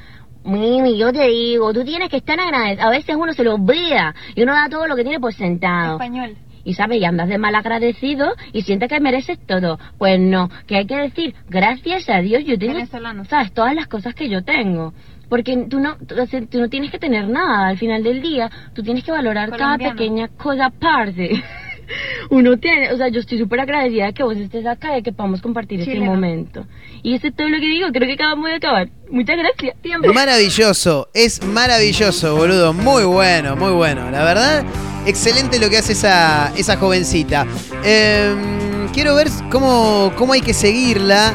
Mimi, 0.44 0.98
yo 0.98 1.12
te 1.12 1.28
digo, 1.28 1.72
tú 1.72 1.84
tienes 1.84 2.08
que 2.08 2.16
estar 2.16 2.38
agradecido. 2.40 2.88
A 2.88 2.90
veces 2.90 3.16
uno 3.16 3.32
se 3.32 3.44
lo 3.44 3.54
olvida 3.54 4.14
y 4.34 4.42
uno 4.42 4.54
da 4.54 4.68
todo 4.68 4.88
lo 4.88 4.96
que 4.96 5.04
tiene 5.04 5.20
por 5.20 5.32
sentado. 5.32 5.94
Español. 5.94 6.36
Y 6.64 6.74
sabes, 6.74 7.00
y 7.00 7.04
andas 7.04 7.28
de 7.28 7.38
mal 7.38 7.54
agradecido 7.54 8.34
y 8.52 8.62
sientes 8.62 8.88
que 8.88 9.00
mereces 9.00 9.38
todo. 9.46 9.78
Pues 9.98 10.18
no, 10.20 10.48
que 10.66 10.76
hay 10.76 10.86
que 10.86 10.96
decir, 10.96 11.34
gracias 11.48 12.08
a 12.08 12.18
Dios 12.18 12.44
yo 12.44 12.58
tengo, 12.58 12.74
Venezolano. 12.74 13.24
sabes, 13.24 13.52
todas 13.52 13.74
las 13.74 13.86
cosas 13.86 14.14
que 14.14 14.28
yo 14.28 14.44
tengo. 14.44 14.94
Porque 15.28 15.66
tú 15.68 15.80
no, 15.80 15.96
tú, 15.96 16.14
no 16.58 16.68
tienes 16.68 16.90
que 16.90 16.98
tener 16.98 17.28
nada 17.28 17.68
al 17.68 17.78
final 17.78 18.02
del 18.02 18.20
día. 18.20 18.50
Tú 18.74 18.82
tienes 18.82 19.02
que 19.02 19.12
valorar 19.12 19.50
cada 19.50 19.78
pequeña 19.78 20.28
cosa 20.28 20.66
aparte. 20.66 21.42
Uno 22.30 22.56
tiene, 22.58 22.92
o 22.92 22.96
sea, 22.96 23.08
yo 23.08 23.20
estoy 23.20 23.38
súper 23.38 23.60
agradecida 23.60 24.06
de 24.06 24.14
que 24.14 24.22
vos 24.22 24.36
estés 24.36 24.66
acá 24.66 24.98
y 24.98 25.02
que 25.02 25.12
podamos 25.12 25.42
compartir 25.42 25.80
este 25.80 26.00
momento. 26.00 26.66
Y 27.02 27.14
eso 27.14 27.28
es 27.28 27.34
todo 27.34 27.48
lo 27.48 27.58
que 27.58 27.66
digo, 27.66 27.88
creo 27.92 28.06
que 28.06 28.14
acabamos 28.14 28.48
de 28.48 28.56
acabar. 28.56 28.88
Muchas 29.10 29.36
gracias. 29.36 29.76
Tiempo. 29.82 30.12
Maravilloso, 30.12 31.08
es 31.12 31.44
maravilloso, 31.44 32.36
boludo. 32.36 32.72
Muy 32.72 33.04
bueno, 33.04 33.56
muy 33.56 33.72
bueno. 33.72 34.10
La 34.10 34.24
verdad, 34.24 34.64
excelente 35.06 35.58
lo 35.58 35.68
que 35.68 35.78
hace 35.78 35.92
esa, 35.92 36.52
esa 36.56 36.76
jovencita. 36.76 37.46
Em, 37.84 38.88
quiero 38.92 39.14
ver 39.14 39.28
cómo, 39.50 40.12
cómo 40.16 40.32
hay 40.32 40.40
que 40.40 40.54
seguirla. 40.54 41.34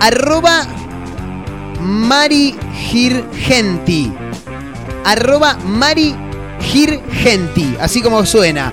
Arroba 0.00 0.66
Mari 1.80 2.56
Girgenti. 2.74 4.12
Arroba 5.04 5.56
Mari 5.66 6.14
Girgenti. 6.60 7.76
Así 7.80 8.00
como 8.02 8.24
suena. 8.24 8.72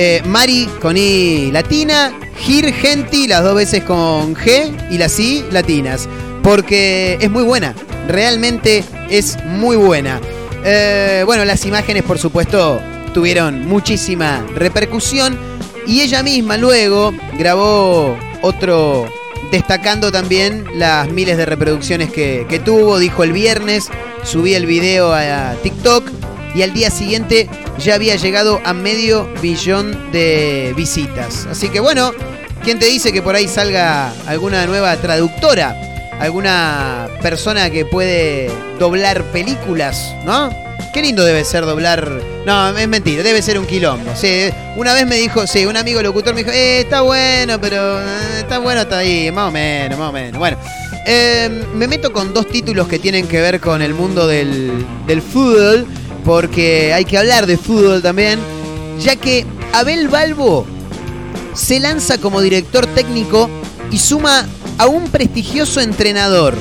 Eh, 0.00 0.22
Mari 0.24 0.68
con 0.80 0.96
I 0.96 1.50
latina. 1.50 2.16
Girgenti, 2.38 3.26
las 3.26 3.42
dos 3.42 3.56
veces 3.56 3.82
con 3.82 4.36
G 4.36 4.72
y 4.92 4.96
las 4.96 5.18
I 5.18 5.44
latinas. 5.50 6.08
Porque 6.40 7.18
es 7.20 7.28
muy 7.28 7.42
buena. 7.42 7.74
Realmente 8.06 8.84
es 9.10 9.36
muy 9.44 9.74
buena. 9.74 10.20
Eh, 10.64 11.24
bueno, 11.26 11.44
las 11.44 11.66
imágenes, 11.66 12.04
por 12.04 12.16
supuesto, 12.16 12.80
tuvieron 13.12 13.66
muchísima 13.66 14.46
repercusión. 14.54 15.36
Y 15.84 16.02
ella 16.02 16.22
misma 16.22 16.56
luego 16.56 17.12
grabó 17.36 18.16
otro 18.42 19.08
destacando 19.50 20.12
también 20.12 20.64
las 20.74 21.10
miles 21.10 21.36
de 21.36 21.44
reproducciones 21.44 22.12
que, 22.12 22.46
que 22.48 22.60
tuvo. 22.60 23.00
Dijo 23.00 23.24
el 23.24 23.32
viernes, 23.32 23.88
subí 24.22 24.54
el 24.54 24.66
video 24.66 25.12
a 25.12 25.56
TikTok 25.60 26.08
y 26.58 26.62
al 26.64 26.74
día 26.74 26.90
siguiente 26.90 27.48
ya 27.78 27.94
había 27.94 28.16
llegado 28.16 28.60
a 28.64 28.74
medio 28.74 29.32
billón 29.40 30.10
de 30.10 30.74
visitas. 30.76 31.46
Así 31.48 31.68
que 31.68 31.78
bueno, 31.78 32.10
¿quién 32.64 32.80
te 32.80 32.86
dice 32.86 33.12
que 33.12 33.22
por 33.22 33.36
ahí 33.36 33.46
salga 33.46 34.12
alguna 34.26 34.66
nueva 34.66 34.96
traductora? 34.96 35.76
Alguna 36.18 37.06
persona 37.22 37.70
que 37.70 37.84
puede 37.84 38.50
doblar 38.80 39.22
películas, 39.26 40.12
¿no? 40.26 40.50
Qué 40.92 41.00
lindo 41.00 41.24
debe 41.24 41.44
ser 41.44 41.64
doblar. 41.64 42.10
No, 42.44 42.76
es 42.76 42.88
mentira, 42.88 43.22
debe 43.22 43.40
ser 43.40 43.56
un 43.56 43.64
quilombo. 43.64 44.16
Sí, 44.16 44.50
una 44.74 44.94
vez 44.94 45.06
me 45.06 45.14
dijo, 45.14 45.46
sí, 45.46 45.64
un 45.64 45.76
amigo 45.76 46.02
locutor 46.02 46.34
me 46.34 46.42
dijo, 46.42 46.50
eh, 46.50 46.80
está 46.80 47.02
bueno, 47.02 47.60
pero 47.60 48.00
eh, 48.00 48.40
está 48.40 48.58
bueno, 48.58 48.80
está 48.80 48.98
ahí, 48.98 49.30
más 49.30 49.50
o 49.50 49.52
menos, 49.52 49.96
más 49.96 50.08
o 50.08 50.12
menos. 50.12 50.36
Bueno, 50.40 50.58
eh, 51.06 51.64
me 51.72 51.86
meto 51.86 52.12
con 52.12 52.34
dos 52.34 52.48
títulos 52.48 52.88
que 52.88 52.98
tienen 52.98 53.28
que 53.28 53.40
ver 53.40 53.60
con 53.60 53.80
el 53.80 53.94
mundo 53.94 54.26
del, 54.26 54.84
del 55.06 55.22
fútbol, 55.22 55.86
porque 56.28 56.92
hay 56.92 57.06
que 57.06 57.16
hablar 57.16 57.46
de 57.46 57.56
fútbol 57.56 58.02
también, 58.02 58.38
ya 59.00 59.16
que 59.16 59.46
Abel 59.72 60.08
Balbo 60.08 60.66
se 61.54 61.80
lanza 61.80 62.18
como 62.18 62.42
director 62.42 62.86
técnico 62.88 63.48
y 63.90 63.96
suma 63.96 64.46
a 64.76 64.88
un 64.88 65.08
prestigioso 65.08 65.80
entrenador, 65.80 66.54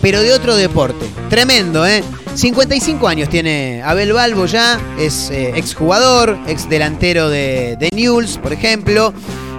pero 0.00 0.22
de 0.22 0.32
otro 0.32 0.54
deporte. 0.54 1.04
Tremendo, 1.28 1.84
¿eh? 1.84 2.04
55 2.36 3.08
años 3.08 3.28
tiene 3.28 3.82
Abel 3.84 4.12
Balbo 4.12 4.46
ya, 4.46 4.80
es 4.96 5.30
eh, 5.30 5.54
exjugador, 5.56 6.38
ex 6.46 6.68
delantero 6.68 7.28
de, 7.28 7.76
de 7.80 7.88
Newell's, 7.92 8.38
por 8.38 8.52
ejemplo, 8.52 9.12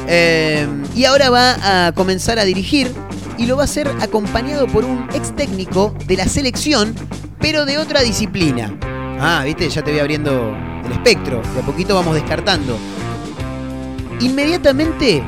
eh, 0.08 0.66
y 0.96 1.04
ahora 1.04 1.30
va 1.30 1.88
a 1.88 1.92
comenzar 1.92 2.40
a 2.40 2.46
dirigir 2.46 2.90
y 3.38 3.48
lo 3.48 3.58
va 3.58 3.64
a 3.64 3.66
hacer 3.66 3.90
acompañado 4.00 4.68
por 4.68 4.86
un 4.86 5.10
ex 5.14 5.36
técnico 5.36 5.94
de 6.08 6.16
la 6.16 6.30
selección, 6.30 6.96
pero 7.42 7.66
de 7.66 7.80
otra 7.80 8.00
disciplina. 8.00 8.80
Ah, 9.24 9.44
viste, 9.46 9.70
ya 9.70 9.84
te 9.84 9.92
voy 9.92 10.00
abriendo 10.00 10.58
el 10.84 10.92
espectro, 10.94 11.44
de 11.54 11.60
a 11.60 11.64
poquito 11.64 11.94
vamos 11.94 12.16
descartando. 12.16 12.76
Inmediatamente, 14.20 15.22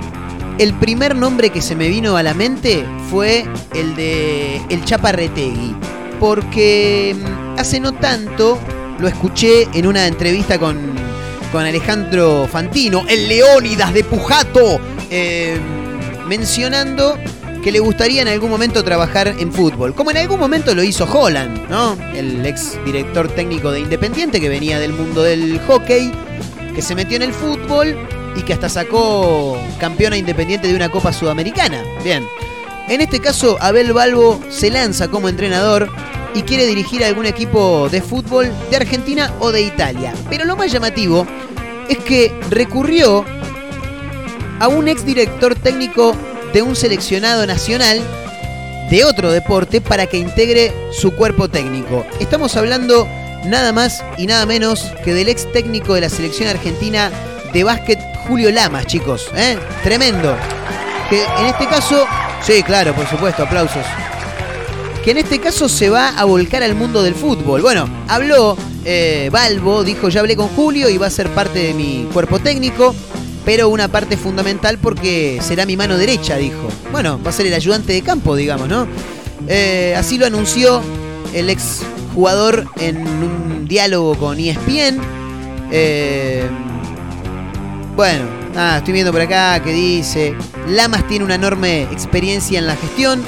el 0.57 0.73
primer 0.73 1.15
nombre 1.15 1.51
que 1.51 1.61
se 1.61 1.75
me 1.75 1.87
vino 1.89 2.17
a 2.17 2.23
la 2.23 2.33
mente 2.33 2.83
fue 3.11 3.45
el 3.75 3.95
de 3.95 4.57
El 4.69 4.83
Chaparretegui. 4.83 5.75
Porque 6.19 7.15
mm, 7.15 7.59
hace 7.59 7.79
no 7.79 7.91
tanto 7.91 8.57
lo 8.97 9.07
escuché 9.07 9.67
en 9.75 9.85
una 9.85 10.07
entrevista 10.07 10.57
con, 10.57 10.79
con 11.51 11.63
Alejandro 11.63 12.47
Fantino, 12.51 13.05
el 13.07 13.29
Leónidas 13.29 13.93
de 13.93 14.03
Pujato, 14.03 14.79
eh, 15.11 15.59
mencionando 16.27 17.19
que 17.63 17.71
le 17.71 17.79
gustaría 17.79 18.21
en 18.21 18.27
algún 18.27 18.49
momento 18.49 18.83
trabajar 18.83 19.27
en 19.39 19.51
fútbol. 19.51 19.95
Como 19.95 20.11
en 20.11 20.17
algún 20.17 20.39
momento 20.39 20.75
lo 20.75 20.83
hizo 20.83 21.05
Holland, 21.05 21.69
¿no? 21.69 21.97
El 22.13 22.45
ex 22.45 22.77
director 22.85 23.29
técnico 23.29 23.71
de 23.71 23.79
Independiente 23.79 24.41
que 24.41 24.49
venía 24.49 24.79
del 24.79 24.91
mundo 24.91 25.23
del 25.23 25.59
hockey, 25.65 26.11
que 26.75 26.81
se 26.81 26.93
metió 26.93 27.15
en 27.15 27.23
el 27.23 27.33
fútbol 27.33 27.95
y 28.35 28.41
que 28.41 28.53
hasta 28.53 28.67
sacó 28.67 29.57
campeona 29.79 30.17
independiente 30.17 30.67
de 30.67 30.75
una 30.75 30.89
Copa 30.89 31.13
Sudamericana. 31.13 31.81
Bien. 32.03 32.27
En 32.89 32.99
este 32.99 33.21
caso, 33.21 33.57
Abel 33.61 33.93
Balbo 33.93 34.41
se 34.49 34.69
lanza 34.69 35.07
como 35.07 35.29
entrenador 35.29 35.89
y 36.35 36.41
quiere 36.41 36.65
dirigir 36.65 37.01
a 37.03 37.07
algún 37.07 37.25
equipo 37.25 37.87
de 37.89 38.01
fútbol 38.01 38.51
de 38.69 38.75
Argentina 38.75 39.31
o 39.39 39.53
de 39.53 39.61
Italia. 39.61 40.13
Pero 40.29 40.43
lo 40.43 40.57
más 40.57 40.69
llamativo 40.69 41.25
es 41.87 41.97
que 41.99 42.33
recurrió 42.49 43.23
a 44.59 44.67
un 44.67 44.89
ex 44.89 45.05
director 45.05 45.55
técnico 45.55 46.13
de 46.53 46.61
un 46.61 46.75
seleccionado 46.75 47.45
nacional 47.45 48.01
de 48.89 49.03
otro 49.05 49.31
deporte 49.31 49.81
para 49.81 50.07
que 50.07 50.17
integre 50.17 50.73
su 50.91 51.11
cuerpo 51.11 51.49
técnico. 51.49 52.05
Estamos 52.19 52.55
hablando 52.55 53.07
nada 53.45 53.73
más 53.73 54.03
y 54.17 54.27
nada 54.27 54.45
menos 54.45 54.91
que 55.03 55.13
del 55.13 55.29
ex 55.29 55.51
técnico 55.51 55.95
de 55.95 56.01
la 56.01 56.09
selección 56.09 56.49
argentina 56.49 57.11
de 57.53 57.63
básquet 57.63 57.99
Julio 58.27 58.51
Lamas, 58.51 58.85
chicos. 58.87 59.29
¿eh? 59.35 59.57
Tremendo. 59.83 60.35
Que 61.09 61.23
en 61.23 61.45
este 61.47 61.67
caso, 61.67 62.05
sí, 62.41 62.63
claro, 62.63 62.93
por 62.93 63.07
supuesto, 63.07 63.43
aplausos. 63.43 63.85
Que 65.03 65.11
en 65.11 65.17
este 65.17 65.39
caso 65.39 65.67
se 65.67 65.89
va 65.89 66.09
a 66.09 66.23
volcar 66.23 66.63
al 66.63 66.75
mundo 66.75 67.03
del 67.03 67.15
fútbol. 67.15 67.61
Bueno, 67.61 67.89
habló 68.07 68.57
eh, 68.85 69.29
Balbo, 69.31 69.83
dijo 69.83 70.09
ya 70.09 70.21
hablé 70.21 70.35
con 70.35 70.47
Julio 70.49 70.89
y 70.89 70.97
va 70.97 71.07
a 71.07 71.11
ser 71.11 71.29
parte 71.29 71.59
de 71.59 71.73
mi 71.73 72.07
cuerpo 72.13 72.39
técnico, 72.39 72.95
pero 73.45 73.69
una 73.69 73.87
parte 73.87 74.17
fundamental 74.17 74.77
porque 74.77 75.39
será 75.41 75.65
mi 75.65 75.75
mano 75.75 75.97
derecha, 75.97 76.37
dijo. 76.37 76.67
Bueno, 76.91 77.19
va 77.23 77.29
a 77.29 77.33
ser 77.33 77.45
el 77.47 77.53
ayudante 77.53 77.93
de 77.93 78.01
campo, 78.01 78.35
digamos, 78.35 78.67
¿no? 78.67 78.87
Eh, 79.47 79.93
así 79.97 80.17
lo 80.17 80.25
anunció 80.25 80.81
el 81.33 81.49
ex 81.49 81.81
jugador 82.13 82.65
en 82.77 82.97
un 82.97 83.67
diálogo 83.67 84.15
con 84.15 84.39
ESPN. 84.39 85.01
Eh, 85.71 86.47
bueno, 87.95 88.25
estoy 88.77 88.93
viendo 88.93 89.11
por 89.11 89.21
acá 89.21 89.61
que 89.61 89.73
dice, 89.73 90.35
Lamas 90.69 91.07
tiene 91.07 91.25
una 91.25 91.35
enorme 91.35 91.83
experiencia 91.83 92.59
en 92.59 92.67
la 92.67 92.75
gestión 92.75 93.21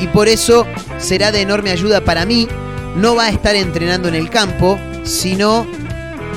y 0.00 0.06
por 0.06 0.28
eso 0.28 0.66
será 0.98 1.32
de 1.32 1.42
enorme 1.42 1.70
ayuda 1.70 2.00
para 2.00 2.24
mí. 2.24 2.48
No 2.96 3.14
va 3.14 3.26
a 3.26 3.30
estar 3.30 3.54
entrenando 3.54 4.08
en 4.08 4.14
el 4.14 4.30
campo, 4.30 4.78
sino 5.04 5.66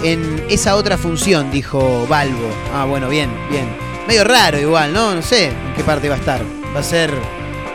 en 0.03 0.45
esa 0.49 0.75
otra 0.75 0.97
función, 0.97 1.51
dijo 1.51 2.05
Balbo. 2.07 2.49
Ah, 2.73 2.85
bueno, 2.85 3.09
bien, 3.09 3.29
bien. 3.49 3.65
Medio 4.07 4.23
raro 4.23 4.59
igual, 4.59 4.93
¿no? 4.93 5.15
No 5.15 5.21
sé 5.21 5.47
en 5.47 5.73
qué 5.75 5.83
parte 5.83 6.09
va 6.09 6.15
a 6.15 6.19
estar. 6.19 6.41
Va 6.75 6.81
a 6.81 6.83
ser 6.83 7.11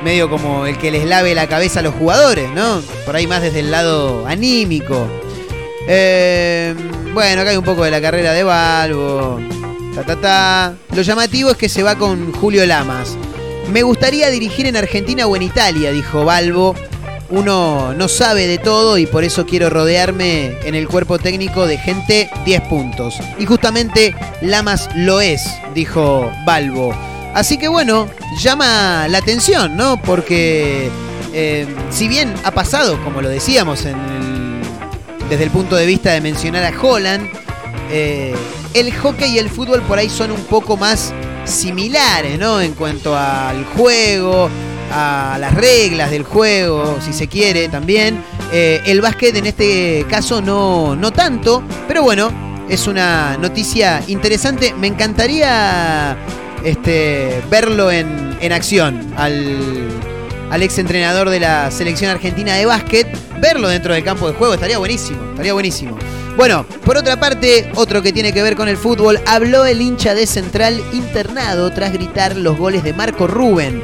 medio 0.02 0.28
como 0.28 0.66
el 0.66 0.78
que 0.78 0.90
les 0.90 1.06
lave 1.06 1.34
la 1.34 1.48
cabeza 1.48 1.80
a 1.80 1.82
los 1.82 1.94
jugadores, 1.94 2.50
¿no? 2.52 2.82
Por 3.06 3.16
ahí 3.16 3.26
más 3.26 3.42
desde 3.42 3.60
el 3.60 3.70
lado 3.70 4.26
anímico. 4.26 5.08
Eh, 5.88 6.74
bueno, 7.14 7.40
acá 7.40 7.50
hay 7.50 7.56
un 7.56 7.64
poco 7.64 7.84
de 7.84 7.90
la 7.90 8.00
carrera 8.00 8.32
de 8.32 8.44
Balbo. 8.44 9.40
Ta, 9.94 10.04
ta, 10.04 10.20
ta. 10.20 10.74
Lo 10.94 11.02
llamativo 11.02 11.50
es 11.50 11.56
que 11.56 11.68
se 11.68 11.82
va 11.82 11.96
con 11.96 12.32
Julio 12.32 12.66
Lamas. 12.66 13.16
Me 13.72 13.82
gustaría 13.82 14.30
dirigir 14.30 14.66
en 14.66 14.76
Argentina 14.76 15.26
o 15.26 15.34
en 15.34 15.42
Italia, 15.42 15.90
dijo 15.92 16.24
Balbo. 16.24 16.74
Uno 17.30 17.92
no 17.94 18.08
sabe 18.08 18.46
de 18.46 18.56
todo 18.58 18.96
y 18.96 19.06
por 19.06 19.22
eso 19.22 19.44
quiero 19.44 19.68
rodearme 19.68 20.56
en 20.64 20.74
el 20.74 20.88
cuerpo 20.88 21.18
técnico 21.18 21.66
de 21.66 21.76
gente 21.76 22.30
10 22.46 22.62
puntos. 22.62 23.18
Y 23.38 23.44
justamente 23.44 24.14
Lamas 24.40 24.88
lo 24.96 25.20
es, 25.20 25.46
dijo 25.74 26.30
Balbo. 26.46 26.94
Así 27.34 27.58
que 27.58 27.68
bueno, 27.68 28.08
llama 28.40 29.06
la 29.08 29.18
atención, 29.18 29.76
¿no? 29.76 30.00
Porque 30.00 30.88
eh, 31.34 31.66
si 31.90 32.08
bien 32.08 32.32
ha 32.44 32.50
pasado, 32.52 32.98
como 33.04 33.20
lo 33.20 33.28
decíamos, 33.28 33.84
en 33.84 33.96
el- 33.98 35.28
desde 35.28 35.44
el 35.44 35.50
punto 35.50 35.76
de 35.76 35.84
vista 35.84 36.12
de 36.12 36.22
mencionar 36.22 36.64
a 36.64 36.72
Holland, 36.80 37.28
eh, 37.90 38.34
el 38.72 38.94
hockey 38.96 39.34
y 39.34 39.38
el 39.38 39.50
fútbol 39.50 39.82
por 39.82 39.98
ahí 39.98 40.08
son 40.08 40.30
un 40.30 40.42
poco 40.44 40.78
más 40.78 41.12
similares, 41.44 42.38
¿no? 42.38 42.60
En 42.62 42.72
cuanto 42.72 43.14
al 43.16 43.64
juego, 43.76 44.48
a 44.90 45.36
las 45.40 45.54
reglas 45.54 46.10
del 46.10 46.22
juego, 46.22 46.98
si 47.04 47.12
se 47.12 47.28
quiere 47.28 47.68
también. 47.68 48.22
Eh, 48.52 48.80
el 48.86 49.00
básquet 49.00 49.36
en 49.36 49.46
este 49.46 50.06
caso 50.08 50.40
no, 50.40 50.96
no 50.96 51.10
tanto, 51.10 51.62
pero 51.86 52.02
bueno, 52.02 52.30
es 52.68 52.86
una 52.86 53.36
noticia 53.38 54.02
interesante. 54.06 54.74
Me 54.74 54.86
encantaría 54.86 56.16
este, 56.64 57.42
verlo 57.50 57.90
en, 57.90 58.36
en 58.40 58.52
acción 58.52 59.12
al, 59.16 59.88
al 60.50 60.62
ex 60.62 60.78
entrenador 60.78 61.30
de 61.30 61.40
la 61.40 61.70
selección 61.70 62.10
argentina 62.10 62.54
de 62.54 62.66
básquet, 62.66 63.06
verlo 63.40 63.68
dentro 63.68 63.94
del 63.94 64.04
campo 64.04 64.28
de 64.28 64.34
juego, 64.34 64.54
estaría 64.54 64.78
buenísimo, 64.78 65.30
estaría 65.30 65.52
buenísimo. 65.52 65.96
Bueno, 66.36 66.64
por 66.84 66.96
otra 66.96 67.18
parte, 67.18 67.68
otro 67.74 68.00
que 68.00 68.12
tiene 68.12 68.32
que 68.32 68.42
ver 68.42 68.54
con 68.54 68.68
el 68.68 68.76
fútbol, 68.76 69.18
habló 69.26 69.66
el 69.66 69.80
hincha 69.80 70.14
de 70.14 70.24
Central 70.24 70.80
internado 70.92 71.72
tras 71.72 71.92
gritar 71.92 72.36
los 72.36 72.56
goles 72.56 72.84
de 72.84 72.92
Marco 72.92 73.26
Rubén. 73.26 73.82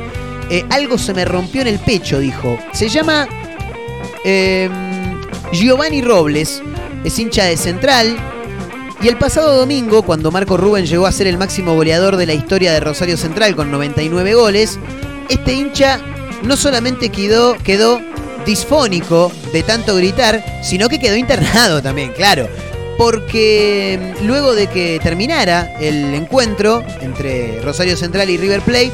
Eh, 0.55 0.65
algo 0.71 0.99
se 0.99 1.13
me 1.13 1.25
rompió 1.25 1.63
en 1.63 1.67
el 1.67 1.81
pecho, 1.81 2.21
dijo. 2.21 2.57
Se 2.73 2.89
llama 2.89 3.27
eh, 4.25 4.71
Giovanni 5.53 6.01
Robles, 6.01 6.63
es 7.03 7.19
hincha 7.19 7.47
de 7.47 7.57
Central. 7.57 8.17
Y 9.03 9.09
el 9.09 9.19
pasado 9.19 9.57
domingo, 9.57 10.03
cuando 10.03 10.31
Marco 10.31 10.57
Rubén 10.57 10.87
llegó 10.87 11.07
a 11.07 11.13
ser 11.13 11.27
el 11.27 11.39
máximo 11.39 11.75
goleador 11.75 12.17
de 12.17 12.27
la 12.27 12.35
historia 12.35 12.73
de 12.73 12.79
Rosario 12.79 13.17
Central 13.17 13.57
con 13.57 13.73
99 13.73 14.35
goles, 14.35 14.79
este 15.29 15.55
hincha 15.55 16.01
no 16.45 16.57
solamente 16.57 17.09
quedó, 17.09 17.57
disfónico 18.47 19.33
de 19.53 19.65
tanto 19.65 19.97
gritar, 19.97 20.63
sino 20.63 20.89
que 20.89 21.01
quedó 21.01 21.17
internado 21.17 21.83
también, 21.83 22.13
claro. 22.13 22.49
Porque 22.97 24.15
mm, 24.21 24.25
luego 24.25 24.55
de 24.55 24.69
que 24.69 25.01
terminara 25.03 25.77
el 25.81 26.15
encuentro 26.15 26.85
entre 27.01 27.61
Rosario 27.61 27.97
Central 27.97 28.31
y 28.31 28.37
River 28.37 28.61
Plate, 28.61 28.93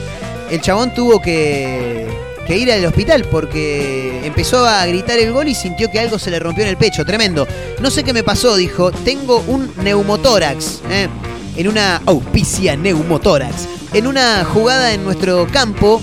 el 0.51 0.61
chabón 0.61 0.92
tuvo 0.94 1.20
que, 1.20 2.07
que 2.46 2.57
ir 2.59 2.70
al 2.72 2.84
hospital 2.84 3.24
porque 3.30 4.20
empezó 4.24 4.66
a 4.66 4.84
gritar 4.86 5.18
el 5.18 5.32
gol 5.32 5.48
y 5.48 5.55
sintió 5.55 5.90
que 5.90 6.01
algo 6.01 6.18
se 6.18 6.30
le 6.30 6.38
rompió 6.38 6.64
en 6.64 6.70
el 6.70 6.76
pecho. 6.76 7.05
Tremendo. 7.05 7.46
No 7.80 7.90
sé 7.90 8.03
qué 8.03 8.12
me 8.12 8.22
pasó, 8.22 8.57
dijo. 8.57 8.90
Tengo 8.90 9.42
un 9.46 9.72
neumotórax. 9.82 10.80
¿eh? 10.90 11.09
En 11.57 11.68
una 11.68 12.01
auspicia 12.07 12.76
neumotórax. 12.76 13.68
En 13.92 14.07
una 14.07 14.44
jugada 14.44 14.92
en 14.92 15.05
nuestro 15.05 15.46
campo, 15.48 16.01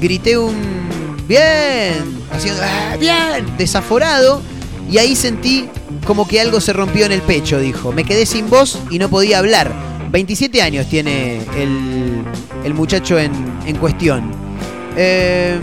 grité 0.00 0.36
un 0.36 0.80
bien, 1.28 2.18
haciendo 2.32 2.60
"Ah, 2.64 2.96
bien, 2.98 3.56
desaforado. 3.56 4.42
Y 4.90 4.98
ahí 4.98 5.14
sentí 5.14 5.68
como 6.06 6.26
que 6.26 6.40
algo 6.40 6.60
se 6.60 6.72
rompió 6.72 7.06
en 7.06 7.12
el 7.12 7.22
pecho, 7.22 7.60
dijo. 7.60 7.92
Me 7.92 8.04
quedé 8.04 8.26
sin 8.26 8.50
voz 8.50 8.78
y 8.90 8.98
no 8.98 9.08
podía 9.08 9.38
hablar. 9.38 9.72
27 10.10 10.60
años 10.60 10.86
tiene 10.88 11.36
el, 11.56 12.24
el 12.64 12.74
muchacho 12.74 13.18
en, 13.18 13.32
en 13.66 13.76
cuestión. 13.76 14.30
Eh, 14.96 15.58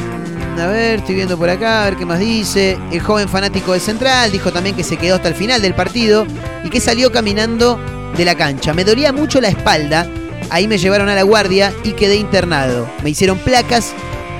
a 0.59 0.65
ver, 0.67 0.99
estoy 0.99 1.15
viendo 1.15 1.37
por 1.37 1.49
acá, 1.49 1.83
a 1.83 1.85
ver 1.85 1.97
qué 1.97 2.05
más 2.05 2.19
dice. 2.19 2.77
El 2.91 2.99
joven 2.99 3.29
fanático 3.29 3.73
de 3.73 3.79
Central 3.79 4.31
dijo 4.31 4.51
también 4.51 4.75
que 4.75 4.83
se 4.83 4.97
quedó 4.97 5.15
hasta 5.15 5.27
el 5.27 5.35
final 5.35 5.61
del 5.61 5.75
partido 5.75 6.25
y 6.63 6.69
que 6.69 6.79
salió 6.79 7.11
caminando 7.11 7.79
de 8.17 8.25
la 8.25 8.35
cancha. 8.35 8.73
Me 8.73 8.83
dolía 8.83 9.13
mucho 9.13 9.39
la 9.39 9.49
espalda, 9.49 10.07
ahí 10.49 10.67
me 10.67 10.77
llevaron 10.77 11.09
a 11.09 11.15
la 11.15 11.23
guardia 11.23 11.73
y 11.83 11.91
quedé 11.91 12.15
internado. 12.15 12.87
Me 13.03 13.11
hicieron 13.11 13.37
placas, 13.37 13.93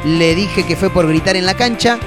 le 0.06 0.34
dije 0.34 0.66
que 0.66 0.76
fue 0.76 0.90
por 0.90 1.08
gritar 1.08 1.36
en 1.36 1.46
la 1.46 1.54
cancha 1.54 2.00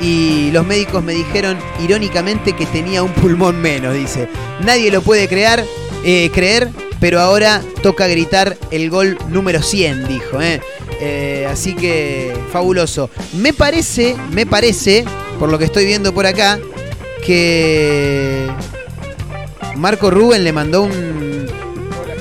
y 0.00 0.50
los 0.50 0.66
médicos 0.66 1.04
me 1.04 1.12
dijeron 1.12 1.56
irónicamente 1.82 2.54
que 2.54 2.66
tenía 2.66 3.02
un 3.04 3.12
pulmón 3.12 3.60
menos, 3.62 3.94
dice. 3.94 4.28
Nadie 4.64 4.90
lo 4.90 5.02
puede 5.02 5.28
crear, 5.28 5.64
eh, 6.04 6.30
creer, 6.34 6.70
pero 7.02 7.18
ahora 7.18 7.60
toca 7.82 8.06
gritar 8.06 8.56
el 8.70 8.88
gol 8.88 9.18
número 9.28 9.60
100, 9.60 10.06
dijo. 10.06 10.40
¿eh? 10.40 10.60
Eh, 11.00 11.48
así 11.50 11.74
que 11.74 12.32
fabuloso. 12.52 13.10
Me 13.32 13.52
parece, 13.52 14.14
me 14.30 14.46
parece, 14.46 15.04
por 15.40 15.50
lo 15.50 15.58
que 15.58 15.64
estoy 15.64 15.84
viendo 15.84 16.14
por 16.14 16.26
acá, 16.26 16.60
que 17.26 18.48
Marco 19.74 20.12
Rubén 20.12 20.44
le 20.44 20.52
mandó 20.52 20.84
un... 20.84 21.50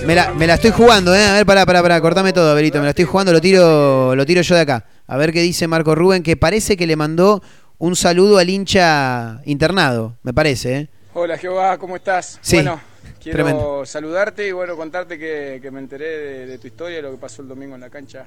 Me 0.08 0.16
la, 0.16 0.34
me 0.34 0.48
la 0.48 0.56
estoy 0.56 0.72
jugando, 0.72 1.14
¿eh? 1.14 1.28
A 1.28 1.34
ver, 1.34 1.46
pará, 1.46 1.64
pará, 1.64 1.84
pará, 1.84 2.02
cortame 2.02 2.34
todo, 2.34 2.56
Berito. 2.56 2.80
Me 2.80 2.86
la 2.86 2.90
estoy 2.90 3.06
jugando, 3.06 3.32
lo 3.32 3.40
tiro, 3.40 4.16
lo 4.16 4.26
tiro 4.26 4.42
yo 4.42 4.56
de 4.56 4.62
acá. 4.62 4.86
A 5.06 5.16
ver 5.16 5.32
qué 5.32 5.42
dice 5.44 5.68
Marco 5.68 5.94
Rubén, 5.94 6.24
que 6.24 6.38
parece 6.38 6.76
que 6.76 6.88
le 6.88 6.96
mandó 6.96 7.44
un 7.78 7.96
saludo 7.96 8.40
al 8.40 8.50
hincha 8.50 9.42
internado, 9.46 10.18
me 10.24 10.34
parece, 10.34 10.76
¿eh? 10.76 10.90
Hola 11.14 11.38
Jehová, 11.38 11.78
¿cómo 11.78 11.98
estás? 11.98 12.40
Sí, 12.42 12.56
bueno, 12.56 12.80
quiero 13.22 13.44
tremendo. 13.44 13.86
saludarte 13.86 14.48
y 14.48 14.52
bueno, 14.52 14.76
contarte 14.76 15.18
que, 15.18 15.60
que 15.62 15.72
me 15.72 15.80
enteré 15.80 16.06
de, 16.06 16.46
de 16.48 16.58
tu 16.58 16.68
historia, 16.68 16.98
de 16.98 17.04
lo 17.04 17.12
que 17.12 17.18
pasó 17.18 17.42
el 17.42 17.48
domingo 17.48 17.76
en 17.76 17.82
la 17.82 17.90
cancha, 17.90 18.26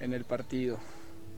en 0.00 0.12
el 0.12 0.24
partido. 0.24 0.78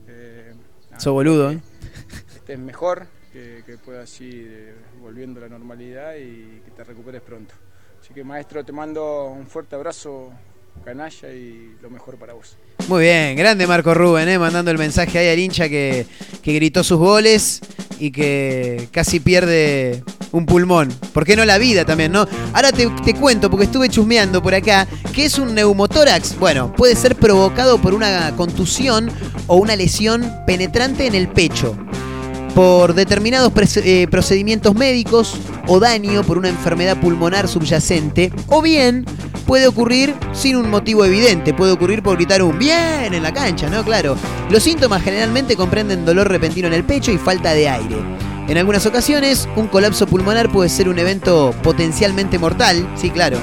Eh, 0.07 0.53
nada, 0.91 1.11
boludo, 1.11 1.51
¿eh? 1.51 1.59
estés 2.35 2.59
mejor, 2.59 3.07
que, 3.31 3.63
que 3.65 3.77
puedas 3.77 4.19
ir 4.21 4.75
volviendo 5.01 5.39
a 5.39 5.43
la 5.43 5.49
normalidad 5.49 6.15
y 6.15 6.61
que 6.63 6.71
te 6.71 6.83
recuperes 6.83 7.21
pronto. 7.21 7.53
Así 8.01 8.13
que 8.13 8.23
maestro, 8.23 8.63
te 8.63 8.71
mando 8.71 9.25
un 9.25 9.47
fuerte 9.47 9.75
abrazo, 9.75 10.31
canalla 10.83 11.29
y 11.33 11.75
lo 11.81 11.89
mejor 11.89 12.17
para 12.17 12.33
vos. 12.33 12.55
Muy 12.87 13.03
bien, 13.03 13.35
grande 13.35 13.65
Marco 13.65 13.93
Rubén, 13.93 14.29
¿eh? 14.29 14.37
mandando 14.37 14.71
el 14.71 14.77
mensaje 14.77 15.17
ahí 15.17 15.29
al 15.29 15.39
hincha 15.39 15.69
que, 15.69 16.05
que 16.41 16.53
gritó 16.53 16.83
sus 16.83 16.97
goles 16.99 17.61
y 17.99 18.11
que 18.11 18.89
casi 18.91 19.19
pierde 19.19 20.03
un 20.31 20.45
pulmón. 20.45 20.93
¿Por 21.13 21.25
qué 21.25 21.35
no 21.35 21.45
la 21.45 21.57
vida 21.57 21.85
también, 21.85 22.11
no? 22.11 22.27
Ahora 22.53 22.71
te, 22.71 22.87
te 23.03 23.13
cuento, 23.13 23.49
porque 23.49 23.65
estuve 23.65 23.89
chusmeando 23.89 24.43
por 24.43 24.53
acá, 24.53 24.87
¿qué 25.13 25.25
es 25.25 25.39
un 25.39 25.55
neumotórax? 25.55 26.37
Bueno, 26.37 26.73
puede 26.73 26.95
ser 26.95 27.15
provocado 27.15 27.81
por 27.81 27.93
una 27.93 28.35
contusión 28.35 29.09
o 29.47 29.55
una 29.55 29.75
lesión 29.75 30.29
penetrante 30.45 31.07
en 31.07 31.15
el 31.15 31.29
pecho 31.29 31.77
por 32.55 32.93
determinados 32.93 33.51
eh, 33.75 34.07
procedimientos 34.09 34.73
médicos 34.73 35.37
o 35.67 35.79
daño 35.79 36.23
por 36.23 36.37
una 36.37 36.47
enfermedad 36.47 36.97
pulmonar 36.99 37.49
subyacente, 37.49 38.31
o 38.47 38.61
bien 38.61 39.05
puede 39.45 39.67
ocurrir 39.67 40.15
sin 40.33 40.55
un 40.55 40.69
motivo 40.69 41.03
evidente, 41.03 41.53
puede 41.53 41.73
ocurrir 41.73 42.01
por 42.01 42.15
gritar 42.15 42.41
un 42.41 42.57
bien 42.57 43.13
en 43.13 43.21
la 43.21 43.33
cancha, 43.33 43.69
¿no? 43.69 43.83
Claro. 43.83 44.15
Los 44.49 44.63
síntomas 44.63 45.03
generalmente 45.03 45.57
comprenden 45.57 46.05
dolor 46.05 46.29
repentino 46.29 46.67
en 46.67 46.73
el 46.73 46.85
pecho 46.85 47.11
y 47.11 47.17
falta 47.17 47.53
de 47.53 47.67
aire. 47.67 47.97
En 48.47 48.57
algunas 48.57 48.85
ocasiones, 48.85 49.49
un 49.55 49.67
colapso 49.67 50.07
pulmonar 50.07 50.49
puede 50.49 50.69
ser 50.69 50.87
un 50.87 50.97
evento 50.97 51.53
potencialmente 51.61 52.39
mortal, 52.39 52.87
sí, 52.95 53.09
claro. 53.09 53.37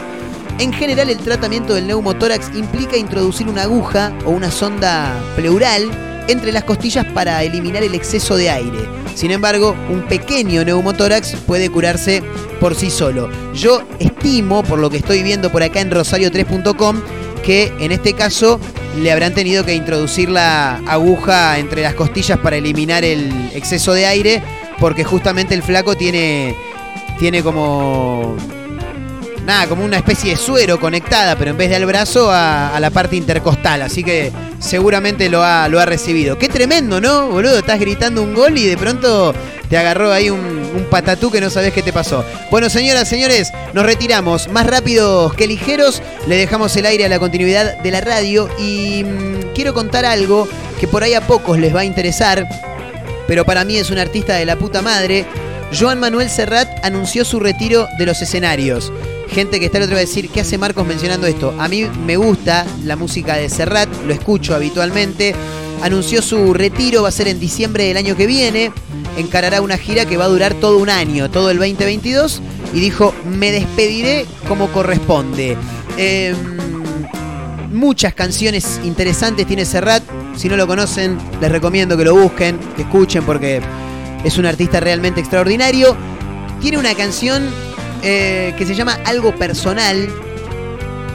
En 0.58 0.72
general, 0.72 1.10
el 1.10 1.18
tratamiento 1.18 1.74
del 1.74 1.86
neumotórax 1.86 2.54
implica 2.54 2.96
introducir 2.96 3.48
una 3.48 3.62
aguja 3.62 4.12
o 4.24 4.30
una 4.30 4.50
sonda 4.50 5.12
pleural 5.36 6.11
entre 6.32 6.52
las 6.52 6.64
costillas 6.64 7.06
para 7.14 7.42
eliminar 7.42 7.82
el 7.82 7.94
exceso 7.94 8.36
de 8.36 8.50
aire. 8.50 8.88
Sin 9.14 9.30
embargo, 9.30 9.76
un 9.90 10.02
pequeño 10.02 10.64
neumotórax 10.64 11.36
puede 11.46 11.70
curarse 11.70 12.22
por 12.60 12.74
sí 12.74 12.90
solo. 12.90 13.28
Yo 13.54 13.82
estimo, 13.98 14.62
por 14.62 14.78
lo 14.78 14.90
que 14.90 14.96
estoy 14.98 15.22
viendo 15.22 15.50
por 15.50 15.62
acá 15.62 15.80
en 15.80 15.90
rosario3.com, 15.90 17.00
que 17.44 17.72
en 17.80 17.92
este 17.92 18.14
caso 18.14 18.60
le 19.00 19.10
habrán 19.12 19.34
tenido 19.34 19.64
que 19.64 19.74
introducir 19.74 20.28
la 20.28 20.76
aguja 20.86 21.58
entre 21.58 21.82
las 21.82 21.94
costillas 21.94 22.38
para 22.38 22.56
eliminar 22.56 23.04
el 23.04 23.50
exceso 23.54 23.92
de 23.92 24.06
aire, 24.06 24.42
porque 24.78 25.04
justamente 25.04 25.54
el 25.54 25.62
flaco 25.62 25.96
tiene, 25.96 26.54
tiene 27.18 27.42
como 27.42 28.36
nada, 29.44 29.66
como 29.66 29.84
una 29.84 29.96
especie 29.96 30.30
de 30.30 30.36
suero 30.36 30.78
conectada, 30.78 31.36
pero 31.36 31.50
en 31.50 31.56
vez 31.56 31.70
del 31.70 31.86
brazo 31.86 32.30
a, 32.30 32.74
a 32.74 32.80
la 32.80 32.90
parte 32.90 33.16
intercostal. 33.16 33.82
Así 33.82 34.04
que 34.04 34.32
seguramente 34.58 35.28
lo 35.28 35.42
ha, 35.42 35.68
lo 35.68 35.80
ha 35.80 35.86
recibido. 35.86 36.38
Qué 36.38 36.48
tremendo, 36.48 37.00
¿no? 37.00 37.28
Boludo, 37.28 37.58
estás 37.58 37.80
gritando 37.80 38.22
un 38.22 38.34
gol 38.34 38.56
y 38.56 38.66
de 38.66 38.76
pronto 38.76 39.34
te 39.68 39.76
agarró 39.76 40.12
ahí 40.12 40.30
un, 40.30 40.40
un 40.40 40.84
patatú 40.90 41.30
que 41.30 41.40
no 41.40 41.50
sabes 41.50 41.72
qué 41.72 41.82
te 41.82 41.92
pasó. 41.92 42.24
Bueno, 42.50 42.68
señoras, 42.68 43.08
señores, 43.08 43.52
nos 43.72 43.84
retiramos. 43.84 44.48
Más 44.48 44.66
rápidos 44.66 45.34
que 45.34 45.46
ligeros, 45.46 46.02
le 46.26 46.36
dejamos 46.36 46.76
el 46.76 46.86
aire 46.86 47.04
a 47.04 47.08
la 47.08 47.18
continuidad 47.18 47.78
de 47.78 47.90
la 47.90 48.00
radio 48.00 48.48
y 48.58 49.04
mm, 49.04 49.54
quiero 49.54 49.74
contar 49.74 50.04
algo 50.04 50.48
que 50.78 50.88
por 50.88 51.02
ahí 51.02 51.14
a 51.14 51.26
pocos 51.26 51.58
les 51.58 51.74
va 51.74 51.80
a 51.80 51.84
interesar, 51.84 52.48
pero 53.26 53.44
para 53.44 53.64
mí 53.64 53.76
es 53.76 53.90
un 53.90 53.98
artista 53.98 54.34
de 54.34 54.44
la 54.44 54.56
puta 54.56 54.82
madre. 54.82 55.26
Joan 55.78 56.00
Manuel 56.00 56.28
Serrat 56.28 56.68
anunció 56.84 57.24
su 57.24 57.40
retiro 57.40 57.88
de 57.98 58.06
los 58.06 58.20
escenarios. 58.20 58.92
Gente 59.32 59.58
que 59.58 59.66
está 59.66 59.78
el 59.78 59.84
otro 59.84 59.94
va 59.94 60.00
a 60.00 60.04
decir, 60.04 60.28
¿qué 60.28 60.40
hace 60.40 60.58
Marcos 60.58 60.86
mencionando 60.86 61.26
esto? 61.26 61.54
A 61.58 61.68
mí 61.68 61.84
me 62.06 62.16
gusta 62.16 62.66
la 62.84 62.96
música 62.96 63.36
de 63.36 63.48
Serrat, 63.48 63.88
lo 64.06 64.12
escucho 64.12 64.54
habitualmente. 64.54 65.34
Anunció 65.82 66.22
su 66.22 66.54
retiro, 66.54 67.02
va 67.02 67.08
a 67.08 67.12
ser 67.12 67.28
en 67.28 67.40
diciembre 67.40 67.84
del 67.84 67.96
año 67.96 68.16
que 68.16 68.26
viene. 68.26 68.70
Encarará 69.16 69.60
una 69.60 69.78
gira 69.78 70.04
que 70.04 70.16
va 70.16 70.24
a 70.26 70.28
durar 70.28 70.54
todo 70.54 70.78
un 70.78 70.90
año, 70.90 71.30
todo 71.30 71.50
el 71.50 71.58
2022. 71.58 72.40
Y 72.74 72.80
dijo, 72.80 73.14
me 73.24 73.50
despediré 73.50 74.26
como 74.46 74.68
corresponde. 74.68 75.56
Em, 75.96 76.36
muchas 77.72 78.14
canciones 78.14 78.80
interesantes 78.84 79.46
tiene 79.46 79.64
Serrat. 79.64 80.02
Si 80.36 80.48
no 80.48 80.56
lo 80.56 80.66
conocen, 80.66 81.18
les 81.40 81.50
recomiendo 81.50 81.96
que 81.96 82.04
lo 82.04 82.14
busquen, 82.14 82.58
que 82.76 82.82
escuchen 82.82 83.24
porque 83.24 83.60
es 84.24 84.38
un 84.38 84.46
artista 84.46 84.78
realmente 84.78 85.20
extraordinario. 85.20 85.96
Tiene 86.60 86.78
una 86.78 86.94
canción 86.94 87.50
eh, 88.02 88.54
que 88.58 88.66
se 88.66 88.74
llama 88.74 88.98
Algo 89.04 89.34
Personal, 89.34 90.08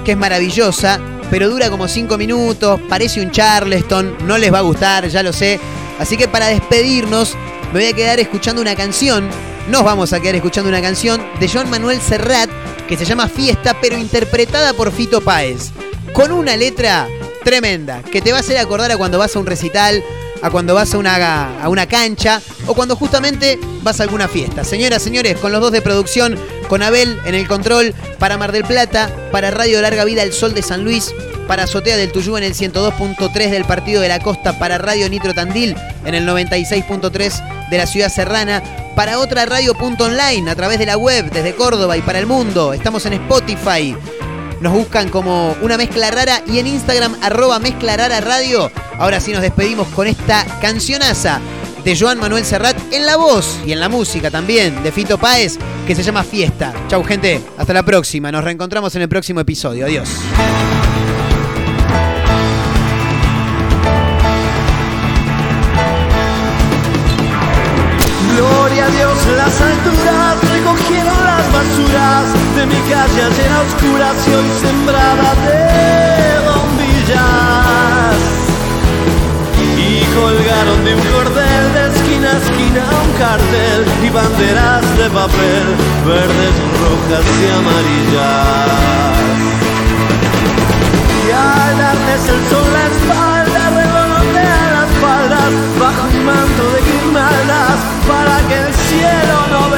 que 0.05 0.11
es 0.11 0.17
maravillosa, 0.17 0.99
pero 1.29 1.49
dura 1.49 1.69
como 1.69 1.87
5 1.87 2.17
minutos, 2.17 2.79
parece 2.87 3.21
un 3.21 3.31
Charleston, 3.31 4.15
no 4.25 4.37
les 4.37 4.53
va 4.53 4.59
a 4.59 4.61
gustar, 4.61 5.07
ya 5.07 5.23
lo 5.23 5.33
sé. 5.33 5.59
Así 5.99 6.15
que 6.15 6.27
para 6.27 6.47
despedirnos, 6.47 7.35
me 7.73 7.79
voy 7.79 7.85
a 7.89 7.93
quedar 7.93 8.19
escuchando 8.19 8.61
una 8.61 8.75
canción, 8.75 9.29
nos 9.69 9.83
vamos 9.83 10.13
a 10.13 10.19
quedar 10.19 10.35
escuchando 10.35 10.69
una 10.69 10.81
canción 10.81 11.21
de 11.39 11.49
Joan 11.49 11.69
Manuel 11.69 11.99
Serrat, 11.99 12.49
que 12.87 12.95
se 12.95 13.03
llama 13.03 13.27
Fiesta, 13.27 13.75
pero 13.81 13.97
interpretada 13.97 14.73
por 14.73 14.91
Fito 14.93 15.19
Páez, 15.19 15.71
con 16.13 16.31
una 16.31 16.55
letra 16.55 17.07
tremenda, 17.43 18.01
que 18.03 18.21
te 18.21 18.31
va 18.31 18.37
a 18.37 18.41
hacer 18.41 18.57
acordar 18.57 18.91
a 18.91 18.97
cuando 18.97 19.17
vas 19.17 19.35
a 19.35 19.39
un 19.39 19.45
recital, 19.45 20.01
a 20.41 20.49
cuando 20.49 20.73
vas 20.73 20.93
a 20.93 20.97
una, 20.97 21.61
a 21.61 21.69
una 21.69 21.87
cancha 21.87 22.41
o 22.65 22.73
cuando 22.73 22.95
justamente 22.95 23.59
vas 23.83 23.99
a 23.99 24.03
alguna 24.03 24.27
fiesta. 24.27 24.63
Señoras, 24.63 25.01
señores, 25.01 25.37
con 25.37 25.51
los 25.51 25.61
dos 25.61 25.71
de 25.71 25.81
producción, 25.81 26.37
con 26.67 26.83
Abel 26.83 27.19
en 27.25 27.35
el 27.35 27.47
control, 27.47 27.93
para 28.19 28.37
Mar 28.37 28.51
del 28.51 28.63
Plata, 28.63 29.09
para 29.31 29.51
Radio 29.51 29.81
Larga 29.81 30.05
Vida 30.05 30.23
El 30.23 30.33
Sol 30.33 30.53
de 30.53 30.61
San 30.61 30.83
Luis, 30.83 31.13
para 31.47 31.63
Azotea 31.63 31.95
del 31.95 32.11
Tuyú 32.11 32.37
en 32.37 32.43
el 32.43 32.53
102.3 32.53 33.49
del 33.49 33.65
Partido 33.65 34.01
de 34.01 34.09
la 34.09 34.19
Costa, 34.19 34.59
para 34.59 34.77
Radio 34.77 35.09
Nitro 35.09 35.33
Tandil 35.33 35.75
en 36.05 36.13
el 36.13 36.27
96.3 36.27 37.69
de 37.69 37.77
la 37.77 37.87
Ciudad 37.87 38.09
Serrana, 38.09 38.61
para 38.95 39.19
otra 39.19 39.45
radio.online 39.45 40.49
a 40.49 40.55
través 40.55 40.79
de 40.79 40.85
la 40.85 40.97
web 40.97 41.31
desde 41.31 41.55
Córdoba 41.55 41.97
y 41.97 42.01
para 42.01 42.19
el 42.19 42.25
mundo. 42.25 42.73
Estamos 42.73 43.05
en 43.05 43.13
Spotify. 43.13 43.95
Nos 44.61 44.73
buscan 44.73 45.09
como 45.09 45.55
una 45.61 45.77
mezcla 45.77 46.09
rara 46.11 46.41
y 46.47 46.59
en 46.59 46.67
Instagram 46.67 47.15
arroba 47.21 47.59
mezcla 47.59 47.95
rara 47.95 48.21
radio. 48.21 48.71
Ahora 48.97 49.19
sí 49.19 49.31
nos 49.31 49.41
despedimos 49.41 49.87
con 49.89 50.07
esta 50.07 50.45
cancionaza 50.61 51.39
de 51.83 51.97
Joan 51.97 52.19
Manuel 52.19 52.43
Serrat 52.43 52.77
en 52.91 53.05
la 53.05 53.17
voz 53.17 53.59
y 53.65 53.71
en 53.71 53.79
la 53.79 53.87
música 53.87 54.31
también 54.31 54.83
de 54.83 54.91
Fito 54.91 55.17
Páez 55.17 55.57
que 55.85 55.95
se 55.95 56.03
llama 56.03 56.23
Fiesta. 56.23 56.73
Chau 56.89 57.03
gente, 57.03 57.41
hasta 57.57 57.73
la 57.73 57.83
próxima. 57.83 58.31
Nos 58.31 58.43
reencontramos 58.43 58.95
en 58.95 59.03
el 59.03 59.09
próximo 59.09 59.39
episodio. 59.39 59.85
Adiós. 59.85 60.09
Gloria 68.35 68.85
a 68.85 68.89
Dios, 68.89 69.27
las 69.37 69.61
alturas 69.61 70.46
recogieron 70.77 71.23
las 71.25 71.51
basuras 71.51 72.25
de 72.55 72.65
mi 72.65 72.79
calle 72.89 73.23
ayer 73.23 73.51
a 73.51 73.61
oscuras 73.61 74.27
y 74.27 74.33
hoy 74.33 74.49
sembrada 74.59 75.33
de 75.45 76.39
bombillas. 76.45 78.17
Y 79.77 80.03
colgaron 80.15 80.83
de 80.85 80.95
un 80.95 81.01
cordel 81.01 81.73
de 81.73 81.87
esquina 81.87 82.29
a 82.31 82.37
esquina 82.37 82.83
un 83.03 83.11
cartel 83.17 83.85
y 84.03 84.09
banderas 84.09 84.97
de 84.97 85.09
papel, 85.09 85.65
verdes, 86.05 86.55
rojas 86.81 87.25
y 87.41 87.45
amarillas. 87.59 88.77
Y 91.25 91.31
al 91.31 91.77
darles 91.77 92.23
el 92.29 92.41
sol 92.49 92.67
la 92.73 92.85
espalda, 92.87 93.61
revolotea 93.81 94.63
las 94.77 94.91
faldas 95.01 95.51
bajo 95.79 96.07
un 96.07 96.25
manto 96.25 96.63
de 96.73 96.79
guirnaldas 96.81 97.77
para 98.07 98.35
que 98.47 98.57
el 98.67 98.73
cielo 98.73 99.37
no 99.51 99.69
vea. 99.69 99.76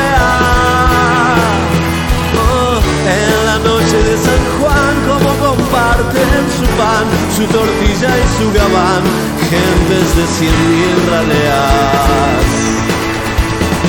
Comparten 6.09 6.51
su 6.57 6.65
pan, 6.77 7.07
su 7.35 7.43
tortilla 7.45 8.09
y 8.17 8.25
su 8.37 8.51
gabán, 8.51 9.03
gentes 9.49 10.15
de 10.15 10.27
cien 10.37 10.57
mil 10.69 11.11
raleas. 11.11 12.45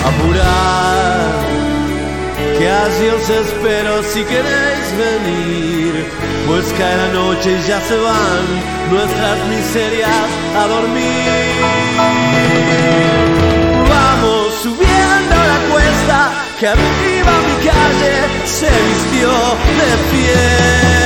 Apurad, 0.05 1.41
que 2.59 2.69
así 2.69 3.07
os 3.09 3.31
espero 3.31 4.03
si 4.03 4.25
queréis 4.25 4.87
venir, 4.97 6.07
pues 6.47 6.65
cae 6.79 6.97
la 6.97 7.09
noche 7.09 7.59
y 7.59 7.69
ya 7.69 7.81
se 7.81 7.97
van 7.97 8.45
nuestras 8.91 9.39
miserias 9.49 10.29
a 10.57 10.67
dormir. 10.67 11.51
Vamos 13.89 14.55
subiendo 14.63 15.37
la 15.53 15.59
cuesta, 15.73 16.33
que 16.59 16.69
arriba 16.69 17.33
mi 17.47 17.57
calle 17.67 18.15
se 18.45 18.69
vistió 18.69 19.29
de 19.79 19.91
fiesta. 20.11 21.00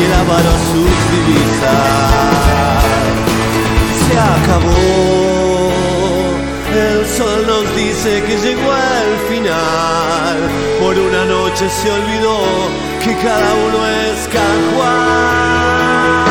Y 0.00 0.04
el 0.04 0.12
avaro 0.12 0.52
sus 0.72 0.92
divisas. 1.12 2.82
Se 4.02 4.14
acabó, 4.18 5.72
el 6.74 6.98
sol 7.06 7.40
nos 7.46 7.64
dice 7.76 8.10
que 8.22 8.34
llegó 8.38 8.70
el 9.02 9.12
final, 9.30 10.36
por 10.80 10.94
una 10.98 11.24
noche 11.24 11.68
se 11.68 11.90
olvidó 11.90 12.38
que 13.04 13.12
cada 13.16 13.54
uno 13.66 13.78
es 13.86 14.28
San 14.32 14.58
Juan. 14.74 16.24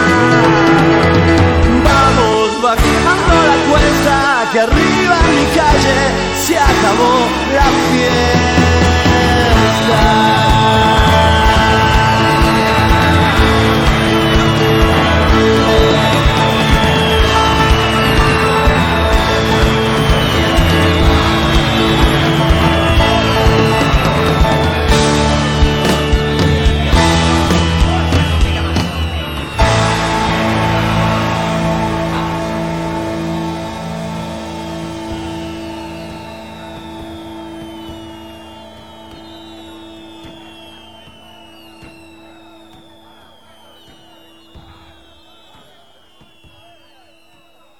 Vamos 1.89 2.49
bajando 2.61 3.35
la 3.49 3.57
cuesta, 3.69 4.15
que 4.51 4.59
arriba 4.59 5.15
en 5.25 5.29
mi 5.35 5.45
calle 5.59 5.97
se 6.45 6.55
acabó 6.57 7.13
la 7.57 7.67
fiesta. 7.91 8.49